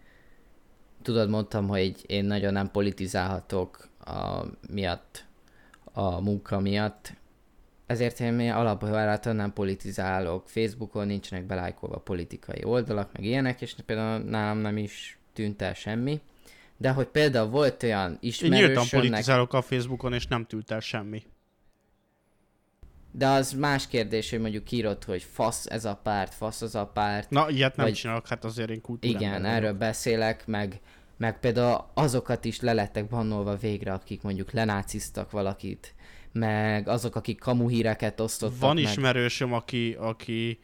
tudod, 1.02 1.30
mondtam, 1.30 1.68
hogy 1.68 1.96
én 2.08 2.26
nagyon 2.26 2.54
nem 2.54 2.72
politizálhatok 2.72 3.88
a, 4.06 4.46
miatt, 4.70 5.26
a 5.84 6.22
munka 6.22 6.60
miatt, 6.60 7.14
ezért 7.86 8.20
én 8.20 8.34
még 8.34 8.52
alapból 8.52 9.20
nem 9.24 9.54
politizálok. 9.54 10.50
Facebookon 10.50 11.08
nincsenek 11.08 11.46
belájkolva 11.46 11.98
politikai 11.98 12.64
oldalak, 12.64 13.10
meg 13.14 13.24
ilyenek, 13.24 13.62
és 13.62 13.76
például 13.86 14.24
nálam 14.24 14.58
nem 14.58 14.78
is 14.78 15.18
tűnt 15.34 15.62
el 15.62 15.74
semmi. 15.74 16.22
De 16.78 16.92
hogy 16.92 17.08
például 17.08 17.50
volt 17.50 17.84
olyan 17.84 18.18
ismerős... 18.20 18.60
Én 18.60 18.66
nyíltan 18.66 18.86
politizálok 18.90 19.54
a 19.54 19.62
Facebookon, 19.62 20.14
és 20.14 20.28
nem 20.28 20.46
tűnt 20.46 20.72
el 20.72 20.80
semmi. 20.80 21.24
De 23.12 23.28
az 23.28 23.52
más 23.52 23.88
kérdés, 23.88 24.30
hogy 24.30 24.40
mondjuk 24.40 24.72
írod, 24.72 25.04
hogy 25.04 25.24
fasz 25.24 25.66
ez 25.66 25.86
a 25.86 25.96
párt, 25.96 26.34
fasz 26.34 26.62
az 26.62 26.76
a 26.76 26.86
párt. 26.86 27.30
Na, 27.30 27.50
ilyet 27.50 27.76
nem 27.76 27.86
vagy... 27.86 27.96
csinálok, 27.96 28.28
hát 28.28 28.44
azért 28.46 28.70
én 28.70 28.82
kultúrán 28.82 29.22
Igen, 29.22 29.46
erről 29.46 29.74
beszélek, 29.74 30.48
meg 30.48 30.80
meg 31.18 31.40
például 31.40 31.86
azokat 31.94 32.46
is 32.46 32.60
lelettek 32.60 33.08
bannolva 33.08 33.56
végre, 33.56 33.94
akik 33.94 34.22
mondjuk 34.22 34.52
lenáciztak 34.52 35.32
valakit, 35.32 35.94
meg 36.34 36.88
azok, 36.88 37.16
akik 37.16 37.40
kamu 37.40 37.68
híreket 37.68 38.20
osztottak 38.20 38.60
Van 38.60 38.76
meg. 38.76 38.84
ismerősöm, 38.84 39.54
aki, 39.54 39.96
aki 40.00 40.60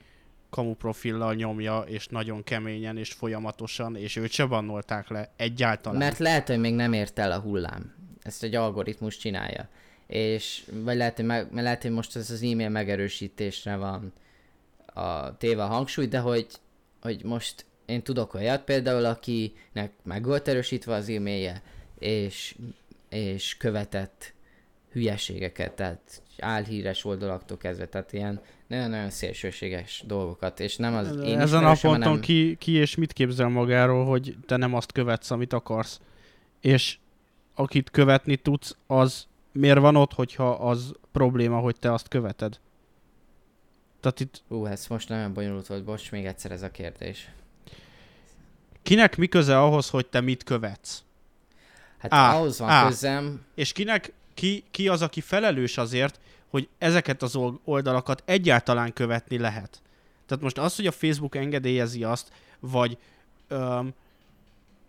kamu 0.49 0.73
profillal 0.73 1.33
nyomja, 1.33 1.79
és 1.87 2.07
nagyon 2.07 2.43
keményen, 2.43 2.97
és 2.97 3.13
folyamatosan, 3.13 3.95
és 3.95 4.15
őt 4.15 4.31
se 4.31 4.45
bannolták 4.45 5.07
le 5.07 5.31
egyáltalán. 5.35 5.97
Mert 5.97 6.17
lehet, 6.17 6.47
hogy 6.47 6.59
még 6.59 6.73
nem 6.73 6.93
ért 6.93 7.19
el 7.19 7.31
a 7.31 7.39
hullám. 7.39 7.93
Ezt 8.21 8.43
egy 8.43 8.55
algoritmus 8.55 9.17
csinálja. 9.17 9.69
És, 10.07 10.63
vagy 10.71 10.97
lehet, 10.97 11.15
hogy, 11.15 11.25
meg, 11.25 11.47
lehet, 11.53 11.81
hogy 11.81 11.91
most 11.91 12.15
ez 12.15 12.31
az 12.31 12.41
e-mail 12.41 12.69
megerősítésre 12.69 13.75
van 13.75 14.13
a 14.93 15.37
téve 15.37 15.63
a 15.63 15.67
hangsúly, 15.67 16.05
de 16.07 16.19
hogy, 16.19 16.47
hogy 17.01 17.23
most 17.23 17.65
én 17.85 18.01
tudok 18.01 18.33
olyat 18.33 18.63
például, 18.63 19.05
akinek 19.05 19.91
meg 20.03 20.25
volt 20.25 20.47
erősítve 20.47 20.93
az 20.93 21.09
e-mailje, 21.09 21.61
és, 21.99 22.55
és 23.09 23.57
követett 23.57 24.33
hülyeségeket, 24.91 25.71
tehát 25.71 26.21
álhíres 26.39 27.05
oldalaktól 27.05 27.57
kezdve, 27.57 27.85
tehát 27.87 28.13
ilyen 28.13 28.41
nagyon-nagyon 28.67 29.09
szélsőséges 29.09 30.03
dolgokat, 30.07 30.59
és 30.59 30.75
nem 30.75 30.95
az 30.95 31.15
én 31.23 31.39
Ezen 31.39 31.65
a 31.65 31.73
ponton 31.81 32.01
hanem- 32.01 32.19
ki, 32.19 32.55
ki 32.59 32.71
és 32.71 32.95
mit 32.95 33.13
képzel 33.13 33.47
magáról, 33.47 34.05
hogy 34.05 34.35
te 34.45 34.57
nem 34.57 34.73
azt 34.73 34.91
követsz, 34.91 35.31
amit 35.31 35.53
akarsz. 35.53 35.99
És 36.61 36.97
akit 37.55 37.89
követni 37.89 38.35
tudsz, 38.35 38.75
az 38.87 39.27
miért 39.51 39.79
van 39.79 39.95
ott, 39.95 40.13
hogyha 40.13 40.49
az 40.49 40.93
probléma, 41.11 41.57
hogy 41.59 41.75
te 41.79 41.93
azt 41.93 42.07
követed? 42.07 42.59
Tehát 43.99 44.19
itt 44.19 44.43
Ú, 44.47 44.65
ez 44.65 44.87
most 44.87 45.09
nagyon 45.09 45.33
bonyolult 45.33 45.67
volt, 45.67 45.83
bocs, 45.83 46.11
még 46.11 46.25
egyszer 46.25 46.51
ez 46.51 46.61
a 46.61 46.71
kérdés. 46.71 47.29
kinek 48.83 49.17
mi 49.17 49.27
köze 49.27 49.59
ahhoz, 49.59 49.89
hogy 49.89 50.07
te 50.07 50.21
mit 50.21 50.43
követsz? 50.43 51.03
Hát 51.97 52.13
Á, 52.13 52.35
ahhoz 52.35 52.59
van 52.59 52.69
á. 52.69 52.87
közem, 52.87 53.45
És 53.55 53.71
kinek, 53.71 54.13
ki, 54.39 54.63
ki 54.71 54.87
az, 54.87 55.01
aki 55.01 55.21
felelős 55.21 55.77
azért, 55.77 56.19
hogy 56.49 56.67
ezeket 56.77 57.21
az 57.21 57.35
ol- 57.35 57.61
oldalakat 57.63 58.23
egyáltalán 58.25 58.93
követni 58.93 59.37
lehet? 59.37 59.81
Tehát 60.25 60.43
most 60.43 60.57
az, 60.57 60.75
hogy 60.75 60.87
a 60.87 60.91
Facebook 60.91 61.35
engedélyezi 61.35 62.03
azt, 62.03 62.31
vagy 62.59 62.97
öm, 63.47 63.93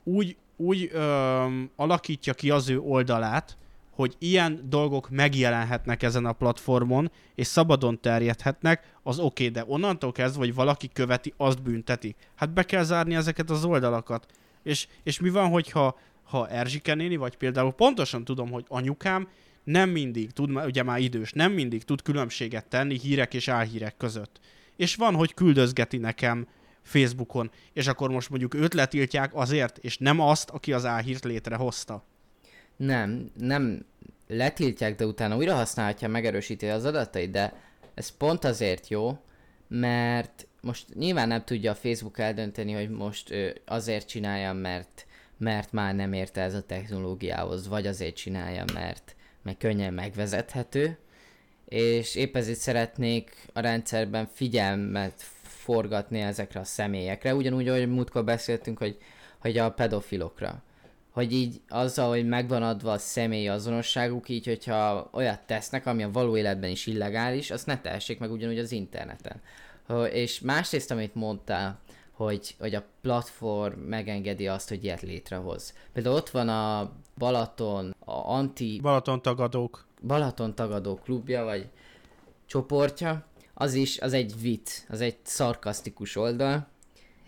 úgy, 0.04 0.36
úgy 0.56 0.90
öm, 0.92 1.70
alakítja 1.76 2.34
ki 2.34 2.50
az 2.50 2.68
ő 2.68 2.80
oldalát, 2.80 3.56
hogy 3.90 4.16
ilyen 4.18 4.60
dolgok 4.68 5.10
megjelenhetnek 5.10 6.02
ezen 6.02 6.26
a 6.26 6.32
platformon, 6.32 7.10
és 7.34 7.46
szabadon 7.46 8.00
terjedhetnek, 8.00 8.94
az 9.02 9.18
oké, 9.18 9.48
okay, 9.48 9.62
de 9.62 9.72
onnantól 9.72 10.12
kezdve, 10.12 10.38
hogy 10.38 10.54
valaki 10.54 10.88
követi, 10.92 11.34
azt 11.36 11.62
bünteti. 11.62 12.16
Hát 12.34 12.52
be 12.52 12.62
kell 12.62 12.82
zárni 12.82 13.14
ezeket 13.14 13.50
az 13.50 13.64
oldalakat. 13.64 14.26
És, 14.62 14.88
és 15.02 15.20
mi 15.20 15.30
van, 15.30 15.48
hogyha 15.50 15.98
ha 16.30 16.48
Erzsike 16.48 16.94
néni, 16.94 17.16
vagy 17.16 17.36
például 17.36 17.72
pontosan 17.72 18.24
tudom, 18.24 18.50
hogy 18.50 18.64
anyukám 18.68 19.28
nem 19.64 19.90
mindig 19.90 20.30
tud, 20.30 20.50
ugye 20.50 20.82
már 20.82 21.00
idős, 21.00 21.32
nem 21.32 21.52
mindig 21.52 21.84
tud 21.84 22.02
különbséget 22.02 22.66
tenni 22.66 22.98
hírek 22.98 23.34
és 23.34 23.48
álhírek 23.48 23.96
között. 23.96 24.40
És 24.76 24.94
van, 24.94 25.14
hogy 25.14 25.34
küldözgeti 25.34 25.96
nekem 25.96 26.46
Facebookon, 26.82 27.50
és 27.72 27.86
akkor 27.86 28.10
most 28.10 28.30
mondjuk 28.30 28.54
őt 28.54 28.74
letiltják 28.74 29.34
azért, 29.34 29.78
és 29.78 29.98
nem 29.98 30.20
azt, 30.20 30.50
aki 30.50 30.72
az 30.72 30.84
álhírt 30.84 31.24
létrehozta. 31.24 32.04
nem, 32.76 33.30
nem 33.38 33.84
letiltják, 34.26 34.96
de 34.96 35.06
utána 35.06 35.36
újra 35.36 35.54
használhatja, 35.54 36.08
megerősíti 36.08 36.66
az 36.66 36.84
adatait, 36.84 37.30
de 37.30 37.52
ez 37.94 38.16
pont 38.16 38.44
azért 38.44 38.88
jó, 38.88 39.18
mert 39.68 40.46
most 40.60 40.94
nyilván 40.94 41.28
nem 41.28 41.44
tudja 41.44 41.70
a 41.70 41.74
Facebook 41.74 42.18
eldönteni, 42.18 42.72
hogy 42.72 42.90
most 42.90 43.34
azért 43.66 44.08
csinálja, 44.08 44.52
mert, 44.52 45.06
mert 45.40 45.72
már 45.72 45.94
nem 45.94 46.12
érte 46.12 46.40
ez 46.40 46.54
a 46.54 46.62
technológiához, 46.62 47.68
vagy 47.68 47.86
azért 47.86 48.16
csinálja, 48.16 48.64
mert 48.74 49.16
meg 49.42 49.56
könnyen 49.56 49.94
megvezethető, 49.94 50.98
és 51.68 52.14
épp 52.14 52.36
ezért 52.36 52.58
szeretnék 52.58 53.46
a 53.52 53.60
rendszerben 53.60 54.28
figyelmet 54.32 55.22
forgatni 55.42 56.20
ezekre 56.20 56.60
a 56.60 56.64
személyekre, 56.64 57.34
ugyanúgy, 57.34 57.68
ahogy 57.68 57.88
múltkor 57.88 58.24
beszéltünk, 58.24 58.78
hogy, 58.78 58.98
hogy 59.38 59.58
a 59.58 59.72
pedofilokra. 59.72 60.62
Hogy 61.10 61.32
így 61.32 61.60
azzal, 61.68 62.08
hogy 62.08 62.28
megvan 62.28 62.62
adva 62.62 62.92
a 62.92 62.98
személyi 62.98 63.48
azonosságuk, 63.48 64.28
így, 64.28 64.46
hogyha 64.46 65.10
olyat 65.12 65.40
tesznek, 65.46 65.86
ami 65.86 66.02
a 66.02 66.10
való 66.10 66.36
életben 66.36 66.70
is 66.70 66.86
illegális, 66.86 67.50
azt 67.50 67.66
ne 67.66 67.80
tehessék 67.80 68.18
meg 68.18 68.30
ugyanúgy 68.30 68.58
az 68.58 68.72
interneten. 68.72 69.40
És 70.12 70.40
másrészt, 70.40 70.90
amit 70.90 71.14
mondtál, 71.14 71.80
hogy, 72.24 72.54
hogy 72.58 72.74
a 72.74 72.84
platform 73.00 73.80
megengedi 73.80 74.48
azt, 74.48 74.68
hogy 74.68 74.84
ilyet 74.84 75.00
létrehoz. 75.00 75.74
Például 75.92 76.14
ott 76.14 76.30
van 76.30 76.48
a 76.48 76.92
Balaton, 77.18 77.94
a 77.98 78.12
anti 78.12 78.78
Balaton 78.82 79.22
tagadók. 79.22 79.86
Balaton 80.02 80.54
tagadó 80.54 80.94
klubja, 80.94 81.44
vagy 81.44 81.68
csoportja, 82.46 83.26
az 83.54 83.74
is, 83.74 84.00
az 84.00 84.12
egy 84.12 84.40
vicc, 84.40 84.70
az 84.88 85.00
egy 85.00 85.16
szarkasztikus 85.22 86.16
oldal, 86.16 86.66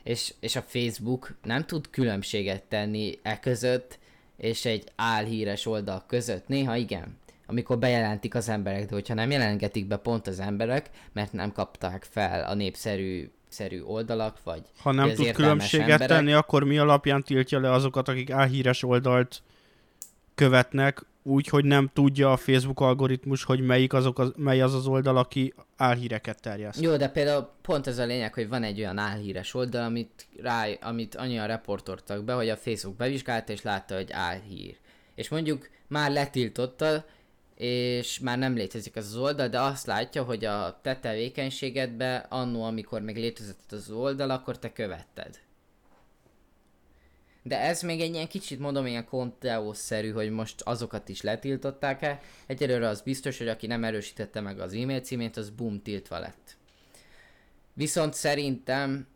és, 0.02 0.34
és 0.40 0.56
a 0.56 0.62
Facebook 0.62 1.34
nem 1.42 1.64
tud 1.64 1.90
különbséget 1.90 2.62
tenni 2.62 3.18
e 3.22 3.40
között, 3.40 3.98
és 4.36 4.64
egy 4.64 4.84
álhíres 4.96 5.66
oldal 5.66 6.04
között. 6.06 6.48
Néha 6.48 6.76
igen, 6.76 7.18
amikor 7.46 7.78
bejelentik 7.78 8.34
az 8.34 8.48
emberek, 8.48 8.86
de 8.86 8.94
hogyha 8.94 9.14
nem 9.14 9.30
jelengetik 9.30 9.86
be 9.86 9.96
pont 9.96 10.26
az 10.26 10.40
emberek, 10.40 10.90
mert 11.12 11.32
nem 11.32 11.52
kapták 11.52 12.04
fel 12.04 12.44
a 12.44 12.54
népszerű 12.54 13.30
szerű 13.52 13.82
oldalak, 13.82 14.36
vagy 14.44 14.62
Ha 14.82 14.92
nem 14.92 15.14
tud 15.14 15.30
különbséget 15.30 15.88
emberek. 15.90 16.08
tenni, 16.08 16.32
akkor 16.32 16.64
mi 16.64 16.78
alapján 16.78 17.22
tiltja 17.22 17.60
le 17.60 17.70
azokat, 17.70 18.08
akik 18.08 18.30
álhíres 18.30 18.82
oldalt 18.82 19.42
követnek, 20.34 21.04
úgy, 21.22 21.48
hogy 21.48 21.64
nem 21.64 21.90
tudja 21.92 22.32
a 22.32 22.36
Facebook 22.36 22.80
algoritmus, 22.80 23.44
hogy 23.44 23.60
melyik 23.60 23.92
azok 23.92 24.18
az, 24.18 24.32
mely 24.36 24.60
az 24.60 24.74
az 24.74 24.86
oldal, 24.86 25.16
aki 25.16 25.54
álhíreket 25.76 26.40
terjeszt. 26.40 26.80
Jó, 26.80 26.96
de 26.96 27.08
például 27.08 27.48
pont 27.62 27.86
ez 27.86 27.98
a 27.98 28.04
lényeg, 28.04 28.34
hogy 28.34 28.48
van 28.48 28.62
egy 28.62 28.78
olyan 28.78 28.98
álhíres 28.98 29.54
oldal, 29.54 29.84
amit, 29.84 30.26
rá, 30.42 30.66
amit 30.80 31.14
annyian 31.14 31.46
reportoltak 31.46 32.24
be, 32.24 32.32
hogy 32.32 32.48
a 32.48 32.56
Facebook 32.56 32.96
bevizsgálta 32.96 33.52
és 33.52 33.62
látta, 33.62 33.94
hogy 33.94 34.12
álhír. 34.12 34.76
És 35.14 35.28
mondjuk 35.28 35.68
már 35.86 36.10
letiltotta, 36.10 37.04
és 37.62 38.18
már 38.18 38.38
nem 38.38 38.54
létezik 38.54 38.96
az 38.96 39.06
az 39.06 39.16
oldal, 39.16 39.48
de 39.48 39.60
azt 39.60 39.86
látja, 39.86 40.22
hogy 40.22 40.44
a 40.44 40.78
te 40.82 40.96
tevékenységedbe 40.96 42.16
annó, 42.16 42.62
amikor 42.62 43.00
még 43.00 43.16
létezett 43.16 43.72
az 43.72 43.90
oldal, 43.90 44.30
akkor 44.30 44.58
te 44.58 44.72
követted. 44.72 45.40
De 47.42 47.60
ez 47.60 47.82
még 47.82 48.00
egy 48.00 48.14
ilyen 48.14 48.28
kicsit 48.28 48.58
mondom, 48.58 48.86
ilyen 48.86 49.04
konteószerű, 49.04 50.10
hogy 50.10 50.30
most 50.30 50.60
azokat 50.60 51.08
is 51.08 51.20
letiltották-e. 51.20 52.20
Egyelőre 52.46 52.88
az 52.88 53.00
biztos, 53.00 53.38
hogy 53.38 53.48
aki 53.48 53.66
nem 53.66 53.84
erősítette 53.84 54.40
meg 54.40 54.60
az 54.60 54.72
e-mail 54.72 55.00
címét, 55.00 55.36
az 55.36 55.50
boom 55.50 55.82
tiltva 55.82 56.18
lett. 56.18 56.56
Viszont 57.74 58.14
szerintem 58.14 59.06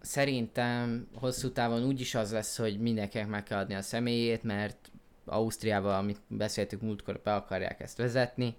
szerintem 0.00 1.08
hosszú 1.14 1.52
távon 1.52 1.84
úgyis 1.84 2.14
az 2.14 2.32
lesz, 2.32 2.56
hogy 2.56 2.78
mindenkinek 2.78 3.28
meg 3.28 3.42
kell 3.42 3.58
adni 3.58 3.74
a 3.74 3.82
személyét, 3.82 4.42
mert 4.42 4.90
Ausztriában, 5.26 5.94
amit 5.94 6.20
beszéltük 6.28 6.80
múltkor, 6.80 7.20
be 7.24 7.34
akarják 7.34 7.80
ezt 7.80 7.96
vezetni. 7.96 8.54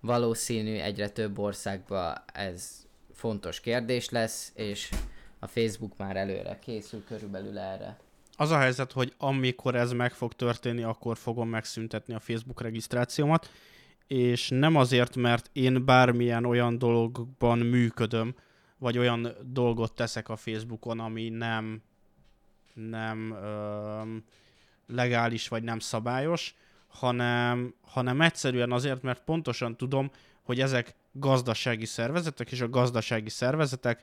Valószínű 0.00 0.76
egyre 0.76 1.08
több 1.08 1.38
országban 1.38 2.16
ez 2.32 2.86
fontos 3.12 3.60
kérdés 3.60 4.08
lesz, 4.08 4.52
és 4.54 4.90
a 5.38 5.46
Facebook 5.46 5.96
már 5.96 6.16
előre 6.16 6.58
készül 6.58 7.04
körülbelül 7.04 7.58
erre. 7.58 7.96
Az 8.36 8.50
a 8.50 8.58
helyzet, 8.58 8.92
hogy 8.92 9.14
amikor 9.18 9.74
ez 9.74 9.92
meg 9.92 10.12
fog 10.12 10.32
történni, 10.32 10.82
akkor 10.82 11.16
fogom 11.16 11.48
megszüntetni 11.48 12.14
a 12.14 12.20
Facebook 12.20 12.60
regisztrációmat, 12.60 13.50
és 14.06 14.48
nem 14.48 14.76
azért, 14.76 15.16
mert 15.16 15.50
én 15.52 15.84
bármilyen 15.84 16.44
olyan 16.44 16.78
dologban 16.78 17.58
működöm, 17.58 18.34
vagy 18.78 18.98
olyan 18.98 19.28
dolgot 19.42 19.94
teszek 19.94 20.28
a 20.28 20.36
Facebookon, 20.36 21.00
ami 21.00 21.28
nem, 21.28 21.82
nem 22.74 23.32
öm, 23.42 24.24
legális, 24.86 25.48
vagy 25.48 25.62
nem 25.62 25.78
szabályos, 25.78 26.54
hanem, 26.88 27.74
hanem 27.80 28.20
egyszerűen 28.20 28.72
azért, 28.72 29.02
mert 29.02 29.24
pontosan 29.24 29.76
tudom, 29.76 30.10
hogy 30.42 30.60
ezek 30.60 30.94
gazdasági 31.12 31.84
szervezetek, 31.84 32.52
és 32.52 32.60
a 32.60 32.68
gazdasági 32.68 33.28
szervezetek 33.28 34.02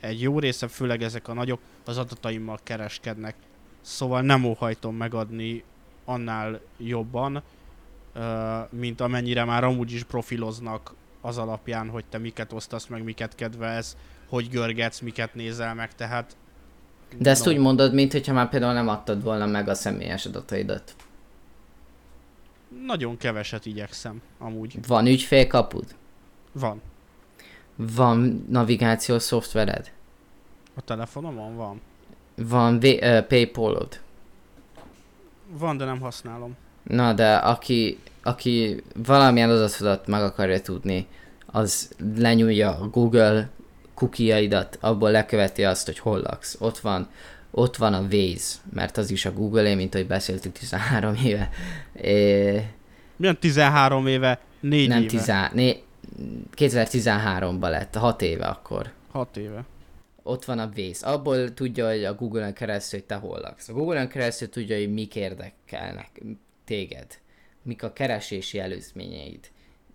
egy 0.00 0.22
jó 0.22 0.38
része, 0.38 0.68
főleg 0.68 1.02
ezek 1.02 1.28
a 1.28 1.32
nagyok, 1.32 1.60
az 1.84 1.98
adataimmal 1.98 2.58
kereskednek. 2.62 3.36
Szóval 3.80 4.22
nem 4.22 4.44
óhajtom 4.44 4.96
megadni 4.96 5.64
annál 6.04 6.60
jobban, 6.78 7.42
mint 8.70 9.00
amennyire 9.00 9.44
már 9.44 9.64
amúgy 9.64 9.92
is 9.92 10.04
profiloznak 10.04 10.94
az 11.20 11.38
alapján, 11.38 11.88
hogy 11.88 12.04
te 12.04 12.18
miket 12.18 12.52
osztasz 12.52 12.86
meg, 12.86 13.02
miket 13.02 13.34
kedvelsz, 13.34 13.96
hogy 14.28 14.48
görgetsz, 14.48 15.00
miket 15.00 15.34
nézel 15.34 15.74
meg, 15.74 15.94
tehát... 15.94 16.36
De 17.18 17.30
ezt 17.30 17.44
no. 17.44 17.50
úgy 17.50 17.58
mondod, 17.58 17.94
mint 17.94 18.12
hogyha 18.12 18.32
már 18.32 18.48
például 18.48 18.72
nem 18.72 18.88
adtad 18.88 19.22
volna 19.22 19.46
meg 19.46 19.68
a 19.68 19.74
személyes 19.74 20.26
adataidat. 20.26 20.94
Nagyon 22.86 23.16
keveset 23.16 23.66
igyekszem, 23.66 24.22
amúgy. 24.38 24.86
Van 24.86 25.06
ügyfélkapud? 25.06 25.94
Van. 26.52 26.82
Van 27.76 28.46
navigációs 28.48 29.22
szoftvered? 29.22 29.92
A 30.74 30.80
telefonomon 30.80 31.56
van. 31.56 31.80
Van 32.36 32.78
vé- 32.78 33.04
uh, 33.04 33.22
Paypalod? 33.22 34.00
Van, 35.46 35.76
de 35.76 35.84
nem 35.84 36.00
használom. 36.00 36.56
Na, 36.82 37.12
de 37.12 37.34
aki, 37.34 37.98
aki 38.22 38.82
valamilyen 39.06 39.50
adatodat 39.50 40.06
meg 40.06 40.22
akarja 40.22 40.60
tudni, 40.60 41.06
az 41.46 41.94
lenyúlja 42.16 42.76
a 42.76 42.88
Google 42.88 43.50
kukiaidat, 43.94 44.78
abból 44.80 45.10
leköveti 45.10 45.64
azt, 45.64 45.86
hogy 45.86 45.98
hol 45.98 46.20
laksz. 46.20 46.56
Ott 46.58 46.78
van, 46.78 47.08
ott 47.50 47.76
van 47.76 47.94
a 47.94 48.00
Waze, 48.00 48.56
mert 48.72 48.96
az 48.96 49.10
is 49.10 49.24
a 49.24 49.32
Google-é, 49.32 49.74
mint 49.74 49.94
hogy 49.94 50.06
beszéltük 50.06 50.52
13 50.52 51.14
éve. 51.24 51.50
É, 52.00 52.62
Milyen 53.16 53.38
13 53.38 54.06
éve? 54.06 54.40
4 54.60 54.88
nem 54.88 55.02
éve? 55.02 55.08
10, 55.08 55.32
né, 55.52 55.82
2013-ban 56.56 57.70
lett, 57.70 57.94
6 57.94 58.22
éve 58.22 58.46
akkor. 58.46 58.92
6 59.10 59.36
éve. 59.36 59.64
Ott 60.22 60.44
van 60.44 60.58
a 60.58 60.70
Waze. 60.76 61.06
Abból 61.06 61.54
tudja, 61.54 61.88
hogy 61.88 62.04
a 62.04 62.14
Google-on 62.14 62.52
keresztül, 62.52 62.98
hogy 62.98 63.08
te 63.08 63.14
hol 63.14 63.40
laksz. 63.40 63.68
A 63.68 63.72
Google-on 63.72 64.08
keresztül 64.08 64.48
tudja, 64.48 64.76
hogy 64.76 64.92
mik 64.92 65.16
érdekelnek 65.16 66.22
téged. 66.64 67.06
Mik 67.62 67.82
a 67.82 67.92
keresési 67.92 68.58
előzményeid. 68.58 69.50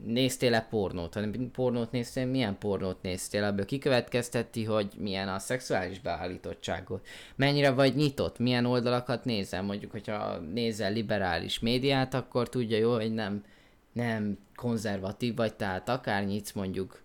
Néztél-e 0.06 0.62
pornót? 0.62 1.14
Ha 1.14 1.22
pornót 1.54 1.92
néztél, 1.92 2.26
milyen 2.26 2.58
pornót 2.58 3.02
néztél? 3.02 3.44
Ebből 3.44 3.66
kikövetkezteti, 3.66 4.64
hogy 4.64 4.92
milyen 4.98 5.28
a 5.28 5.40
szexuális 5.40 6.00
beállítottságod. 6.00 7.02
Mennyire 7.36 7.72
vagy 7.72 7.96
nyitott? 7.96 8.40
Milyen 8.40 8.66
oldalakat 8.66 9.26
nézel? 9.26 9.62
Mondjuk, 9.62 9.92
hogyha 9.92 10.38
nézel 10.38 10.92
liberális 10.92 11.60
médiát, 11.60 12.14
akkor 12.14 12.50
tudja 12.50 12.78
jó, 12.78 12.94
hogy 12.94 13.14
nem, 13.14 13.44
nem 13.94 14.38
konzervatív 14.56 15.36
vagy, 15.36 15.54
tehát 15.54 15.90
akár 15.90 16.26
nyitsz 16.26 16.52
mondjuk 16.52 17.02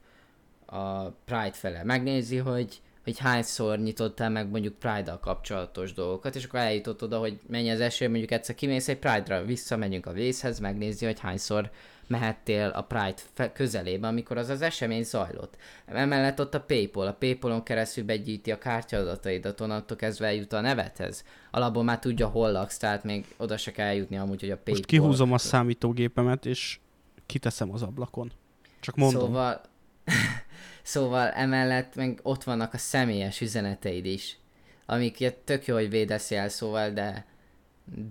a 0.66 1.09
Pride 1.09 1.53
fele. 1.53 1.84
Megnézi, 1.84 2.36
hogy, 2.36 2.80
hogy 3.05 3.18
hányszor 3.18 3.78
nyitottál 3.78 4.30
meg 4.30 4.51
mondjuk 4.51 4.78
Pride-dal 4.78 5.20
kapcsolatos 5.20 5.93
dolgokat, 5.93 6.34
és 6.34 6.45
akkor 6.45 6.61
eljutott 6.61 7.03
oda, 7.03 7.18
hogy 7.18 7.40
mennyi 7.47 7.70
az 7.70 7.80
esély, 7.80 8.09
mondjuk 8.09 8.30
egyszer 8.30 8.55
kimész 8.55 8.88
egy 8.88 8.99
Pride-ra, 8.99 9.45
visszamegyünk 9.45 10.07
a 10.07 10.12
vészhez, 10.12 10.59
megnézi, 10.59 11.05
hogy 11.05 11.20
hányszor 11.20 11.70
mehettél 12.12 12.68
a 12.68 12.82
Pride 12.82 13.52
közelébe, 13.52 14.06
amikor 14.06 14.36
az 14.36 14.48
az 14.48 14.62
esemény 14.62 15.02
zajlott. 15.04 15.56
Emellett 15.86 16.40
ott 16.40 16.54
a 16.54 16.60
Paypal, 16.60 17.06
a 17.06 17.12
Paypalon 17.12 17.62
keresztül 17.62 18.04
begyűjti 18.04 18.52
a 18.52 18.58
kártyadataidat, 18.58 19.60
onnantól 19.60 19.96
kezdve 19.96 20.26
eljut 20.26 20.52
a 20.52 20.60
nevethez. 20.60 21.24
Alapból 21.50 21.82
már 21.84 21.98
tudja, 21.98 22.26
hol 22.26 22.52
laksz, 22.52 22.76
tehát 22.76 23.04
még 23.04 23.26
oda 23.36 23.56
se 23.56 23.70
kell 23.72 23.86
eljutni 23.86 24.16
amúgy, 24.16 24.40
hogy 24.40 24.50
a 24.50 24.54
Paypal... 24.54 24.74
Most 24.74 24.86
kihúzom 24.86 25.32
a 25.32 25.38
számítógépemet, 25.38 26.46
és 26.46 26.78
kiteszem 27.26 27.72
az 27.72 27.82
ablakon. 27.82 28.32
Csak 28.80 28.96
mondom. 28.96 29.20
Szóval, 29.20 29.60
szóval 30.82 31.28
emellett 31.28 31.94
meg 31.94 32.20
ott 32.22 32.44
vannak 32.44 32.74
a 32.74 32.78
személyes 32.78 33.40
üzeneteid 33.40 34.04
is, 34.04 34.38
amiket 34.86 35.34
tök 35.34 35.66
jó, 35.66 35.74
hogy 35.74 35.90
védesz 35.90 36.30
jelszóval, 36.30 36.90
de, 36.90 37.26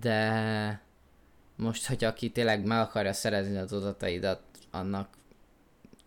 de 0.00 0.80
most, 1.56 1.86
hogy 1.86 2.04
aki 2.04 2.30
tényleg 2.30 2.64
meg 2.64 2.78
akarja 2.78 3.12
szerezni 3.12 3.56
az 3.56 3.72
adataidat, 3.72 4.42
annak, 4.70 5.08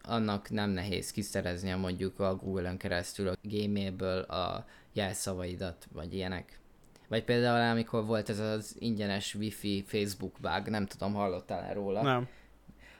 annak 0.01 0.49
nem 0.49 0.69
nehéz 0.69 1.11
kiszereznie 1.11 1.75
mondjuk 1.75 2.19
a 2.19 2.35
Google-ön 2.35 2.77
keresztül 2.77 3.27
a 3.27 3.35
Gmail-ből 3.41 4.21
a 4.21 4.65
jelszavaidat, 4.93 5.87
vagy 5.91 6.13
ilyenek. 6.13 6.59
Vagy 7.07 7.23
például 7.23 7.71
amikor 7.71 8.05
volt 8.05 8.29
ez 8.29 8.39
az 8.39 8.75
ingyenes 8.79 9.35
wifi 9.35 9.83
Facebook 9.87 10.35
bug, 10.41 10.67
nem 10.67 10.85
tudom, 10.85 11.13
hallottál-e 11.13 11.73
róla? 11.73 12.01
Nem. 12.01 12.27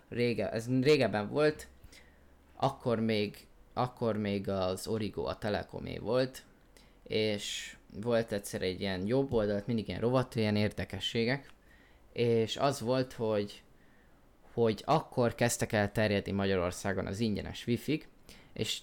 rége, 0.10 0.52
ez 0.52 0.68
régebben 0.82 1.30
volt, 1.30 1.68
akkor 2.56 3.00
még, 3.00 3.48
akkor 3.74 4.18
még 4.18 4.50
az 4.50 4.88
Origo 4.88 5.24
a 5.24 5.38
Telekomé 5.38 5.98
volt, 5.98 6.44
és 7.04 7.76
volt 8.02 8.32
egyszer 8.32 8.62
egy 8.62 8.82
ilyen 8.82 9.08
jobb 9.08 9.32
oldalt, 9.32 9.68
mindig 9.68 9.88
ilyen 9.88 10.00
rovat, 10.00 10.36
ilyen 10.36 10.56
érdekességek, 10.56 11.54
és 12.16 12.58
az 12.58 12.80
volt, 12.80 13.14
hogy 13.14 13.64
hogy 14.54 14.82
akkor 14.86 15.36
kezdtek 15.36 15.72
el 15.72 15.92
terjedni 15.92 16.32
Magyarországon 16.32 17.06
az 17.06 17.20
ingyenes 17.20 17.68
wifi 17.68 18.04
és 18.54 18.82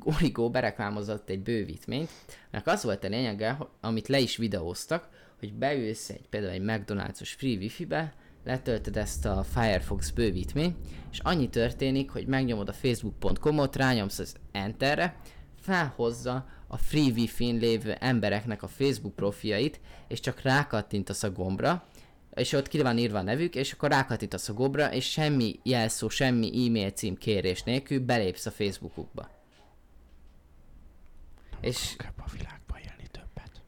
Origo 0.00 0.50
bereklámozott 0.50 1.28
egy 1.28 1.40
bővítményt, 1.40 2.10
mert 2.50 2.66
az 2.66 2.82
volt 2.82 3.04
a 3.04 3.08
lényege, 3.08 3.58
amit 3.80 4.08
le 4.08 4.18
is 4.18 4.36
videóztak, 4.36 5.08
hogy 5.38 5.52
beülsz 5.52 6.08
egy 6.08 6.28
például 6.28 6.52
egy 6.52 6.62
McDonald's-os 6.64 7.34
free 7.36 7.56
wifi-be, 7.56 8.14
letöltöd 8.44 8.96
ezt 8.96 9.26
a 9.26 9.42
Firefox 9.42 10.10
bővítményt, 10.10 10.76
és 11.10 11.18
annyi 11.18 11.48
történik, 11.48 12.10
hogy 12.10 12.26
megnyomod 12.26 12.68
a 12.68 12.72
facebook.com-ot, 12.72 13.76
rányomsz 13.76 14.18
az 14.18 14.36
Enterre, 14.52 15.16
felhozza 15.60 16.46
a 16.66 16.76
free 16.76 17.12
wifi-n 17.12 17.58
lévő 17.58 17.92
embereknek 17.92 18.62
a 18.62 18.68
Facebook 18.68 19.14
profiait, 19.14 19.80
és 20.08 20.20
csak 20.20 20.40
rákattintasz 20.40 21.22
a 21.22 21.32
gombra, 21.32 21.84
és 22.34 22.52
ott 22.52 22.68
ki 22.68 22.82
van 22.82 22.98
írva 22.98 23.18
a 23.18 23.22
nevük, 23.22 23.54
és 23.54 23.72
akkor 23.72 23.90
rákattintasz 23.90 24.48
a 24.48 24.52
gombra, 24.52 24.92
és 24.92 25.10
semmi 25.10 25.60
jelszó, 25.62 26.08
semmi 26.08 26.66
e-mail 26.66 26.90
cím 26.90 27.16
kérés 27.16 27.62
nélkül 27.62 28.00
belépsz 28.00 28.46
a 28.46 28.50
Facebookukba. 28.50 29.30
És 31.60 31.96
a 31.98 32.30
világba 32.36 32.78
élni 32.78 33.08
többet. 33.10 33.62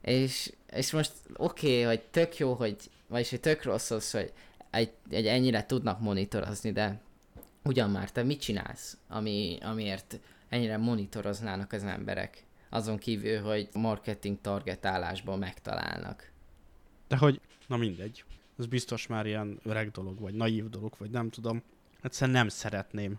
és, 0.00 0.52
és 0.70 0.90
most 0.92 1.12
oké, 1.36 1.70
okay, 1.70 1.82
hogy 1.82 2.00
tök 2.00 2.36
jó, 2.36 2.54
hogy, 2.54 2.76
vagyis 3.06 3.30
hogy 3.30 3.40
tök 3.40 3.62
rossz 3.62 3.90
az, 3.90 4.10
hogy 4.10 4.32
egy, 4.70 4.92
egy 5.10 5.26
ennyire 5.26 5.66
tudnak 5.66 6.00
monitorozni, 6.00 6.72
de 6.72 7.00
ugyan 7.64 7.90
már 7.90 8.10
te 8.10 8.22
mit 8.22 8.40
csinálsz, 8.40 8.96
ami, 9.08 9.58
amiért 9.62 10.18
ennyire 10.48 10.76
monitoroznának 10.76 11.72
az 11.72 11.84
emberek? 11.84 12.42
Azon 12.70 12.98
kívül, 12.98 13.40
hogy 13.40 13.68
marketing 13.72 14.40
targetálásban 14.40 15.38
megtalálnak. 15.38 16.32
De 17.08 17.16
hogy, 17.16 17.40
na 17.66 17.76
mindegy. 17.76 18.24
Ez 18.58 18.66
biztos 18.66 19.06
már 19.06 19.26
ilyen 19.26 19.60
öreg 19.62 19.90
dolog, 19.90 20.20
vagy 20.20 20.34
naív 20.34 20.68
dolog, 20.68 20.94
vagy 20.98 21.10
nem 21.10 21.30
tudom. 21.30 21.62
Egyszerűen 22.02 22.36
nem 22.36 22.48
szeretném. 22.48 23.18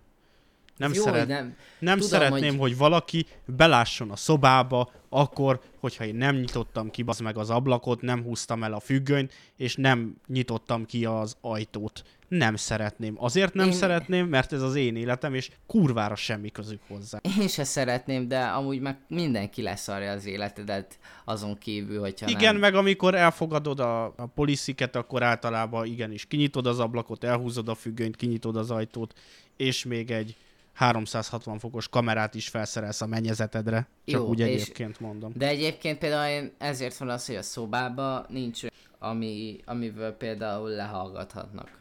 Nem, 0.79 0.93
Jó, 0.93 1.03
szeret, 1.03 1.27
nem, 1.27 1.55
nem 1.79 1.93
tudom, 1.93 2.09
szeretném, 2.09 2.49
hogy- 2.49 2.59
hogy... 2.59 2.77
valaki 2.77 3.25
belásson 3.45 4.11
a 4.11 4.15
szobába, 4.15 4.91
akkor, 5.09 5.59
hogyha 5.79 6.05
én 6.05 6.15
nem 6.15 6.35
nyitottam 6.35 6.89
ki 6.89 7.03
az 7.05 7.19
meg 7.19 7.37
az 7.37 7.49
ablakot, 7.49 8.01
nem 8.01 8.23
húztam 8.23 8.63
el 8.63 8.73
a 8.73 8.79
függönyt, 8.79 9.33
és 9.57 9.75
nem 9.75 10.15
nyitottam 10.27 10.85
ki 10.85 11.05
az 11.05 11.37
ajtót. 11.41 12.03
Nem 12.27 12.55
szeretném. 12.55 13.15
Azért 13.17 13.53
nem 13.53 13.65
én... 13.65 13.73
szeretném, 13.73 14.27
mert 14.27 14.53
ez 14.53 14.61
az 14.61 14.75
én 14.75 14.95
életem, 14.95 15.33
és 15.33 15.49
kurvára 15.67 16.15
semmi 16.15 16.49
közük 16.49 16.81
hozzá. 16.87 17.19
Én 17.39 17.47
se 17.47 17.63
szeretném, 17.63 18.27
de 18.27 18.39
amúgy 18.39 18.79
meg 18.79 18.97
mindenki 19.07 19.61
leszarja 19.61 20.11
az 20.11 20.25
életedet 20.25 20.99
azon 21.25 21.57
kívül, 21.57 21.99
hogyha 21.99 22.29
Igen, 22.29 22.51
nem. 22.51 22.61
meg 22.61 22.75
amikor 22.75 23.15
elfogadod 23.15 23.79
a, 23.79 24.03
a 24.05 24.25
polisziket, 24.35 24.95
akkor 24.95 25.23
általában 25.23 25.85
igenis 25.85 26.25
kinyitod 26.25 26.67
az 26.67 26.79
ablakot, 26.79 27.23
elhúzod 27.23 27.69
a 27.69 27.75
függönyt, 27.75 28.15
kinyitod 28.15 28.55
az 28.55 28.71
ajtót, 28.71 29.13
és 29.57 29.85
még 29.85 30.11
egy 30.11 30.35
360 30.79 31.59
fokos 31.59 31.87
kamerát 31.89 32.35
is 32.35 32.47
felszerelsz 32.47 33.01
a 33.01 33.05
mennyezetedre. 33.05 33.77
Csak 34.05 34.21
Jó, 34.21 34.27
úgy 34.27 34.39
és- 34.39 34.47
egyébként 34.47 34.99
mondom. 34.99 35.31
De 35.35 35.47
egyébként 35.47 35.97
például 35.97 36.29
én 36.29 36.51
ezért 36.57 36.97
van 36.97 37.09
az, 37.09 37.25
hogy 37.25 37.35
a 37.35 37.41
szobába 37.41 38.25
nincs 38.29 38.61
ami, 38.99 39.59
amiből 39.65 40.11
például 40.11 40.69
lehallgathatnak. 40.69 41.77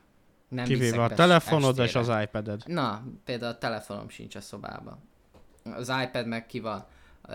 Nem 0.49 0.64
Kivéve 0.64 1.03
a 1.03 1.09
telefonod 1.14 1.78
és 1.78 1.94
estére. 1.94 2.16
az 2.16 2.22
iPad-ed. 2.22 2.62
Na, 2.66 3.03
például 3.24 3.53
a 3.53 3.59
telefonom 3.59 4.09
sincs 4.09 4.34
a 4.34 4.40
szobában. 4.40 4.99
Az 5.74 5.92
iPad 6.05 6.26
meg 6.26 6.46
ki 6.46 6.61
van, 6.61 6.84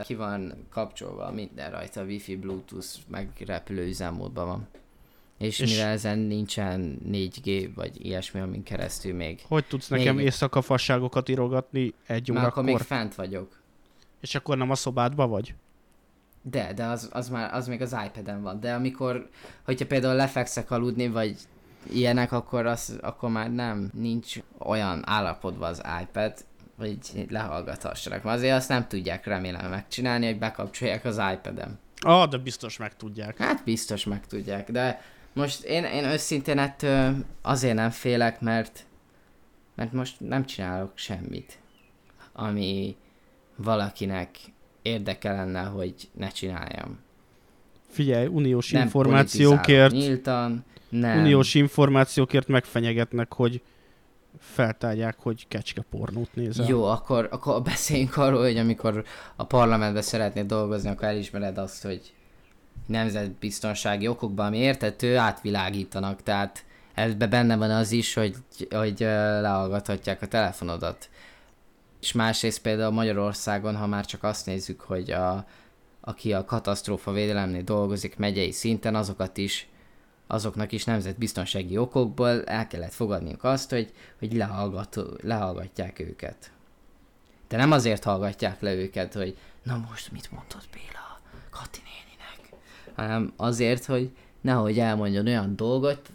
ki 0.04 0.16
van 0.16 0.68
kapcsolva 0.70 1.32
minden 1.32 1.72
rajta, 1.72 2.04
Wi-Fi, 2.04 2.36
Bluetooth, 2.36 2.88
meg 3.08 3.30
repülő 3.46 3.88
üzemmódban 3.88 4.48
van. 4.48 4.68
És, 5.44 5.60
És- 5.60 5.70
mivel 5.72 5.92
ezen 5.92 6.20
nincsen 6.20 7.00
4G 7.12 7.70
vagy 7.76 8.06
ilyesmi, 8.06 8.40
amin 8.40 8.64
keresztül 8.64 9.14
még. 9.14 9.42
Hogy 9.48 9.66
tudsz 9.66 9.88
Még 9.90 10.00
nekem 10.00 10.18
egy- 10.18 10.24
éjszaka 10.24 10.62
fasságokat 10.62 11.30
írogatni 11.30 11.94
egy 12.08 12.30
Már 12.30 12.38
akkor 12.46 12.64
órakor? 12.64 12.64
még 12.64 12.78
fent 12.78 13.16
vagyok. 13.16 13.62
És 14.22 14.36
akkor 14.36 14.58
nem 14.58 14.72
a 14.72 14.76
szobádba 14.76 15.28
vagy? 15.28 15.54
De, 16.42 16.74
de 16.74 16.86
az, 16.86 17.10
az 17.14 17.30
már, 17.30 17.54
az 17.54 17.68
még 17.68 17.82
az 17.82 17.96
iPad-en 18.06 18.42
van. 18.42 18.60
De 18.60 18.74
amikor, 18.74 19.30
hogyha 19.66 19.86
például 19.86 20.16
lefekszek 20.16 20.72
aludni, 20.72 21.08
vagy 21.08 21.36
ilyenek, 21.94 22.32
akkor, 22.32 22.66
az, 22.66 22.98
akkor 23.02 23.30
már 23.30 23.54
nem, 23.54 23.90
nincs 23.94 24.36
olyan 24.60 25.02
állapotban 25.06 25.70
az 25.70 25.82
iPad, 26.02 26.34
hogy 26.78 26.98
lehallgathassanak. 27.30 28.24
Mert 28.24 28.38
azért 28.38 28.56
azt 28.56 28.70
nem 28.70 28.88
tudják 28.88 29.26
remélem 29.26 29.70
megcsinálni, 29.70 30.26
hogy 30.26 30.40
bekapcsolják 30.40 31.06
az 31.06 31.22
iPad-em. 31.34 31.80
Ah, 32.02 32.30
de 32.30 32.38
biztos 32.38 32.78
meg 32.78 32.96
tudják. 32.96 33.38
Hát 33.38 33.64
biztos 33.64 34.04
meg 34.06 34.28
tudják, 34.28 34.72
de 34.72 35.02
most 35.34 35.64
én, 35.64 35.84
én 35.84 36.04
őszintén 36.04 36.58
ettől 36.58 37.16
azért 37.42 37.76
nem 37.76 37.90
félek, 37.90 38.42
mert, 38.42 38.86
mert 39.76 39.92
most 39.92 40.20
nem 40.20 40.46
csinálok 40.46 40.92
semmit, 40.96 41.60
ami 42.34 42.96
valakinek 43.56 44.30
érdeke 44.82 45.32
lenne, 45.32 45.62
hogy 45.62 45.94
ne 46.14 46.28
csináljam. 46.28 47.00
Figyelj, 47.90 48.26
uniós 48.26 48.72
Nem 48.72 48.82
információkért, 48.82 49.92
nyíltan, 49.92 50.66
nem. 50.90 51.20
uniós 51.20 51.54
információkért 51.54 52.48
megfenyegetnek, 52.48 53.34
hogy 53.34 53.62
feltárják, 54.40 55.16
hogy 55.20 55.48
kecske 55.48 55.82
pornót 55.90 56.36
nézel. 56.36 56.68
Jó, 56.68 56.84
akkor, 56.84 57.28
akkor 57.32 57.62
beszéljünk 57.62 58.18
arról, 58.18 58.42
hogy 58.42 58.58
amikor 58.58 59.04
a 59.36 59.46
parlamentben 59.46 60.02
szeretnél 60.02 60.46
dolgozni, 60.46 60.90
akkor 60.90 61.08
elismered 61.08 61.58
azt, 61.58 61.84
hogy 61.84 62.14
nemzetbiztonsági 62.86 64.08
okokban, 64.08 64.46
ami 64.46 64.58
értető, 64.58 65.18
átvilágítanak, 65.18 66.24
tehát 66.24 66.66
ebben 66.94 67.30
benne 67.30 67.56
van 67.56 67.72
az 67.72 67.92
is, 67.92 68.14
hogy, 68.14 68.36
hogy 68.70 69.00
lehallgathatják 69.00 70.22
a 70.22 70.28
telefonodat. 70.28 71.10
És 72.02 72.12
másrészt 72.12 72.62
például 72.62 72.92
Magyarországon, 72.92 73.76
ha 73.76 73.88
már 73.88 74.06
csak 74.06 74.24
azt 74.24 74.46
nézzük, 74.46 74.82
hogy 74.82 75.12
a, 75.12 75.46
aki 76.02 76.34
a 76.34 76.46
katasztrófa 76.46 77.12
védelemnél 77.12 77.64
dolgozik 77.64 78.18
megyei 78.18 78.52
szinten, 78.52 78.96
azokat 78.96 79.38
is 79.38 79.68
azoknak 80.28 80.72
is 80.72 80.84
nemzetbiztonsági 80.84 81.78
okokból 81.78 82.44
el 82.44 82.68
kellett 82.68 82.94
fogadniuk 82.94 83.44
azt, 83.44 83.70
hogy, 83.70 83.94
hogy 84.20 84.34
lehallgat, 84.34 85.00
lehallgatják 85.22 86.00
őket. 86.00 86.52
De 87.48 87.58
nem 87.58 87.72
azért 87.72 88.04
hallgatják 88.04 88.62
le 88.62 88.74
őket, 88.74 89.14
hogy 89.14 89.38
na 89.64 89.78
most 89.90 90.12
mit 90.12 90.32
mondott 90.32 90.68
Béla 90.74 91.20
Kati 91.50 91.80
néninek, 91.84 92.13
hanem 92.96 93.34
azért, 93.36 93.86
hogy 93.86 94.12
nehogy 94.42 94.80
elmondjon 94.80 95.28
olyan 95.28 95.56
dolgot, 95.56 96.10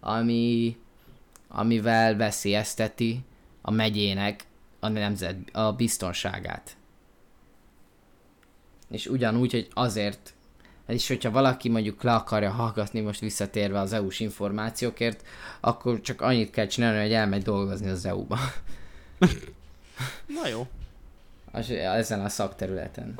ami, 0.00 0.76
amivel 1.48 2.16
veszélyezteti 2.16 3.24
a 3.62 3.70
megyének 3.70 4.44
a 4.80 4.88
nemzet, 4.88 5.36
a 5.52 5.72
biztonságát. 5.72 6.76
És 8.90 9.06
ugyanúgy, 9.06 9.52
hogy 9.52 9.68
azért, 9.72 10.34
és 10.86 11.08
hogyha 11.08 11.30
valaki 11.30 11.68
mondjuk 11.68 12.02
le 12.02 12.14
akarja 12.14 12.50
hallgatni, 12.50 13.00
most 13.00 13.20
visszatérve 13.20 13.80
az 13.80 13.92
EU-s 13.92 14.20
információkért, 14.20 15.22
akkor 15.60 16.00
csak 16.00 16.20
annyit 16.20 16.50
kell 16.50 16.66
csinálni, 16.66 17.00
hogy 17.00 17.12
elmegy 17.12 17.42
dolgozni 17.42 17.88
az 17.88 18.04
EU-ba. 18.04 18.38
Na 20.40 20.48
jó. 20.48 20.66
Az, 21.52 21.70
ezen 21.70 22.20
a 22.20 22.28
szakterületen. 22.28 23.14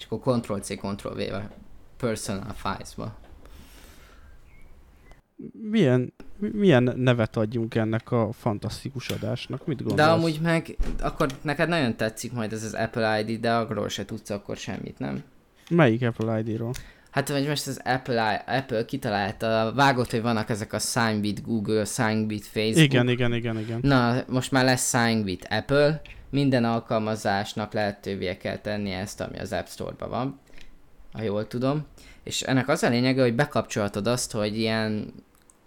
És 0.00 0.06
akkor 0.08 0.40
Ctrl-C, 0.40 0.76
Ctrl-V, 0.76 1.34
Personal 1.96 2.54
Files-ba 2.54 3.18
milyen, 5.70 6.12
milyen 6.38 6.92
nevet 6.96 7.36
adjunk 7.36 7.74
ennek 7.74 8.10
a 8.10 8.28
fantasztikus 8.32 9.08
adásnak? 9.08 9.66
Mit 9.66 9.82
gondolsz? 9.82 10.00
De 10.00 10.12
amúgy 10.12 10.38
meg, 10.42 10.76
akkor 11.00 11.28
neked 11.42 11.68
nagyon 11.68 11.96
tetszik 11.96 12.32
majd 12.32 12.52
ez 12.52 12.64
az 12.64 12.74
Apple 12.74 13.20
ID, 13.20 13.40
de 13.40 13.52
arról 13.52 13.88
se 13.88 14.04
tudsz 14.04 14.30
akkor 14.30 14.56
semmit, 14.56 14.98
nem? 14.98 15.22
Melyik 15.68 16.02
Apple 16.02 16.38
ID-ról? 16.38 16.72
Hát 17.10 17.28
vagy 17.28 17.48
most 17.48 17.66
az 17.66 17.80
Apple, 17.84 18.44
Apple 18.46 18.84
kitalálta, 18.84 19.72
vágott, 19.74 20.10
hogy 20.10 20.22
vannak 20.22 20.50
ezek 20.50 20.72
a 20.72 20.78
Sign 20.78 21.20
with 21.20 21.42
Google, 21.42 21.84
Sign 21.84 22.24
with 22.28 22.44
Facebook. 22.44 22.76
Igen, 22.76 23.08
igen, 23.08 23.34
igen, 23.34 23.58
igen. 23.58 23.78
Na, 23.82 24.22
most 24.28 24.50
már 24.50 24.64
lesz 24.64 24.96
Sign 24.96 25.22
with 25.22 25.56
Apple, 25.56 26.00
minden 26.30 26.64
alkalmazásnak 26.64 27.72
lehetővé 27.72 28.36
kell 28.36 28.56
tenni 28.56 28.90
ezt, 28.90 29.20
ami 29.20 29.38
az 29.38 29.52
App 29.52 29.66
Store-ban 29.66 30.08
van, 30.08 30.40
ha 31.12 31.22
jól 31.22 31.46
tudom. 31.46 31.86
És 32.24 32.42
ennek 32.42 32.68
az 32.68 32.82
a 32.82 32.88
lényege, 32.88 33.22
hogy 33.22 33.34
bekapcsolhatod 33.34 34.06
azt, 34.06 34.32
hogy 34.32 34.58
ilyen 34.58 35.14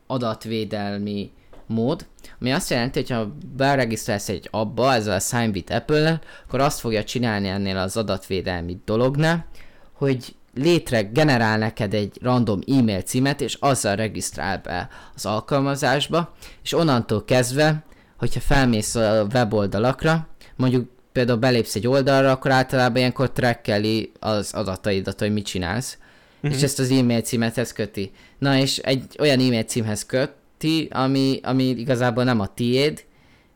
adatvédelmi 0.07 1.32
mód, 1.68 2.05
ami 2.39 2.51
azt 2.51 2.70
jelenti, 2.70 2.99
hogy 2.99 3.09
ha 3.09 3.36
beregisztrálsz 3.55 4.30
egy 4.30 4.47
abba, 4.51 4.93
ezzel 4.93 5.16
a 5.16 5.20
Sign 5.20 5.49
with 5.49 5.76
apple 5.76 6.20
akkor 6.45 6.59
azt 6.59 6.80
fogja 6.80 7.03
csinálni 7.03 7.47
ennél 7.47 7.78
az 7.78 7.97
adatvédelmi 7.97 8.78
dolognál, 8.86 9.45
hogy 9.93 10.36
létre 10.53 11.01
generál 11.01 11.57
neked 11.57 11.93
egy 11.93 12.20
random 12.22 12.59
e-mail 12.68 13.01
címet, 13.01 13.41
és 13.41 13.57
azzal 13.59 13.95
regisztrál 13.95 14.57
be 14.64 14.89
az 15.16 15.26
alkalmazásba, 15.26 16.34
és 16.64 16.74
onnantól 16.74 17.26
kezdve, 17.26 17.84
hogyha 18.18 18.39
felmész 18.39 18.95
a 18.95 19.28
weboldalakra, 19.34 20.28
mondjuk 20.56 20.89
például 21.12 21.39
belépsz 21.39 21.76
egy 21.76 21.88
oldalra, 21.88 22.32
akkor 22.32 22.51
általában 22.51 22.97
ilyenkor 22.97 23.32
trackeli 23.32 24.12
az 24.20 24.54
adataidat, 24.54 25.20
hogy 25.20 25.34
mit 25.34 25.45
csinálsz 25.45 25.97
uh-huh. 26.43 26.58
és 26.58 26.64
ezt 26.64 26.80
az 26.80 26.91
e-mail 26.91 27.22
címethez 27.22 27.74
köti. 27.74 28.12
Na 28.38 28.58
és 28.58 28.78
egy 28.78 29.16
olyan 29.20 29.39
e-mail 29.39 29.64
címhez 29.64 30.06
köti, 30.06 30.88
ami, 30.91 31.39
ami 31.43 31.64
igazából 31.64 32.24
nem 32.24 32.39
a 32.39 32.54
tiéd, 32.54 33.04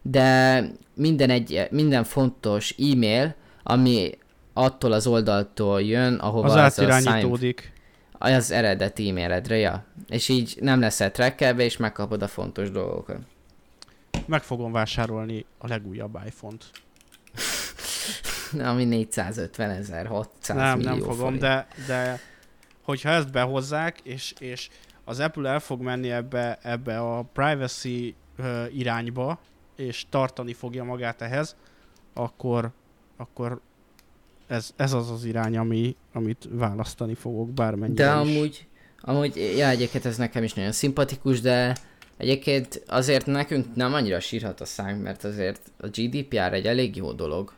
de 0.01 0.63
minden, 0.93 1.29
egy, 1.29 1.67
minden 1.71 2.03
fontos 2.03 2.75
e-mail, 2.77 3.35
ami 3.63 4.17
attól 4.53 4.91
az 4.91 5.07
oldaltól 5.07 5.81
jön, 5.81 6.13
ahova 6.13 6.47
az, 6.47 6.53
az 6.53 6.57
átirányítódik. 6.57 7.71
Az, 8.11 8.31
az 8.31 8.51
eredeti 8.51 9.09
e-mailedre, 9.09 9.57
ja. 9.57 9.85
És 10.09 10.29
így 10.29 10.57
nem 10.61 10.79
leszel 10.79 11.11
trackelve, 11.11 11.63
és 11.63 11.77
megkapod 11.77 12.21
a 12.21 12.27
fontos 12.27 12.71
dolgokat. 12.71 13.17
Meg 14.25 14.41
fogom 14.41 14.71
vásárolni 14.71 15.45
a 15.57 15.67
legújabb 15.67 16.19
iPhone-t. 16.25 16.65
Ami 18.71 18.83
450 18.83 19.69
ezer, 19.69 20.05
600 20.05 20.57
Nem, 20.57 20.77
millió 20.77 20.89
nem 20.89 20.99
fogom, 20.99 21.17
forint. 21.17 21.39
de, 21.39 21.67
de 21.87 22.19
hogyha 22.81 23.09
ezt 23.09 23.31
behozzák, 23.31 23.99
és, 24.03 24.33
és 24.39 24.69
az 25.03 25.19
Apple 25.19 25.49
el 25.49 25.59
fog 25.59 25.81
menni 25.81 26.11
ebbe, 26.11 26.59
ebbe 26.61 26.99
a 26.99 27.21
privacy 27.33 28.15
uh, 28.37 28.77
irányba, 28.77 29.39
és 29.75 30.05
tartani 30.09 30.53
fogja 30.53 30.83
magát 30.83 31.21
ehhez, 31.21 31.55
akkor, 32.13 32.71
akkor 33.17 33.61
ez, 34.47 34.71
ez 34.75 34.93
az 34.93 35.11
az 35.11 35.25
irány, 35.25 35.57
ami, 35.57 35.95
amit 36.13 36.47
választani 36.51 37.13
fogok 37.13 37.51
bármennyire 37.51 38.03
De 38.03 38.11
amúgy, 38.11 38.67
amúgy, 39.01 39.35
ja, 39.57 39.67
egyébként 39.67 40.05
ez 40.05 40.17
nekem 40.17 40.43
is 40.43 40.53
nagyon 40.53 40.71
szimpatikus, 40.71 41.41
de 41.41 41.75
egyébként 42.17 42.83
azért 42.87 43.25
nekünk 43.25 43.75
nem 43.75 43.93
annyira 43.93 44.19
sírhat 44.19 44.61
a 44.61 44.65
szánk, 44.65 45.03
mert 45.03 45.23
azért 45.23 45.61
a 45.77 45.87
GDPR 45.87 46.53
egy 46.53 46.65
elég 46.65 46.95
jó 46.95 47.11
dolog 47.11 47.53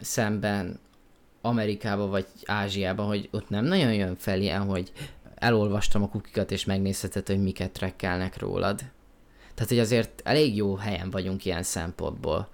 szemben 0.00 0.80
Amerikába 1.40 2.06
vagy 2.06 2.26
Ázsiába, 2.44 3.02
hogy 3.02 3.28
ott 3.32 3.48
nem 3.48 3.64
nagyon 3.64 3.94
jön 3.94 4.16
fel 4.16 4.40
ilyen, 4.40 4.64
hogy 4.64 4.92
elolvastam 5.34 6.02
a 6.02 6.08
kukikat 6.08 6.50
és 6.50 6.64
megnézheted, 6.64 7.26
hogy 7.26 7.42
miket 7.42 7.70
trekkelnek 7.70 8.38
rólad. 8.38 8.78
Tehát, 9.54 9.68
hogy 9.68 9.78
azért 9.78 10.20
elég 10.24 10.56
jó 10.56 10.74
helyen 10.74 11.10
vagyunk 11.10 11.44
ilyen 11.44 11.62
szempontból. 11.62 12.48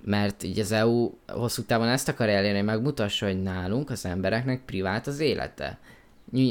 Mert 0.00 0.42
így 0.42 0.58
az 0.58 0.72
EU 0.72 1.10
hosszú 1.26 1.62
távon 1.62 1.88
ezt 1.88 2.08
akar 2.08 2.28
elérni, 2.28 2.60
megmutassa, 2.60 3.26
hogy 3.26 3.42
nálunk 3.42 3.90
az 3.90 4.04
embereknek 4.04 4.64
privát 4.64 5.06
az 5.06 5.18
élete. 5.18 5.78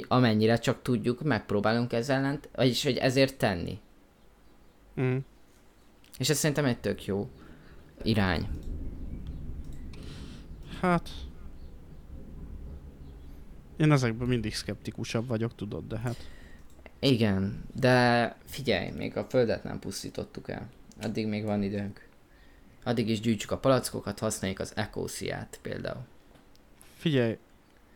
Amennyire 0.08 0.58
csak 0.58 0.82
tudjuk, 0.82 1.22
megpróbálunk 1.22 1.94
ezzel 1.94 2.18
ellen, 2.18 2.40
vagyis 2.56 2.84
hogy 2.84 2.98
ezért 2.98 3.38
tenni. 3.38 3.80
Mm. 5.02 5.18
És 6.18 6.30
ez 6.30 6.38
szerintem 6.38 6.66
egy 6.66 6.80
tök 6.80 7.06
jó 7.06 7.30
irány. 8.04 8.48
Hát, 10.80 11.10
én 13.78 13.92
ezekben 13.92 14.28
mindig 14.28 14.56
szkeptikusabb 14.56 15.28
vagyok, 15.28 15.56
tudod, 15.56 15.88
de 15.88 15.98
hát... 15.98 16.16
Igen, 17.00 17.64
de 17.74 18.36
figyelj, 18.46 18.90
még 18.90 19.18
a 19.18 19.24
földet 19.24 19.64
nem 19.64 19.80
pusztítottuk 19.80 20.50
el. 20.50 20.70
Addig 21.02 21.28
még 21.28 21.44
van 21.44 21.64
időnk. 21.64 22.08
Addig 22.84 23.10
is 23.10 23.20
gyűjtsük 23.20 23.52
a 23.52 23.58
palackokat, 23.58 24.20
használjuk 24.20 24.60
az 24.60 24.72
ekósziát 24.76 25.60
például. 25.62 26.06
Figyelj, 26.94 27.38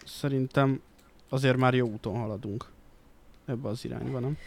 szerintem 0.06 0.82
azért 1.30 1.58
már 1.58 1.74
jó 1.74 1.88
úton 1.88 2.16
haladunk 2.16 2.70
ebbe 3.52 3.70
az 3.70 3.86
irányba, 3.86 4.20
nem? 4.20 4.38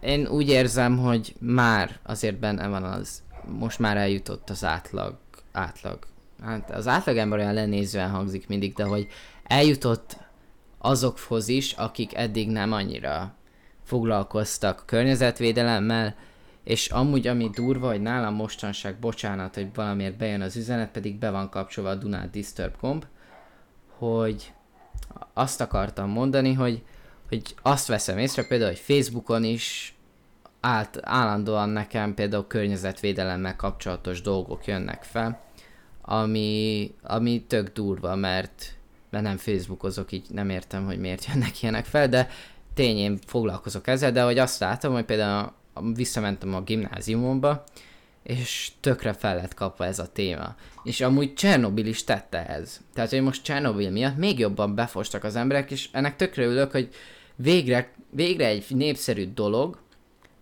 Én 0.00 0.26
úgy 0.26 0.48
érzem, 0.48 0.98
hogy 0.98 1.34
már 1.38 1.98
azért 2.02 2.38
benne 2.38 2.68
van 2.68 2.84
az, 2.84 3.22
most 3.58 3.78
már 3.78 3.96
eljutott 3.96 4.50
az 4.50 4.64
átlag, 4.64 5.18
átlag. 5.52 5.98
Hát 6.42 6.70
az 6.70 6.88
átlagember 6.88 7.38
olyan 7.38 7.54
lenézően 7.54 8.10
hangzik 8.10 8.48
mindig, 8.48 8.74
de 8.74 8.84
hogy 8.84 9.06
eljutott 9.42 10.16
azokhoz 10.78 11.48
is, 11.48 11.72
akik 11.72 12.14
eddig 12.14 12.48
nem 12.48 12.72
annyira 12.72 13.34
foglalkoztak 13.82 14.82
környezetvédelemmel, 14.86 16.14
és 16.64 16.88
amúgy 16.88 17.26
ami 17.26 17.50
durva, 17.50 17.88
hogy 17.88 18.02
nálam 18.02 18.34
mostanság, 18.34 18.98
bocsánat, 18.98 19.54
hogy 19.54 19.68
valamiért 19.74 20.16
bejön 20.16 20.40
az 20.40 20.56
üzenet, 20.56 20.90
pedig 20.90 21.18
be 21.18 21.30
van 21.30 21.48
kapcsolva 21.48 21.90
a 21.90 21.94
Dunát 21.94 22.30
Disturb 22.30 22.74
gomb, 22.80 23.04
hogy 23.98 24.52
azt 25.32 25.60
akartam 25.60 26.10
mondani, 26.10 26.52
hogy, 26.52 26.82
hogy 27.32 27.54
azt 27.62 27.86
veszem 27.86 28.18
észre 28.18 28.46
például, 28.46 28.70
hogy 28.70 28.80
Facebookon 28.80 29.44
is 29.44 29.94
állt, 30.60 30.98
állandóan 31.02 31.68
nekem 31.68 32.14
például 32.14 32.46
környezetvédelemmel 32.46 33.56
kapcsolatos 33.56 34.20
dolgok 34.20 34.66
jönnek 34.66 35.02
fel, 35.02 35.42
ami, 36.02 36.94
ami 37.02 37.42
tök 37.42 37.72
durva, 37.72 38.14
mert 38.14 38.76
mert 39.10 39.24
nem 39.24 39.36
Facebookozok, 39.36 40.12
így 40.12 40.26
nem 40.28 40.50
értem, 40.50 40.84
hogy 40.84 40.98
miért 40.98 41.26
jönnek 41.26 41.62
ilyenek 41.62 41.84
fel, 41.84 42.08
de 42.08 42.28
tény, 42.74 42.96
én 42.96 43.18
foglalkozok 43.26 43.86
ezzel, 43.86 44.12
de 44.12 44.22
hogy 44.22 44.38
azt 44.38 44.60
látom, 44.60 44.92
hogy 44.92 45.04
például 45.04 45.52
visszamentem 45.94 46.54
a 46.54 46.60
gimnáziumomba, 46.60 47.64
és 48.22 48.72
tökre 48.80 49.12
fel 49.12 49.36
lett 49.36 49.54
kapva 49.54 49.84
ez 49.84 49.98
a 49.98 50.12
téma. 50.12 50.54
És 50.82 51.00
amúgy 51.00 51.34
Csernobil 51.34 51.86
is 51.86 52.04
tette 52.04 52.46
ez. 52.46 52.80
Tehát, 52.94 53.10
hogy 53.10 53.22
most 53.22 53.42
Csernobil 53.42 53.90
miatt 53.90 54.16
még 54.16 54.38
jobban 54.38 54.74
befostak 54.74 55.24
az 55.24 55.36
emberek, 55.36 55.70
és 55.70 55.88
ennek 55.92 56.16
tökre 56.16 56.44
ülök, 56.44 56.70
hogy 56.70 56.88
végre, 57.36 57.92
végre 58.10 58.46
egy 58.46 58.64
népszerű 58.68 59.32
dolog, 59.34 59.80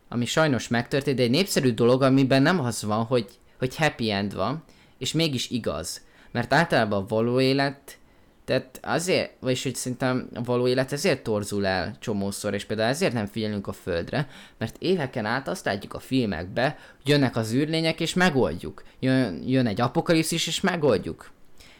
ami 0.09 0.25
sajnos 0.25 0.69
megtörtént, 0.69 1.17
de 1.17 1.23
egy 1.23 1.31
népszerű 1.31 1.73
dolog, 1.73 2.03
amiben 2.03 2.43
nem 2.43 2.61
az 2.61 2.83
van, 2.83 3.05
hogy, 3.05 3.27
hogy 3.59 3.77
happy 3.77 4.11
end 4.11 4.35
van, 4.35 4.65
és 4.99 5.13
mégis 5.13 5.51
igaz. 5.51 6.01
Mert 6.31 6.53
általában 6.53 7.03
a 7.03 7.07
való 7.07 7.41
élet 7.41 7.99
Tehát 8.45 8.81
azért, 8.83 9.33
vagyis 9.41 9.63
hogy 9.63 9.75
szerintem 9.75 10.29
a 10.35 10.43
való 10.43 10.69
élet 10.69 10.93
ezért 10.93 11.23
torzul 11.23 11.67
el 11.67 11.97
csomószor, 12.01 12.55
és 12.55 12.65
például 12.65 12.89
ezért 12.89 13.13
nem 13.13 13.27
figyelünk 13.27 13.67
a 13.67 13.73
földre, 13.73 14.29
mert 14.59 14.77
éveken 14.79 15.25
át 15.25 15.49
azt 15.49 15.65
látjuk 15.65 15.95
a 15.95 15.99
filmekbe, 15.99 16.79
hogy 16.97 17.09
jönnek 17.09 17.37
az 17.37 17.53
űrlények, 17.53 18.01
és 18.01 18.15
megoldjuk. 18.15 18.83
Jön, 19.01 19.43
jön 19.47 19.67
egy 19.67 19.81
apokalipszis, 19.81 20.47
és 20.47 20.61
megoldjuk. 20.61 21.31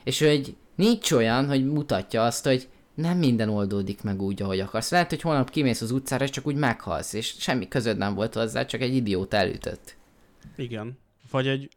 És 0.05 0.19
hogy 0.19 0.57
nincs 0.75 1.11
olyan, 1.13 1.49
hogy 1.49 1.67
mutatja 1.67 2.25
azt, 2.25 2.45
hogy 2.45 2.69
nem 3.01 3.19
minden 3.19 3.49
oldódik 3.49 4.03
meg 4.03 4.23
úgy, 4.23 4.43
ahogy 4.43 4.61
akarsz. 4.61 4.91
Lehet, 4.91 5.09
hogy 5.09 5.21
holnap 5.21 5.51
kimész 5.51 5.81
az 5.81 5.91
utcára, 5.91 6.25
és 6.25 6.31
csak 6.31 6.47
úgy 6.47 6.55
meghalsz, 6.55 7.13
és 7.13 7.35
semmi 7.39 7.69
közöd 7.69 7.97
nem 7.97 8.15
volt 8.15 8.35
hozzá, 8.35 8.65
csak 8.65 8.81
egy 8.81 8.95
idiót 8.95 9.35
elütött. 9.35 9.97
Igen. 10.57 10.99
Vagy 11.31 11.47
egy, 11.47 11.69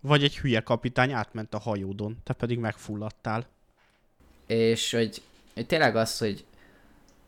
vagy 0.00 0.24
egy 0.24 0.38
hülye 0.38 0.60
kapitány 0.60 1.12
átment 1.12 1.54
a 1.54 1.58
hajódon, 1.58 2.16
te 2.24 2.32
pedig 2.32 2.58
megfulladtál. 2.58 3.46
És 4.46 4.92
hogy, 4.92 5.22
hogy 5.54 5.66
tényleg 5.66 5.96
az, 5.96 6.18
hogy, 6.18 6.44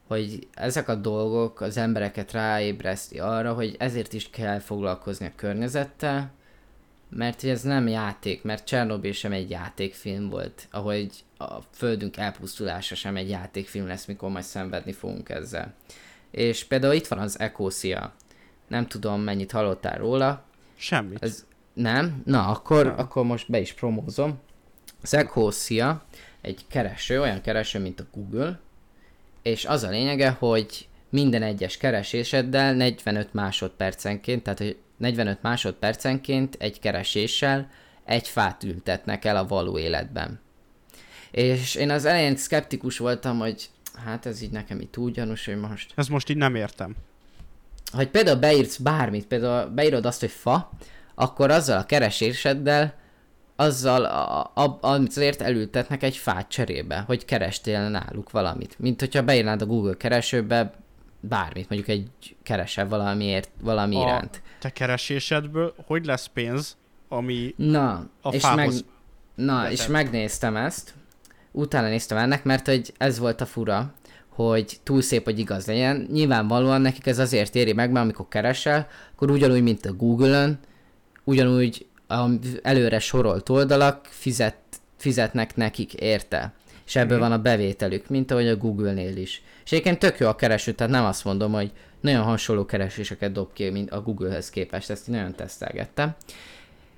hogy 0.07 0.49
ezek 0.55 0.89
a 0.89 0.95
dolgok 0.95 1.61
az 1.61 1.77
embereket 1.77 2.33
ráébreszti 2.33 3.19
arra, 3.19 3.55
hogy 3.55 3.77
ezért 3.79 4.13
is 4.13 4.31
kell 4.31 4.59
foglalkozni 4.59 5.27
a 5.27 5.33
környezettel, 5.37 6.33
mert 7.15 7.41
hogy 7.41 7.51
ez 7.51 7.63
nem 7.63 7.89
játék, 7.89 8.43
mert 8.43 8.67
Csernobyl 8.67 9.13
sem 9.13 9.33
egy 9.33 9.51
játékfilm 9.51 10.29
volt, 10.29 10.69
ahogy 10.71 11.11
a 11.39 11.61
földünk 11.71 12.17
elpusztulása 12.17 12.95
sem 12.95 13.17
egy 13.17 13.29
játékfilm 13.29 13.87
lesz, 13.87 14.05
mikor 14.05 14.31
majd 14.31 14.45
szenvedni 14.45 14.93
fogunk 14.93 15.29
ezzel. 15.29 15.75
És 16.31 16.65
például 16.65 16.95
itt 16.95 17.07
van 17.07 17.19
az 17.19 17.39
Ecosia. 17.39 18.13
Nem 18.69 18.87
tudom, 18.87 19.21
mennyit 19.21 19.51
hallottál 19.51 19.99
róla. 19.99 20.45
Semmit. 20.77 21.23
Ez 21.23 21.47
nem? 21.73 22.23
Na, 22.25 22.47
akkor, 22.47 22.85
nem. 22.85 22.99
akkor 22.99 23.25
most 23.25 23.51
be 23.51 23.61
is 23.61 23.73
promózom. 23.73 24.39
Az 25.03 25.15
Ecosia 25.15 26.05
egy 26.41 26.65
kereső, 26.69 27.21
olyan 27.21 27.41
kereső, 27.41 27.79
mint 27.79 28.01
a 28.01 28.07
Google, 28.13 28.61
és 29.43 29.65
az 29.65 29.83
a 29.83 29.89
lényege, 29.89 30.31
hogy 30.31 30.89
minden 31.09 31.43
egyes 31.43 31.77
kereséseddel 31.77 32.75
45 32.75 33.35
másodpercenként, 33.35 34.43
tehát 34.43 34.59
hogy 34.59 34.77
45 35.03 35.43
másodpercenként 35.43 36.57
egy 36.59 36.79
kereséssel 36.79 37.69
egy 38.05 38.29
fát 38.29 38.63
ültetnek 38.65 39.25
el 39.25 39.37
a 39.37 39.47
való 39.47 39.79
életben. 39.79 40.41
És 41.31 41.75
én 41.75 41.91
az 41.91 42.05
elején 42.05 42.37
szkeptikus 42.37 42.99
voltam, 42.99 43.39
hogy 43.39 43.71
hát 44.05 44.27
ez 44.27 44.43
így 44.43 44.51
nekem 44.51 44.81
így 44.81 44.91
túl 44.91 45.11
gyanús, 45.11 45.45
hogy 45.45 45.57
most... 45.57 45.93
Ez 45.95 46.09
most 46.09 46.31
így 46.31 46.37
nem 46.37 46.55
értem. 46.55 46.97
Hogy 47.93 48.09
például 48.09 48.39
beírsz 48.39 48.77
bármit, 48.77 49.27
például 49.27 49.71
beírod 49.71 50.07
azt, 50.07 50.21
hogy 50.21 50.31
fa, 50.31 50.71
akkor 51.15 51.51
azzal 51.51 51.79
a 51.79 51.87
kereséseddel, 51.87 52.95
azzal, 53.57 54.05
a, 54.05 54.51
a, 54.55 54.79
azért 54.83 55.41
elültetnek 55.41 56.03
egy 56.03 56.17
fát 56.17 56.49
cserébe, 56.49 56.99
hogy 57.07 57.25
kerestél 57.25 57.89
náluk 57.89 58.31
valamit. 58.31 58.79
Mint 58.79 59.01
hogyha 59.01 59.23
beírnád 59.23 59.63
a 59.63 59.67
Google 59.67 59.97
keresőbe 59.97 60.73
bármit, 61.29 61.69
mondjuk 61.69 61.91
egy 61.91 62.37
keresel 62.43 62.89
valamiért, 62.89 63.51
valami 63.61 63.97
a 63.97 64.01
iránt. 64.01 64.43
te 64.59 64.71
keresésedből 64.71 65.75
hogy 65.87 66.05
lesz 66.05 66.27
pénz, 66.27 66.77
ami 67.09 67.55
Na, 67.57 68.09
a 68.23 68.35
és, 68.35 68.43
meg, 68.55 68.71
na 69.35 69.71
és 69.71 69.87
megnéztem 69.87 70.57
ezt, 70.57 70.95
utána 71.51 71.89
néztem 71.89 72.19
ennek, 72.19 72.45
mert 72.45 72.67
hogy 72.67 72.93
ez 72.97 73.19
volt 73.19 73.41
a 73.41 73.47
fura, 73.47 73.95
hogy 74.29 74.79
túl 74.83 75.03
szép, 75.03 75.25
hogy 75.25 75.39
igaz 75.39 75.67
legyen. 75.67 76.07
Nyilvánvalóan 76.13 76.81
nekik 76.81 77.07
ez 77.07 77.19
azért 77.19 77.55
éri 77.55 77.73
meg, 77.73 77.91
mert 77.91 78.05
amikor 78.05 78.29
keresel, 78.29 78.87
akkor 79.15 79.31
ugyanúgy, 79.31 79.63
mint 79.63 79.87
a 79.87 79.93
Google-ön, 79.93 80.59
ugyanúgy 81.25 81.87
előre 82.63 82.99
sorolt 82.99 83.49
oldalak 83.49 84.07
fizet, 84.11 84.57
fizetnek 84.97 85.57
nekik 85.57 85.95
érte. 85.95 86.53
És 86.93 86.99
ebből 86.99 87.19
van 87.19 87.33
a 87.33 87.39
bevételük, 87.39 88.09
mint 88.09 88.31
ahogy 88.31 88.49
a 88.49 88.57
Google-nél 88.57 89.17
is. 89.17 89.43
És 89.65 89.73
egyébként 89.73 89.99
tök 89.99 90.19
jó 90.19 90.29
a 90.29 90.37
kereső, 90.37 90.73
tehát 90.73 90.93
nem 90.93 91.05
azt 91.05 91.25
mondom, 91.25 91.53
hogy 91.53 91.73
nagyon 92.01 92.23
hasonló 92.23 92.65
kereséseket 92.65 93.33
dob 93.33 93.53
ki, 93.53 93.71
mint 93.71 93.91
a 93.91 94.03
Google-hez 94.03 94.51
képest, 94.51 94.91
ezt 94.91 95.09
én 95.09 95.15
nagyon 95.15 95.35
tesztelgettem. 95.35 96.15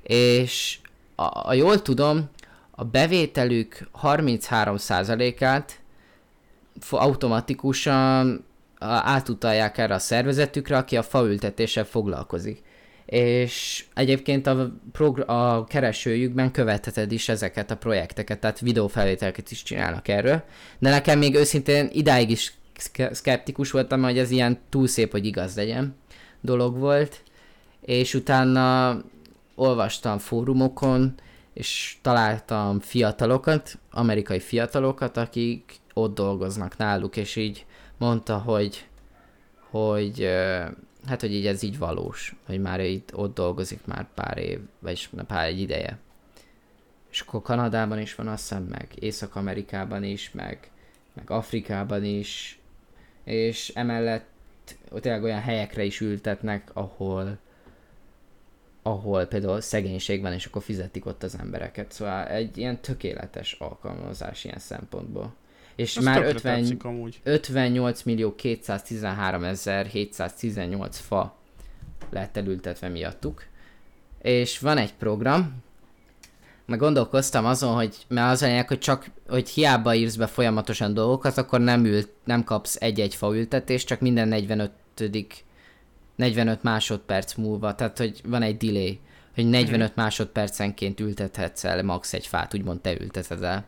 És 0.02 0.78
a, 1.14 1.48
a 1.48 1.52
jól 1.52 1.82
tudom, 1.82 2.30
a 2.70 2.84
bevételük 2.84 3.88
33%-át 4.02 5.80
automatikusan 6.90 8.44
átutalják 8.78 9.78
erre 9.78 9.94
a 9.94 9.98
szervezetükre, 9.98 10.76
aki 10.76 10.96
a 10.96 11.02
faültetéssel 11.02 11.84
foglalkozik. 11.84 12.62
És 13.06 13.84
egyébként 13.94 14.46
a, 14.46 14.70
a 15.26 15.64
keresőjükben 15.64 16.50
követheted 16.50 17.12
is 17.12 17.28
ezeket 17.28 17.70
a 17.70 17.76
projekteket, 17.76 18.40
tehát 18.40 18.60
videófelvételeket 18.60 19.50
is 19.50 19.62
csinálnak 19.62 20.08
erről. 20.08 20.42
De 20.78 20.90
nekem 20.90 21.18
még 21.18 21.34
őszintén 21.34 21.88
idáig 21.92 22.30
is 22.30 22.52
szkeptikus 23.10 23.70
voltam, 23.70 24.02
hogy 24.02 24.18
ez 24.18 24.30
ilyen 24.30 24.58
túl 24.68 24.86
szép, 24.86 25.10
hogy 25.10 25.26
igaz 25.26 25.56
legyen 25.56 25.96
dolog 26.40 26.78
volt. 26.78 27.22
És 27.80 28.14
utána 28.14 28.98
olvastam 29.54 30.18
fórumokon, 30.18 31.14
és 31.54 31.96
találtam 32.02 32.80
fiatalokat, 32.80 33.78
amerikai 33.90 34.40
fiatalokat, 34.40 35.16
akik 35.16 35.76
ott 35.92 36.14
dolgoznak 36.14 36.76
náluk, 36.76 37.16
és 37.16 37.36
így 37.36 37.66
mondta, 37.98 38.38
hogy, 38.38 38.86
hogy 39.70 40.28
hát, 41.06 41.20
hogy 41.20 41.32
így 41.32 41.46
ez 41.46 41.62
így 41.62 41.78
valós, 41.78 42.36
hogy 42.46 42.60
már 42.60 42.80
itt 42.80 43.16
ott 43.16 43.34
dolgozik 43.34 43.86
már 43.86 44.06
pár 44.14 44.38
év, 44.38 44.60
vagy 44.78 45.08
pár 45.26 45.46
egy 45.46 45.60
ideje. 45.60 45.98
És 47.10 47.20
akkor 47.20 47.42
Kanadában 47.42 47.98
is 47.98 48.14
van, 48.14 48.28
azt 48.28 48.48
hiszem, 48.48 48.62
meg 48.62 48.88
Észak-Amerikában 48.94 50.02
is, 50.02 50.30
meg, 50.30 50.70
meg 51.12 51.30
Afrikában 51.30 52.04
is, 52.04 52.58
és 53.24 53.68
emellett 53.74 54.26
ott 54.90 55.02
tényleg 55.02 55.22
olyan 55.22 55.40
helyekre 55.40 55.84
is 55.84 56.00
ültetnek, 56.00 56.70
ahol 56.72 57.38
ahol 58.86 59.24
például 59.24 59.60
szegénység 59.60 60.20
van, 60.20 60.32
és 60.32 60.46
akkor 60.46 60.62
fizetik 60.62 61.06
ott 61.06 61.22
az 61.22 61.38
embereket. 61.38 61.92
Szóval 61.92 62.26
egy 62.26 62.58
ilyen 62.58 62.80
tökéletes 62.80 63.52
alkalmazás 63.52 64.44
ilyen 64.44 64.58
szempontból. 64.58 65.34
És 65.76 65.96
Ez 65.96 66.04
már 66.04 66.24
50, 66.24 66.78
58 67.22 68.02
millió 68.02 68.34
213 68.34 69.44
ezer 69.44 69.86
718 69.86 70.98
fa 70.98 71.36
lett 72.10 72.36
elültetve 72.36 72.88
miattuk. 72.88 73.44
És 74.22 74.58
van 74.58 74.78
egy 74.78 74.94
program, 74.94 75.62
meg 76.66 76.78
gondolkoztam 76.78 77.44
azon, 77.44 77.74
hogy 77.74 77.96
mert 78.08 78.32
az 78.32 78.42
a 78.42 78.64
hogy 78.68 78.78
csak, 78.78 79.10
hogy 79.28 79.48
hiába 79.48 79.94
írsz 79.94 80.16
be 80.16 80.26
folyamatosan 80.26 80.94
dolgokat, 80.94 81.38
akkor 81.38 81.60
nem, 81.60 81.84
ült, 81.84 82.08
nem 82.24 82.44
kapsz 82.44 82.76
egy-egy 82.80 83.14
fa 83.14 83.36
ültetést, 83.36 83.86
csak 83.86 84.00
minden 84.00 84.28
45 84.28 84.70
45 86.16 86.62
másodperc 86.62 87.34
múlva, 87.34 87.74
tehát 87.74 87.98
hogy 87.98 88.20
van 88.24 88.42
egy 88.42 88.56
delay, 88.56 89.00
hogy 89.34 89.48
45 89.48 89.92
hmm. 89.92 90.02
másodpercenként 90.02 91.00
ültethetsz 91.00 91.64
el 91.64 91.82
max 91.82 92.12
egy 92.12 92.26
fát, 92.26 92.54
úgymond 92.54 92.80
te 92.80 93.00
ülteted 93.00 93.42
el. 93.42 93.64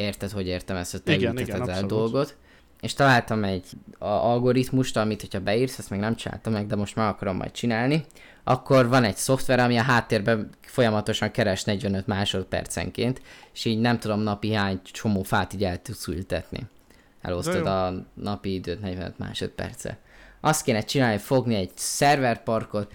Érted, 0.00 0.30
hogy 0.30 0.46
értem 0.46 0.76
ezt, 0.76 0.90
hogy 0.90 1.02
te 1.02 1.12
igen, 1.12 1.38
igen, 1.38 1.70
el 1.70 1.86
dolgot. 1.86 2.36
És 2.80 2.92
találtam 2.92 3.44
egy 3.44 3.64
a 3.98 4.06
algoritmust, 4.06 4.96
amit 4.96 5.20
hogyha 5.20 5.40
beírsz, 5.40 5.78
ezt 5.78 5.90
még 5.90 6.00
nem 6.00 6.16
csináltam 6.16 6.52
meg, 6.52 6.66
de 6.66 6.76
most 6.76 6.96
már 6.96 7.08
akarom 7.08 7.36
majd 7.36 7.50
csinálni, 7.50 8.04
akkor 8.44 8.88
van 8.88 9.04
egy 9.04 9.16
szoftver, 9.16 9.60
ami 9.60 9.76
a 9.76 9.82
háttérben 9.82 10.50
folyamatosan 10.60 11.30
keres 11.30 11.64
45 11.64 12.06
másodpercenként, 12.06 13.22
és 13.52 13.64
így 13.64 13.78
nem 13.78 13.98
tudom 13.98 14.20
napi 14.20 14.52
hány 14.52 14.80
csomó 14.82 15.22
fát 15.22 15.52
így 15.52 15.64
el 15.64 15.82
tudsz 15.82 16.06
ültetni. 16.06 16.60
Elosztod 17.20 17.66
a 17.66 18.06
napi 18.14 18.54
időt 18.54 18.80
45 18.80 19.18
másodperce 19.18 19.98
azt 20.40 20.62
kéne 20.62 20.80
csinálni, 20.80 21.18
fogni 21.18 21.54
egy 21.54 21.70
szerverparkot, 21.74 22.92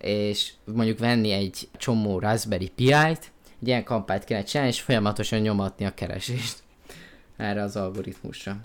és 0.00 0.52
mondjuk 0.64 0.98
venni 0.98 1.30
egy 1.30 1.68
csomó 1.76 2.18
Raspberry 2.18 2.68
Pi-t, 2.68 3.32
egy 3.62 3.68
ilyen 3.68 3.84
kampányt 3.84 4.24
kéne 4.24 4.42
csinálni, 4.42 4.72
és 4.72 4.80
folyamatosan 4.80 5.40
nyomatni 5.40 5.84
a 5.84 5.94
keresést 5.94 6.62
erre 7.36 7.62
az 7.62 7.76
algoritmusra. 7.76 8.56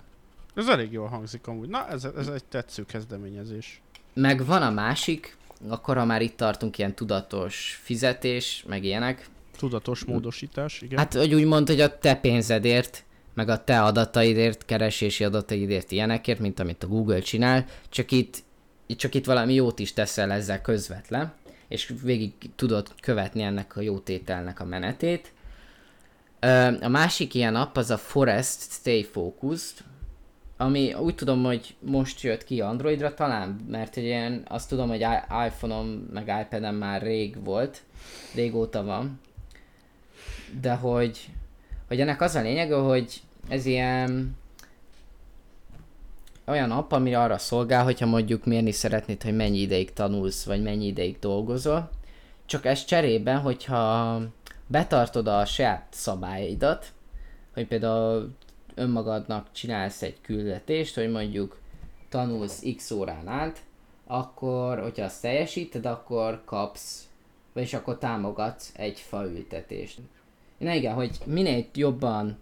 Ez 0.54 0.68
elég 0.68 0.92
jól 0.92 1.06
hangzik 1.06 1.46
amúgy. 1.46 1.68
Na, 1.68 1.88
ez, 1.88 2.04
ez 2.04 2.28
egy 2.28 2.44
tetsző 2.44 2.84
kezdeményezés. 2.86 3.80
Meg 4.14 4.44
van 4.44 4.62
a 4.62 4.70
másik, 4.70 5.36
akkor 5.68 5.96
ha 5.96 6.04
már 6.04 6.22
itt 6.22 6.36
tartunk, 6.36 6.78
ilyen 6.78 6.94
tudatos 6.94 7.80
fizetés, 7.82 8.64
meg 8.68 8.84
ilyenek. 8.84 9.28
Tudatos 9.56 10.04
módosítás, 10.04 10.80
igen. 10.80 10.98
Hát, 10.98 11.14
hogy 11.14 11.34
úgy 11.34 11.44
mondta, 11.44 11.72
hogy 11.72 11.80
a 11.80 11.98
te 11.98 12.14
pénzedért 12.14 13.04
meg 13.34 13.48
a 13.48 13.64
te 13.64 13.82
adataidért, 13.82 14.64
keresési 14.64 15.24
adataidért 15.24 15.90
ilyenekért, 15.90 16.38
mint 16.38 16.60
amit 16.60 16.82
a 16.82 16.86
Google 16.86 17.20
csinál, 17.20 17.66
csak 17.88 18.10
itt, 18.10 18.42
csak 18.86 19.14
itt 19.14 19.24
valami 19.24 19.54
jót 19.54 19.78
is 19.78 19.92
teszel 19.92 20.32
ezzel 20.32 20.60
közvetlen, 20.60 21.32
és 21.68 21.92
végig 22.02 22.32
tudod 22.56 22.88
követni 23.00 23.42
ennek 23.42 23.76
a 23.76 23.80
jótételnek 23.80 24.60
a 24.60 24.64
menetét. 24.64 25.32
A 26.80 26.88
másik 26.88 27.34
ilyen 27.34 27.56
app 27.56 27.76
az 27.76 27.90
a 27.90 27.96
Forest 27.96 28.70
Stay 28.70 29.04
Focused, 29.04 29.76
ami 30.56 30.94
úgy 30.94 31.14
tudom, 31.14 31.44
hogy 31.44 31.76
most 31.80 32.20
jött 32.20 32.44
ki 32.44 32.60
Androidra 32.60 33.14
talán, 33.14 33.64
mert 33.68 33.96
egy 33.96 34.04
ilyen, 34.04 34.42
azt 34.48 34.68
tudom, 34.68 34.88
hogy 34.88 35.06
iPhone-om 35.46 35.86
meg 36.12 36.46
iPad-em 36.46 36.74
már 36.74 37.02
rég 37.02 37.44
volt, 37.44 37.82
régóta 38.34 38.84
van, 38.84 39.20
de 40.60 40.74
hogy 40.74 41.28
hogy 41.88 42.00
ennek 42.00 42.20
az 42.20 42.34
a 42.34 42.40
lényege, 42.40 42.76
hogy 42.76 43.20
ez 43.48 43.66
ilyen 43.66 44.36
olyan 46.48 46.70
app, 46.70 46.92
ami 46.92 47.14
arra 47.14 47.38
szolgál, 47.38 47.84
hogyha 47.84 48.06
mondjuk 48.06 48.44
mérni 48.44 48.72
szeretnéd, 48.72 49.22
hogy 49.22 49.36
mennyi 49.36 49.58
ideig 49.58 49.92
tanulsz, 49.92 50.44
vagy 50.44 50.62
mennyi 50.62 50.86
ideig 50.86 51.18
dolgozol. 51.18 51.90
Csak 52.46 52.64
ez 52.64 52.84
cserében, 52.84 53.38
hogyha 53.38 54.20
betartod 54.66 55.26
a 55.26 55.44
saját 55.44 55.86
szabályaidat, 55.90 56.92
hogy 57.54 57.66
például 57.66 58.30
önmagadnak 58.74 59.46
csinálsz 59.52 60.02
egy 60.02 60.20
küldetést, 60.20 60.94
hogy 60.94 61.10
mondjuk 61.10 61.58
tanulsz 62.08 62.64
x 62.76 62.90
órán 62.90 63.28
át, 63.28 63.60
akkor, 64.06 64.78
hogyha 64.78 65.04
azt 65.04 65.22
teljesíted, 65.22 65.86
akkor 65.86 66.42
kapsz, 66.44 67.08
vagyis 67.52 67.74
akkor 67.74 67.98
támogatsz 67.98 68.72
egy 68.76 68.98
faültetést. 68.98 69.98
Na 70.58 70.72
igen, 70.72 70.94
hogy 70.94 71.18
minél 71.24 71.64
jobban 71.74 72.38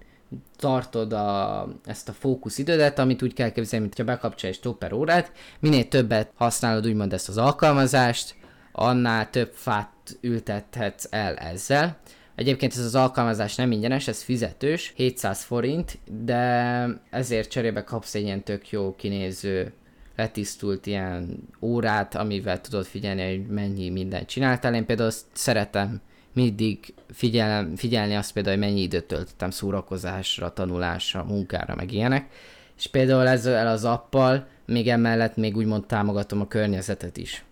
tartod 0.56 1.12
a, 1.12 1.68
ezt 1.84 2.08
a 2.08 2.12
fókuszidődet, 2.12 2.98
amit 2.98 3.22
úgy 3.22 3.32
kell 3.32 3.50
képzelni, 3.50 3.84
mint 3.84 3.98
ha 3.98 4.04
bekapcsolj 4.04 4.52
egy 4.52 4.58
stopper 4.58 4.92
órát, 4.92 5.32
minél 5.60 5.88
többet 5.88 6.30
használod 6.34 6.86
úgymond 6.86 7.12
ezt 7.12 7.28
az 7.28 7.38
alkalmazást, 7.38 8.34
annál 8.72 9.30
több 9.30 9.52
fát 9.54 10.18
ültethetsz 10.20 11.06
el 11.10 11.34
ezzel. 11.36 11.98
Egyébként 12.34 12.72
ez 12.72 12.84
az 12.84 12.94
alkalmazás 12.94 13.54
nem 13.54 13.72
ingyenes, 13.72 14.08
ez 14.08 14.22
fizetős, 14.22 14.92
700 14.96 15.42
forint, 15.42 15.98
de 16.24 16.86
ezért 17.10 17.50
cserébe 17.50 17.84
kapsz 17.84 18.14
egy 18.14 18.22
ilyen 18.22 18.42
tök 18.42 18.70
jó 18.70 18.94
kinéző 18.94 19.72
letisztult 20.16 20.86
ilyen 20.86 21.48
órát, 21.60 22.14
amivel 22.14 22.60
tudod 22.60 22.84
figyelni, 22.84 23.36
hogy 23.36 23.46
mennyi 23.46 23.90
mindent 23.90 24.28
csináltál. 24.28 24.74
Én 24.74 24.86
például 24.86 25.10
szeretem 25.32 26.00
mindig 26.36 26.94
figyelem, 27.12 27.76
figyelni 27.76 28.14
azt 28.14 28.32
például, 28.32 28.56
hogy 28.56 28.66
mennyi 28.66 28.80
időt 28.80 29.04
töltöttem 29.04 29.50
szórakozásra, 29.50 30.52
tanulásra, 30.52 31.24
munkára, 31.24 31.74
meg 31.74 31.92
ilyenek. 31.92 32.32
És 32.76 32.86
például 32.86 33.28
ezzel 33.28 33.66
az 33.66 33.84
appal 33.84 34.46
még 34.66 34.88
emellett 34.88 35.36
még 35.36 35.56
úgymond 35.56 35.86
támogatom 35.86 36.40
a 36.40 36.48
környezetet 36.48 37.16
is. 37.16 37.44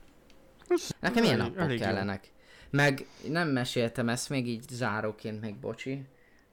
Nekem 1.00 1.24
ilyen 1.24 1.40
appok 1.40 1.76
kellenek. 1.76 2.32
Meg 2.70 3.06
nem 3.28 3.48
meséltem 3.48 4.08
ezt 4.08 4.28
még 4.28 4.48
így 4.48 4.64
záróként, 4.70 5.40
meg 5.40 5.54
bocsi. 5.54 6.02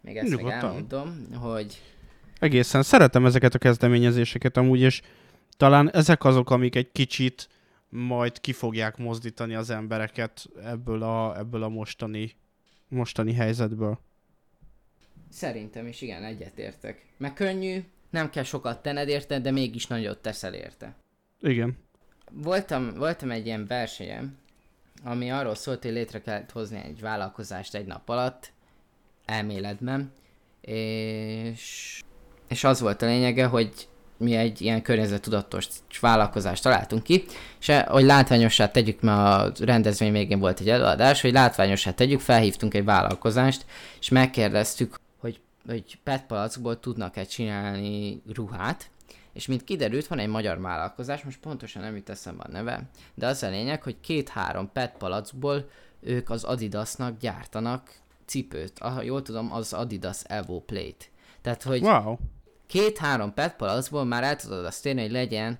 Még 0.01 0.17
ezt 0.17 0.29
Nyugodtan. 0.29 0.53
meg 0.53 0.63
elmondom, 0.63 1.27
hogy... 1.33 1.81
Egészen 2.39 2.83
szeretem 2.83 3.25
ezeket 3.25 3.53
a 3.55 3.57
kezdeményezéseket 3.57 4.57
amúgy, 4.57 4.79
és 4.79 5.01
talán 5.57 5.91
ezek 5.91 6.23
azok, 6.23 6.49
amik 6.49 6.75
egy 6.75 6.91
kicsit 6.91 7.49
majd 7.91 8.41
ki 8.41 8.53
fogják 8.53 8.97
mozdítani 8.97 9.55
az 9.55 9.69
embereket 9.69 10.49
ebből 10.63 11.03
a, 11.03 11.37
ebből 11.37 11.63
a 11.63 11.69
mostani, 11.69 12.31
mostani 12.87 13.33
helyzetből. 13.33 13.99
Szerintem 15.29 15.87
is 15.87 16.01
igen, 16.01 16.23
egyetértek. 16.23 17.05
Meg 17.17 17.33
könnyű, 17.33 17.83
nem 18.09 18.29
kell 18.29 18.43
sokat 18.43 18.81
tenned 18.81 19.07
érte, 19.07 19.39
de 19.39 19.51
mégis 19.51 19.87
nagyot 19.87 20.21
teszel 20.21 20.53
érte. 20.53 20.95
Igen. 21.39 21.77
Voltam, 22.31 22.93
voltam 22.93 23.31
egy 23.31 23.45
ilyen 23.45 23.67
versenyem, 23.67 24.37
ami 25.03 25.31
arról 25.31 25.55
szólt, 25.55 25.83
hogy 25.83 25.91
létre 25.91 26.21
kellett 26.21 26.51
hozni 26.51 26.77
egy 26.77 27.01
vállalkozást 27.01 27.75
egy 27.75 27.85
nap 27.85 28.09
alatt, 28.09 28.53
elméletben, 29.25 30.11
és, 30.61 32.01
és 32.47 32.63
az 32.63 32.79
volt 32.79 33.01
a 33.01 33.05
lényege, 33.05 33.45
hogy 33.45 33.87
mi 34.21 34.35
egy 34.35 34.61
ilyen 34.61 34.81
környezettudatos 34.81 35.67
vállalkozást 35.99 36.63
találtunk 36.63 37.03
ki, 37.03 37.23
és 37.59 37.69
eh, 37.69 37.85
hogy 37.85 38.03
látványossá 38.03 38.71
tegyük, 38.71 39.01
mert 39.01 39.59
a 39.59 39.65
rendezvény 39.65 40.11
végén 40.11 40.39
volt 40.39 40.59
egy 40.59 40.69
előadás, 40.69 41.21
hogy 41.21 41.31
látványossá 41.31 41.91
tegyük, 41.91 42.19
felhívtunk 42.19 42.73
egy 42.73 42.85
vállalkozást, 42.85 43.65
és 43.99 44.09
megkérdeztük, 44.09 44.99
hogy, 45.19 45.39
hogy 45.67 45.97
PET 46.03 46.25
palackból 46.25 46.79
tudnak-e 46.79 47.23
csinálni 47.23 48.21
ruhát, 48.33 48.89
és 49.33 49.47
mint 49.47 49.63
kiderült, 49.63 50.07
van 50.07 50.19
egy 50.19 50.27
magyar 50.27 50.61
vállalkozás, 50.61 51.23
most 51.23 51.39
pontosan 51.39 51.81
nem 51.81 51.95
jut 51.95 52.09
eszembe 52.09 52.43
a 52.43 52.51
neve, 52.51 52.89
de 53.13 53.27
az 53.27 53.43
a 53.43 53.49
lényeg, 53.49 53.83
hogy 53.83 53.95
két-három 54.01 54.69
PET 54.73 54.93
palackból 54.97 55.69
ők 55.99 56.29
az 56.29 56.43
Adidasnak 56.43 57.17
gyártanak 57.19 57.91
cipőt. 58.25 58.79
Ah, 58.79 59.05
jól 59.05 59.21
tudom, 59.21 59.53
az 59.53 59.73
Adidas 59.73 60.23
Evo 60.23 60.59
Plate. 60.59 61.05
Tehát, 61.41 61.63
hogy 61.63 61.81
wow 61.81 62.17
két-három 62.71 63.33
PET 63.33 63.55
palackból 63.55 64.03
már 64.03 64.23
el 64.23 64.35
tudod 64.35 64.65
azt 64.65 64.85
érni, 64.85 65.01
hogy 65.01 65.11
legyen 65.11 65.59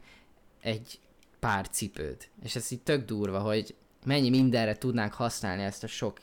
egy 0.62 1.00
pár 1.40 1.70
cipőd. 1.70 2.18
És 2.44 2.56
ez 2.56 2.72
így 2.72 2.82
tök 2.82 3.06
durva, 3.06 3.40
hogy 3.40 3.76
mennyi 4.06 4.30
mindenre 4.30 4.78
tudnánk 4.78 5.14
használni 5.14 5.64
ezt 5.64 5.84
a 5.84 5.88
sok 5.88 6.20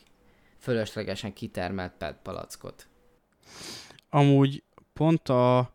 fölöslegesen 0.59 1.33
kitermelt 1.33 1.93
PET 1.99 2.17
palackot. 2.23 2.87
Amúgy 4.11 4.63
pont 4.93 5.29
a 5.29 5.75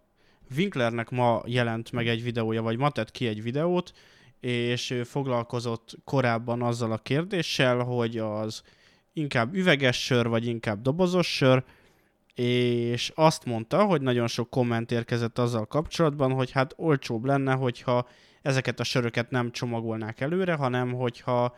Winklernek 0.56 1.10
ma 1.10 1.42
jelent 1.46 1.92
meg 1.92 2.08
egy 2.08 2.24
videója, 2.24 2.62
vagy 2.62 2.78
ma 2.78 2.90
tett 2.90 3.12
ki 3.12 3.28
egy 3.28 3.44
videót, 3.44 3.94
és 4.40 4.90
ő 4.90 5.04
foglalkozott 5.04 5.96
korábban 6.04 6.62
azzal 6.62 6.92
a 6.92 6.98
kérdéssel, 6.98 7.78
hogy 7.78 8.18
az 8.18 8.62
inkább 9.14 9.54
üveges 9.54 10.04
sör, 10.04 10.28
vagy 10.28 10.46
inkább 10.46 10.82
dobozos 10.82 11.36
sör, 11.36 11.64
és 12.36 13.12
azt 13.16 13.46
mondta, 13.46 13.86
hogy 13.86 14.02
nagyon 14.02 14.28
sok 14.28 14.50
komment 14.50 14.92
érkezett 14.92 15.40
azzal 15.40 15.66
kapcsolatban, 15.66 16.32
hogy 16.32 16.52
hát 16.52 16.74
olcsóbb 16.78 17.26
lenne, 17.26 17.54
hogyha 17.54 18.08
ezeket 18.42 18.80
a 18.80 18.84
söröket 18.84 19.30
nem 19.30 19.52
csomagolnák 19.52 20.22
előre, 20.22 20.54
hanem 20.54 20.94
hogyha, 20.94 21.56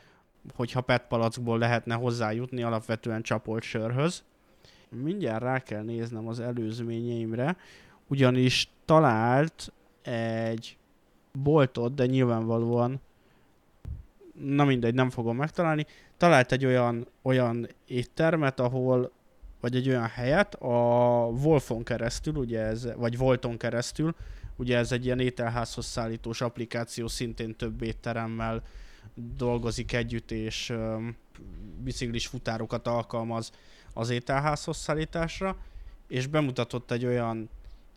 hogyha 0.55 0.81
PET 0.81 1.07
palackból 1.07 1.57
lehetne 1.57 1.95
hozzájutni 1.95 2.63
alapvetően 2.63 3.21
csapolt 3.21 3.63
sörhöz. 3.63 4.23
Mindjárt 4.89 5.41
rá 5.41 5.59
kell 5.59 5.83
néznem 5.83 6.27
az 6.27 6.39
előzményeimre, 6.39 7.57
ugyanis 8.07 8.69
talált 8.85 9.73
egy 10.01 10.77
boltot, 11.31 11.93
de 11.93 12.05
nyilvánvalóan 12.05 13.01
na 14.33 14.65
mindegy, 14.65 14.93
nem 14.93 15.09
fogom 15.09 15.35
megtalálni, 15.35 15.85
talált 16.17 16.51
egy 16.51 16.65
olyan, 16.65 17.07
olyan 17.21 17.67
éttermet, 17.87 18.59
ahol 18.59 19.11
vagy 19.65 19.75
egy 19.75 19.89
olyan 19.89 20.07
helyet 20.07 20.55
a 20.55 20.77
Wolfon 21.43 21.83
keresztül, 21.83 22.35
ugye 22.35 22.59
ez, 22.59 22.87
vagy 22.95 23.17
Volton 23.17 23.57
keresztül, 23.57 24.15
ugye 24.55 24.77
ez 24.77 24.91
egy 24.91 25.05
ilyen 25.05 25.19
ételházhoz 25.19 25.85
szállítós 25.85 26.41
applikáció, 26.41 27.07
szintén 27.07 27.55
több 27.55 27.81
étteremmel 27.81 28.63
dolgozik 29.37 29.93
együtt, 29.93 30.31
és 30.31 30.69
um, 30.69 31.15
biciklis 31.83 32.27
futárokat 32.27 32.87
alkalmaz 32.87 33.51
az 33.93 34.09
ételházhoz 34.09 34.77
szállításra, 34.77 35.57
és 36.07 36.27
bemutatott 36.27 36.91
egy 36.91 37.05
olyan 37.05 37.49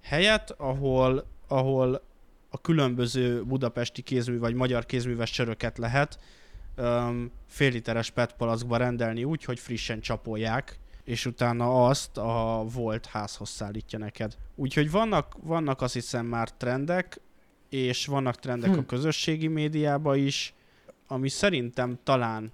helyet, 0.02 0.50
ahol, 0.50 1.26
ahol 1.48 2.02
a 2.48 2.60
különböző 2.60 3.44
budapesti 3.44 4.02
kézmű 4.02 4.38
vagy 4.38 4.54
magyar 4.54 4.86
kézműves 4.86 5.32
söröket 5.32 5.78
lehet 5.78 6.18
um, 6.76 7.30
fél 7.46 7.70
literes 7.70 8.10
PET 8.10 8.32
palackba 8.32 8.76
rendelni 8.76 9.24
úgy, 9.24 9.44
hogy 9.44 9.58
frissen 9.58 10.00
csapolják, 10.00 10.78
és 11.08 11.26
utána 11.26 11.86
azt 11.86 12.16
a 12.16 12.64
volt 12.72 13.06
házhoz 13.06 13.48
szállítja 13.48 13.98
neked. 13.98 14.36
Úgyhogy 14.54 14.90
vannak, 14.90 15.36
vannak 15.42 15.80
azt 15.80 15.92
hiszem 15.92 16.26
már 16.26 16.52
trendek, 16.52 17.20
és 17.68 18.06
vannak 18.06 18.36
trendek 18.36 18.70
hm. 18.70 18.78
a 18.78 18.84
közösségi 18.84 19.46
médiában 19.46 20.16
is, 20.16 20.54
ami 21.06 21.28
szerintem 21.28 21.98
talán, 22.02 22.52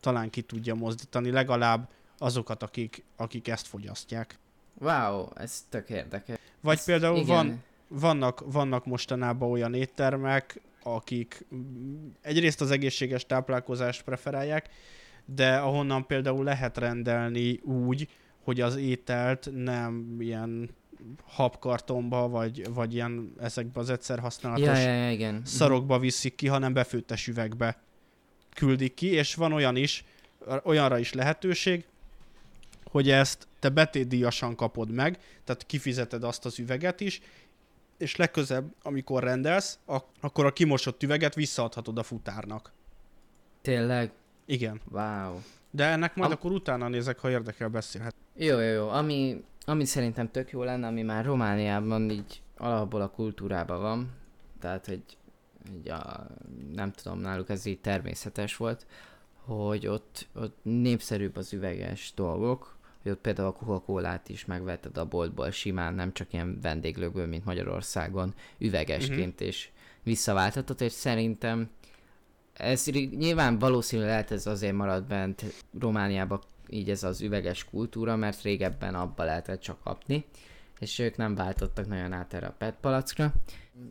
talán 0.00 0.30
ki 0.30 0.40
tudja 0.40 0.74
mozdítani 0.74 1.30
legalább 1.30 1.88
azokat, 2.18 2.62
akik, 2.62 3.04
akik 3.16 3.48
ezt 3.48 3.66
fogyasztják. 3.66 4.38
Wow, 4.78 5.28
ez 5.34 5.64
tök 5.68 5.90
érdekes. 5.90 6.38
Vagy 6.60 6.76
ez, 6.76 6.84
például 6.84 7.24
van, 7.24 7.62
vannak, 7.88 8.42
vannak 8.52 8.84
mostanában 8.86 9.50
olyan 9.50 9.74
éttermek, 9.74 10.60
akik 10.82 11.46
egyrészt 12.20 12.60
az 12.60 12.70
egészséges 12.70 13.26
táplálkozást 13.26 14.02
preferálják, 14.02 14.68
de 15.26 15.56
ahonnan 15.56 16.06
például 16.06 16.44
lehet 16.44 16.78
rendelni 16.78 17.60
úgy, 17.62 18.08
hogy 18.44 18.60
az 18.60 18.76
ételt 18.76 19.48
nem 19.54 20.16
ilyen 20.20 20.70
habkartonba, 21.24 22.28
vagy, 22.28 22.72
vagy 22.74 22.94
ilyen 22.94 23.34
ezekbe 23.40 23.80
az 23.80 23.90
egyszer 23.90 24.18
használatos 24.18 24.66
ja, 24.66 24.76
ja, 24.76 24.94
ja, 24.94 25.10
igen. 25.10 25.42
szarokba 25.44 25.98
viszik 25.98 26.34
ki, 26.34 26.46
hanem 26.46 26.72
befőttes 26.72 27.26
üvegbe 27.26 27.78
küldik 28.54 28.94
ki, 28.94 29.06
és 29.06 29.34
van 29.34 29.52
olyan 29.52 29.76
is, 29.76 30.04
olyanra 30.62 30.98
is 30.98 31.12
lehetőség, 31.12 31.86
hogy 32.90 33.10
ezt 33.10 33.48
te 33.58 33.68
betétdíjasan 33.68 34.54
kapod 34.54 34.90
meg, 34.90 35.18
tehát 35.44 35.66
kifizeted 35.66 36.24
azt 36.24 36.44
az 36.44 36.58
üveget 36.58 37.00
is, 37.00 37.20
és 37.98 38.16
legközebb, 38.16 38.74
amikor 38.82 39.22
rendelsz, 39.22 39.78
akkor 40.20 40.44
a 40.44 40.52
kimosott 40.52 41.02
üveget 41.02 41.34
visszaadhatod 41.34 41.98
a 41.98 42.02
futárnak. 42.02 42.72
Tényleg? 43.62 44.12
Igen. 44.46 44.80
Wow. 44.90 45.38
De 45.70 45.84
ennek 45.84 46.16
majd 46.16 46.30
Am- 46.30 46.36
akkor 46.38 46.52
utána 46.52 46.88
nézek, 46.88 47.18
ha 47.18 47.30
érdekel, 47.30 47.68
beszélhet. 47.68 48.14
Jó, 48.34 48.58
jó, 48.58 48.72
jó. 48.72 48.88
Ami, 48.88 49.44
ami 49.64 49.84
szerintem 49.84 50.30
tök 50.30 50.50
jó 50.50 50.62
lenne, 50.62 50.86
ami 50.86 51.02
már 51.02 51.24
Romániában 51.24 52.10
így 52.10 52.42
alapból 52.56 53.00
a 53.00 53.10
kultúrában 53.10 53.80
van, 53.80 54.10
tehát 54.60 54.86
hogy 54.86 55.02
így 55.74 55.88
a, 55.88 56.26
nem 56.74 56.92
tudom, 56.92 57.18
náluk 57.18 57.50
ez 57.50 57.66
így 57.66 57.80
természetes 57.80 58.56
volt, 58.56 58.86
hogy 59.44 59.86
ott, 59.86 60.26
ott 60.34 60.56
népszerűbb 60.62 61.36
az 61.36 61.52
üveges 61.52 62.12
dolgok, 62.14 62.76
hogy 63.02 63.10
ott 63.10 63.20
például 63.20 63.48
a 63.48 63.52
coca 63.52 64.20
is 64.26 64.44
megvetted 64.44 64.96
a 64.98 65.04
boltból 65.04 65.50
simán, 65.50 65.94
nem 65.94 66.12
csak 66.12 66.32
ilyen 66.32 66.58
vendéglőből, 66.62 67.26
mint 67.26 67.44
Magyarországon, 67.44 68.34
üvegesként, 68.58 69.32
uh-huh. 69.32 69.46
és 69.46 69.68
visszaváltatod, 70.02 70.80
és 70.80 70.92
szerintem 70.92 71.70
ez 72.56 72.86
nyilván 73.16 73.58
valószínű 73.58 74.02
lehet 74.02 74.30
ez 74.30 74.46
azért 74.46 74.74
marad 74.74 75.04
bent 75.04 75.44
Romániába 75.80 76.40
így 76.68 76.90
ez 76.90 77.02
az 77.02 77.20
üveges 77.20 77.64
kultúra, 77.64 78.16
mert 78.16 78.42
régebben 78.42 78.94
abba 78.94 79.24
lehetett 79.24 79.60
csak 79.60 79.80
kapni, 79.82 80.24
és 80.78 80.98
ők 80.98 81.16
nem 81.16 81.34
váltottak 81.34 81.86
nagyon 81.86 82.12
át 82.12 82.34
erre 82.34 82.46
a 82.46 82.54
PET 82.58 82.74
palackra. 82.80 83.32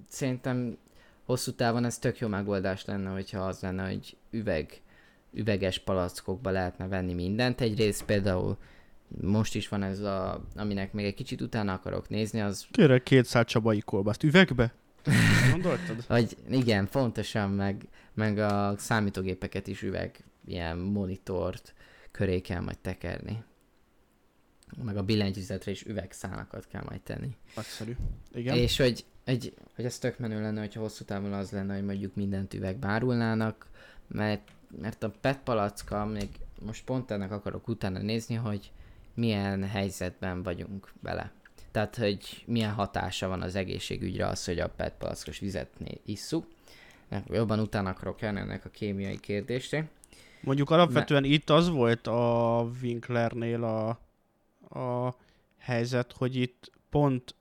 Szerintem 0.10 0.78
hosszú 1.26 1.52
távon 1.52 1.86
ez 1.86 1.98
tök 1.98 2.20
jó 2.20 2.28
megoldás 2.28 2.86
lenne, 2.86 3.10
hogyha 3.10 3.40
az 3.40 3.60
lenne, 3.60 3.88
hogy 3.88 4.18
üveg, 4.32 4.82
üveges 5.34 5.80
palackokba 5.80 6.50
lehetne 6.50 6.88
venni 6.88 7.14
mindent. 7.14 7.62
Egyrészt 7.62 8.06
például 8.06 8.58
most 9.22 9.56
is 9.56 9.68
van 9.68 9.84
ez 9.84 10.00
a, 10.00 10.44
aminek 10.56 10.94
még 10.94 11.06
egy 11.06 11.14
kicsit 11.14 11.42
utána 11.42 11.74
akarok 11.74 12.10
nézni, 12.10 12.42
az... 12.42 12.66
Kérek 12.72 13.04
két 13.04 13.26
szál 13.26 13.46
csabai 13.46 13.80
kolbászt 13.80 14.24
üvegbe? 14.24 14.74
Gondoltad? 15.52 16.04
hogy 16.08 16.38
igen, 16.50 16.86
fontosan, 16.86 17.50
meg, 17.50 17.88
meg 18.16 18.38
a 18.38 18.76
számítógépeket 18.78 19.68
is 19.68 19.82
üveg, 19.82 20.24
ilyen 20.46 20.78
monitort 20.78 21.74
köré 22.12 22.42
kell 22.42 22.62
majd 22.62 22.78
tekerni. 22.80 23.44
Meg 24.84 24.98
a 24.98 25.04
billentyűzetre 25.04 25.72
is 25.72 25.86
üvegszálakat 25.86 26.68
kell 26.68 26.84
majd 26.86 27.02
tenni. 27.02 27.36
Nagyszerű. 27.56 27.96
Igen. 28.34 28.56
És 28.56 28.78
hogy, 28.78 29.06
egy, 29.24 29.54
hogy 29.76 29.86
ez 29.86 29.98
tök 29.98 30.18
menő 30.18 30.42
lenne, 30.42 30.60
hogyha 30.60 30.82
hosszú 30.82 31.04
távon 31.04 31.34
az 31.34 31.52
lenne, 31.52 31.76
hogy 31.76 31.86
mondjuk 31.86 32.16
mindent 32.16 32.54
üvegbe 32.54 32.88
árulnának, 32.88 33.68
mert, 34.08 34.52
mert 34.82 35.04
a 35.04 35.10
PET 35.22 35.40
palacka, 35.40 36.06
még 36.06 36.30
most 36.62 36.84
pont 36.84 37.12
ennek 37.12 37.32
akarok 37.32 37.68
utána 37.68 38.00
nézni, 38.00 38.36
hogy 38.36 38.72
milyen 39.14 39.64
helyzetben 39.64 40.44
vagyunk 40.44 40.94
vele. 41.02 41.32
Tehát, 41.72 41.96
hogy 41.96 42.44
milyen 42.46 42.72
hatása 42.72 43.28
van 43.28 43.42
az 43.42 43.56
egészségügyre 43.56 44.28
az, 44.28 44.46
hogy 44.46 44.60
a 44.60 44.70
PET 44.70 44.94
palackos 44.98 45.40
vizet 45.40 45.70
isszuk. 46.06 46.48
Jobban 47.28 47.60
utána 47.60 47.90
akarok 47.90 48.22
járni 48.22 48.40
ennek 48.40 48.66
a 48.66 48.70
kémiai 48.70 49.20
kérdésre. 49.20 49.90
Mondjuk 50.42 50.70
alapvetően 50.70 51.22
ne. 51.22 51.28
itt 51.28 51.50
az 51.50 51.70
volt 51.70 52.08
a 52.08 52.70
Winklernél 52.82 53.64
a, 53.64 53.90
a 54.80 55.16
helyzet, 55.58 56.12
hogy 56.12 56.36
itt 56.36 56.72
pont 56.90 57.36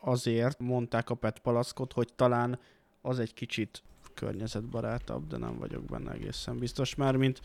azért 0.00 0.58
mondták 0.58 1.10
a 1.10 1.14
PET 1.14 1.38
palackot, 1.38 1.92
hogy 1.92 2.08
talán 2.16 2.58
az 3.00 3.18
egy 3.18 3.34
kicsit 3.34 3.82
környezetbarátabb, 4.14 5.26
de 5.26 5.36
nem 5.36 5.58
vagyok 5.58 5.84
benne 5.84 6.12
egészen 6.12 6.58
biztos, 6.58 6.94
mert 6.94 7.16
mint 7.16 7.40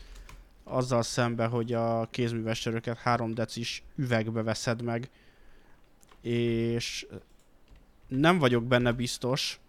azzal 0.64 1.02
szembe, 1.02 1.46
hogy 1.46 1.72
a 1.72 2.08
kézműves 2.10 2.60
söröket 2.60 2.98
3 2.98 3.34
decis 3.34 3.82
üvegbe 3.96 4.42
veszed 4.42 4.82
meg, 4.82 5.10
és 6.20 7.06
nem 8.08 8.38
vagyok 8.38 8.64
benne 8.64 8.92
biztos, 8.92 9.60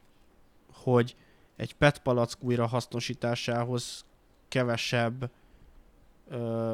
hogy 0.71 1.15
egy 1.55 1.73
PET 1.73 1.99
palack 1.99 2.43
újrahasznosításához 2.43 4.05
kevesebb, 4.47 5.31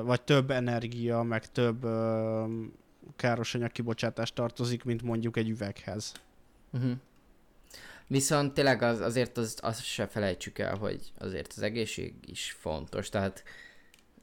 vagy 0.03 0.21
több 0.21 0.51
energia, 0.51 1.21
meg 1.21 1.51
több 1.51 1.85
károsanyag 3.15 3.71
kibocsátás 3.71 4.33
tartozik, 4.33 4.83
mint 4.83 5.01
mondjuk 5.01 5.37
egy 5.37 5.49
üveghez. 5.49 6.11
Uh-huh. 6.71 6.91
Viszont 8.07 8.53
tényleg 8.53 8.81
az, 8.81 8.99
azért 8.99 9.37
az, 9.37 9.57
azt 9.61 9.83
se 9.83 10.07
felejtsük 10.07 10.59
el, 10.59 10.75
hogy 10.75 11.11
azért 11.17 11.53
az 11.55 11.61
egészség 11.61 12.13
is 12.25 12.51
fontos. 12.59 13.09
Tehát 13.09 13.43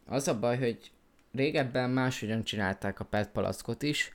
az 0.07 0.29
a 0.29 0.39
baj, 0.39 0.59
hogy 0.59 0.91
régebben 1.33 1.91
máshogyan 1.91 2.45
csinálták 2.45 3.01
a 3.01 3.05
PET 3.05 3.31
palackot 3.31 3.83
is, 3.83 4.13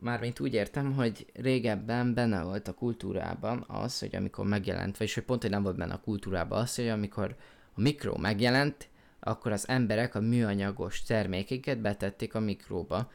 mármint 0.00 0.40
úgy 0.40 0.54
értem, 0.54 0.92
hogy 0.92 1.26
régebben 1.34 2.14
benne 2.14 2.42
volt 2.42 2.68
a 2.68 2.74
kultúrában 2.74 3.64
az, 3.68 3.98
hogy 3.98 4.16
amikor 4.16 4.46
megjelent, 4.46 4.96
vagyis 4.96 5.14
hogy 5.14 5.24
pont, 5.24 5.42
hogy 5.42 5.50
nem 5.50 5.62
volt 5.62 5.76
benne 5.76 5.92
a 5.92 6.00
kultúrában 6.00 6.60
az, 6.60 6.74
hogy 6.74 6.88
amikor 6.88 7.36
a 7.74 7.80
mikro 7.80 8.18
megjelent, 8.18 8.88
akkor 9.20 9.52
az 9.52 9.68
emberek 9.68 10.14
a 10.14 10.20
műanyagos 10.20 11.02
termékeket 11.02 11.80
betették 11.80 12.34
a 12.34 12.40
mikróba, 12.40 13.10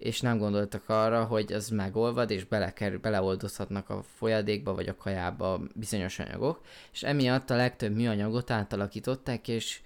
és 0.00 0.20
nem 0.20 0.38
gondoltak 0.38 0.88
arra, 0.88 1.24
hogy 1.24 1.52
az 1.52 1.68
megolvad, 1.68 2.30
és 2.30 2.44
belekerül, 2.44 2.98
beleoldozhatnak 2.98 3.90
a 3.90 4.02
folyadékba 4.02 4.74
vagy 4.74 4.88
a 4.88 4.96
kajába 4.96 5.60
bizonyos 5.74 6.18
anyagok, 6.18 6.60
és 6.92 7.02
emiatt 7.02 7.50
a 7.50 7.56
legtöbb 7.56 7.94
műanyagot 7.94 8.50
átalakították, 8.50 9.48
és 9.48 9.80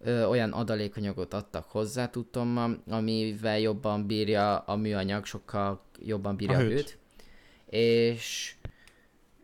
ö, 0.00 0.24
olyan 0.24 0.52
adalékanyagot 0.52 1.34
adtak 1.34 1.70
hozzá, 1.70 2.08
tudtom, 2.08 2.82
amivel 2.88 3.58
jobban 3.58 4.06
bírja 4.06 4.58
a 4.58 4.76
műanyag, 4.76 5.24
sokkal 5.24 5.82
jobban 5.98 6.36
bírja 6.36 6.56
a 6.56 6.60
hőt. 6.60 6.98
És, 7.66 8.54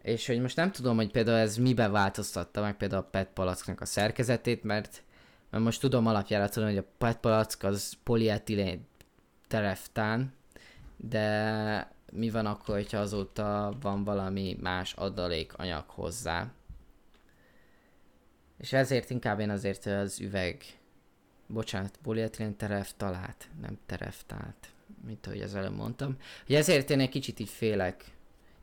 és 0.03 0.27
hogy 0.27 0.41
most 0.41 0.57
nem 0.57 0.73
tudom, 0.73 0.97
hogy 0.97 1.11
például 1.11 1.39
ez 1.39 1.57
mibe 1.57 1.89
változtatta 1.89 2.61
meg 2.61 2.77
például 2.77 3.03
a 3.03 3.09
PET 3.11 3.29
palacknak 3.35 3.81
a 3.81 3.85
szerkezetét, 3.85 4.63
mert, 4.63 5.03
mert 5.51 5.65
most 5.65 5.81
tudom 5.81 6.07
alapjára 6.07 6.49
tudom, 6.49 6.69
hogy 6.69 6.79
a 6.79 6.85
PET 6.99 7.19
palack 7.19 7.63
az 7.63 7.93
polietilén 8.03 8.87
tereftán, 9.49 10.35
de 10.97 11.95
mi 12.13 12.31
van 12.31 12.47
akkor, 12.47 12.75
hogyha 12.75 12.99
azóta 12.99 13.77
van 13.81 14.05
valami 14.05 14.57
más 14.61 14.93
adalékanyag 14.93 15.85
hozzá? 15.87 16.51
És 18.59 18.73
ezért 18.73 19.11
inkább 19.11 19.41
én 19.41 19.51
azért 19.51 19.87
az 19.87 20.21
üveg, 20.21 20.65
bocsánat, 21.47 21.99
polietilén 22.03 22.57
tereftalát, 22.57 23.49
nem 23.61 23.79
tereftát, 23.87 24.73
mint 25.07 25.27
ahogy 25.27 25.41
az 25.41 25.55
előbb 25.55 25.77
mondtam. 25.77 26.17
Ugye 26.49 26.59
ezért 26.59 26.91
én 26.91 27.01
egy 27.01 27.09
kicsit 27.09 27.41
így 27.41 27.49
félek 27.49 28.05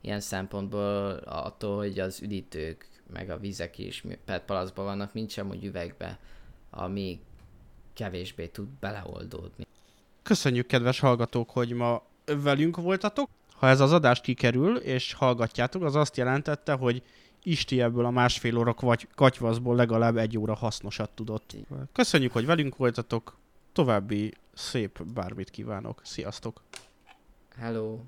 ilyen 0.00 0.20
szempontból 0.20 1.10
attól, 1.24 1.76
hogy 1.76 1.98
az 1.98 2.22
üdítők, 2.22 2.88
meg 3.12 3.30
a 3.30 3.38
vizek 3.38 3.78
is 3.78 4.04
PET 4.24 4.44
palacban 4.44 4.84
vannak, 4.84 5.12
mint 5.12 5.30
sem 5.30 5.48
hogy 5.48 5.64
üvegbe, 5.64 6.18
ami 6.70 7.20
kevésbé 7.92 8.46
tud 8.46 8.68
beleoldódni. 8.80 9.66
Köszönjük, 10.22 10.66
kedves 10.66 11.00
hallgatók, 11.00 11.50
hogy 11.50 11.72
ma 11.72 12.02
velünk 12.24 12.76
voltatok. 12.76 13.28
Ha 13.54 13.68
ez 13.68 13.80
az 13.80 13.92
adás 13.92 14.20
kikerül, 14.20 14.76
és 14.76 15.12
hallgatjátok, 15.12 15.82
az 15.82 15.94
azt 15.94 16.16
jelentette, 16.16 16.72
hogy 16.72 17.02
Isti 17.46 17.80
ebből 17.80 18.04
a 18.04 18.10
másfél 18.10 18.56
óra 18.56 18.74
vagy 18.80 19.08
katyvaszból 19.14 19.76
legalább 19.76 20.16
egy 20.16 20.38
óra 20.38 20.54
hasznosat 20.54 21.10
tudott. 21.10 21.56
Köszönjük, 21.92 22.32
hogy 22.32 22.46
velünk 22.46 22.76
voltatok. 22.76 23.36
További 23.72 24.34
szép 24.52 25.02
bármit 25.14 25.50
kívánok. 25.50 26.00
Sziasztok! 26.04 26.62
Hello! 27.56 27.98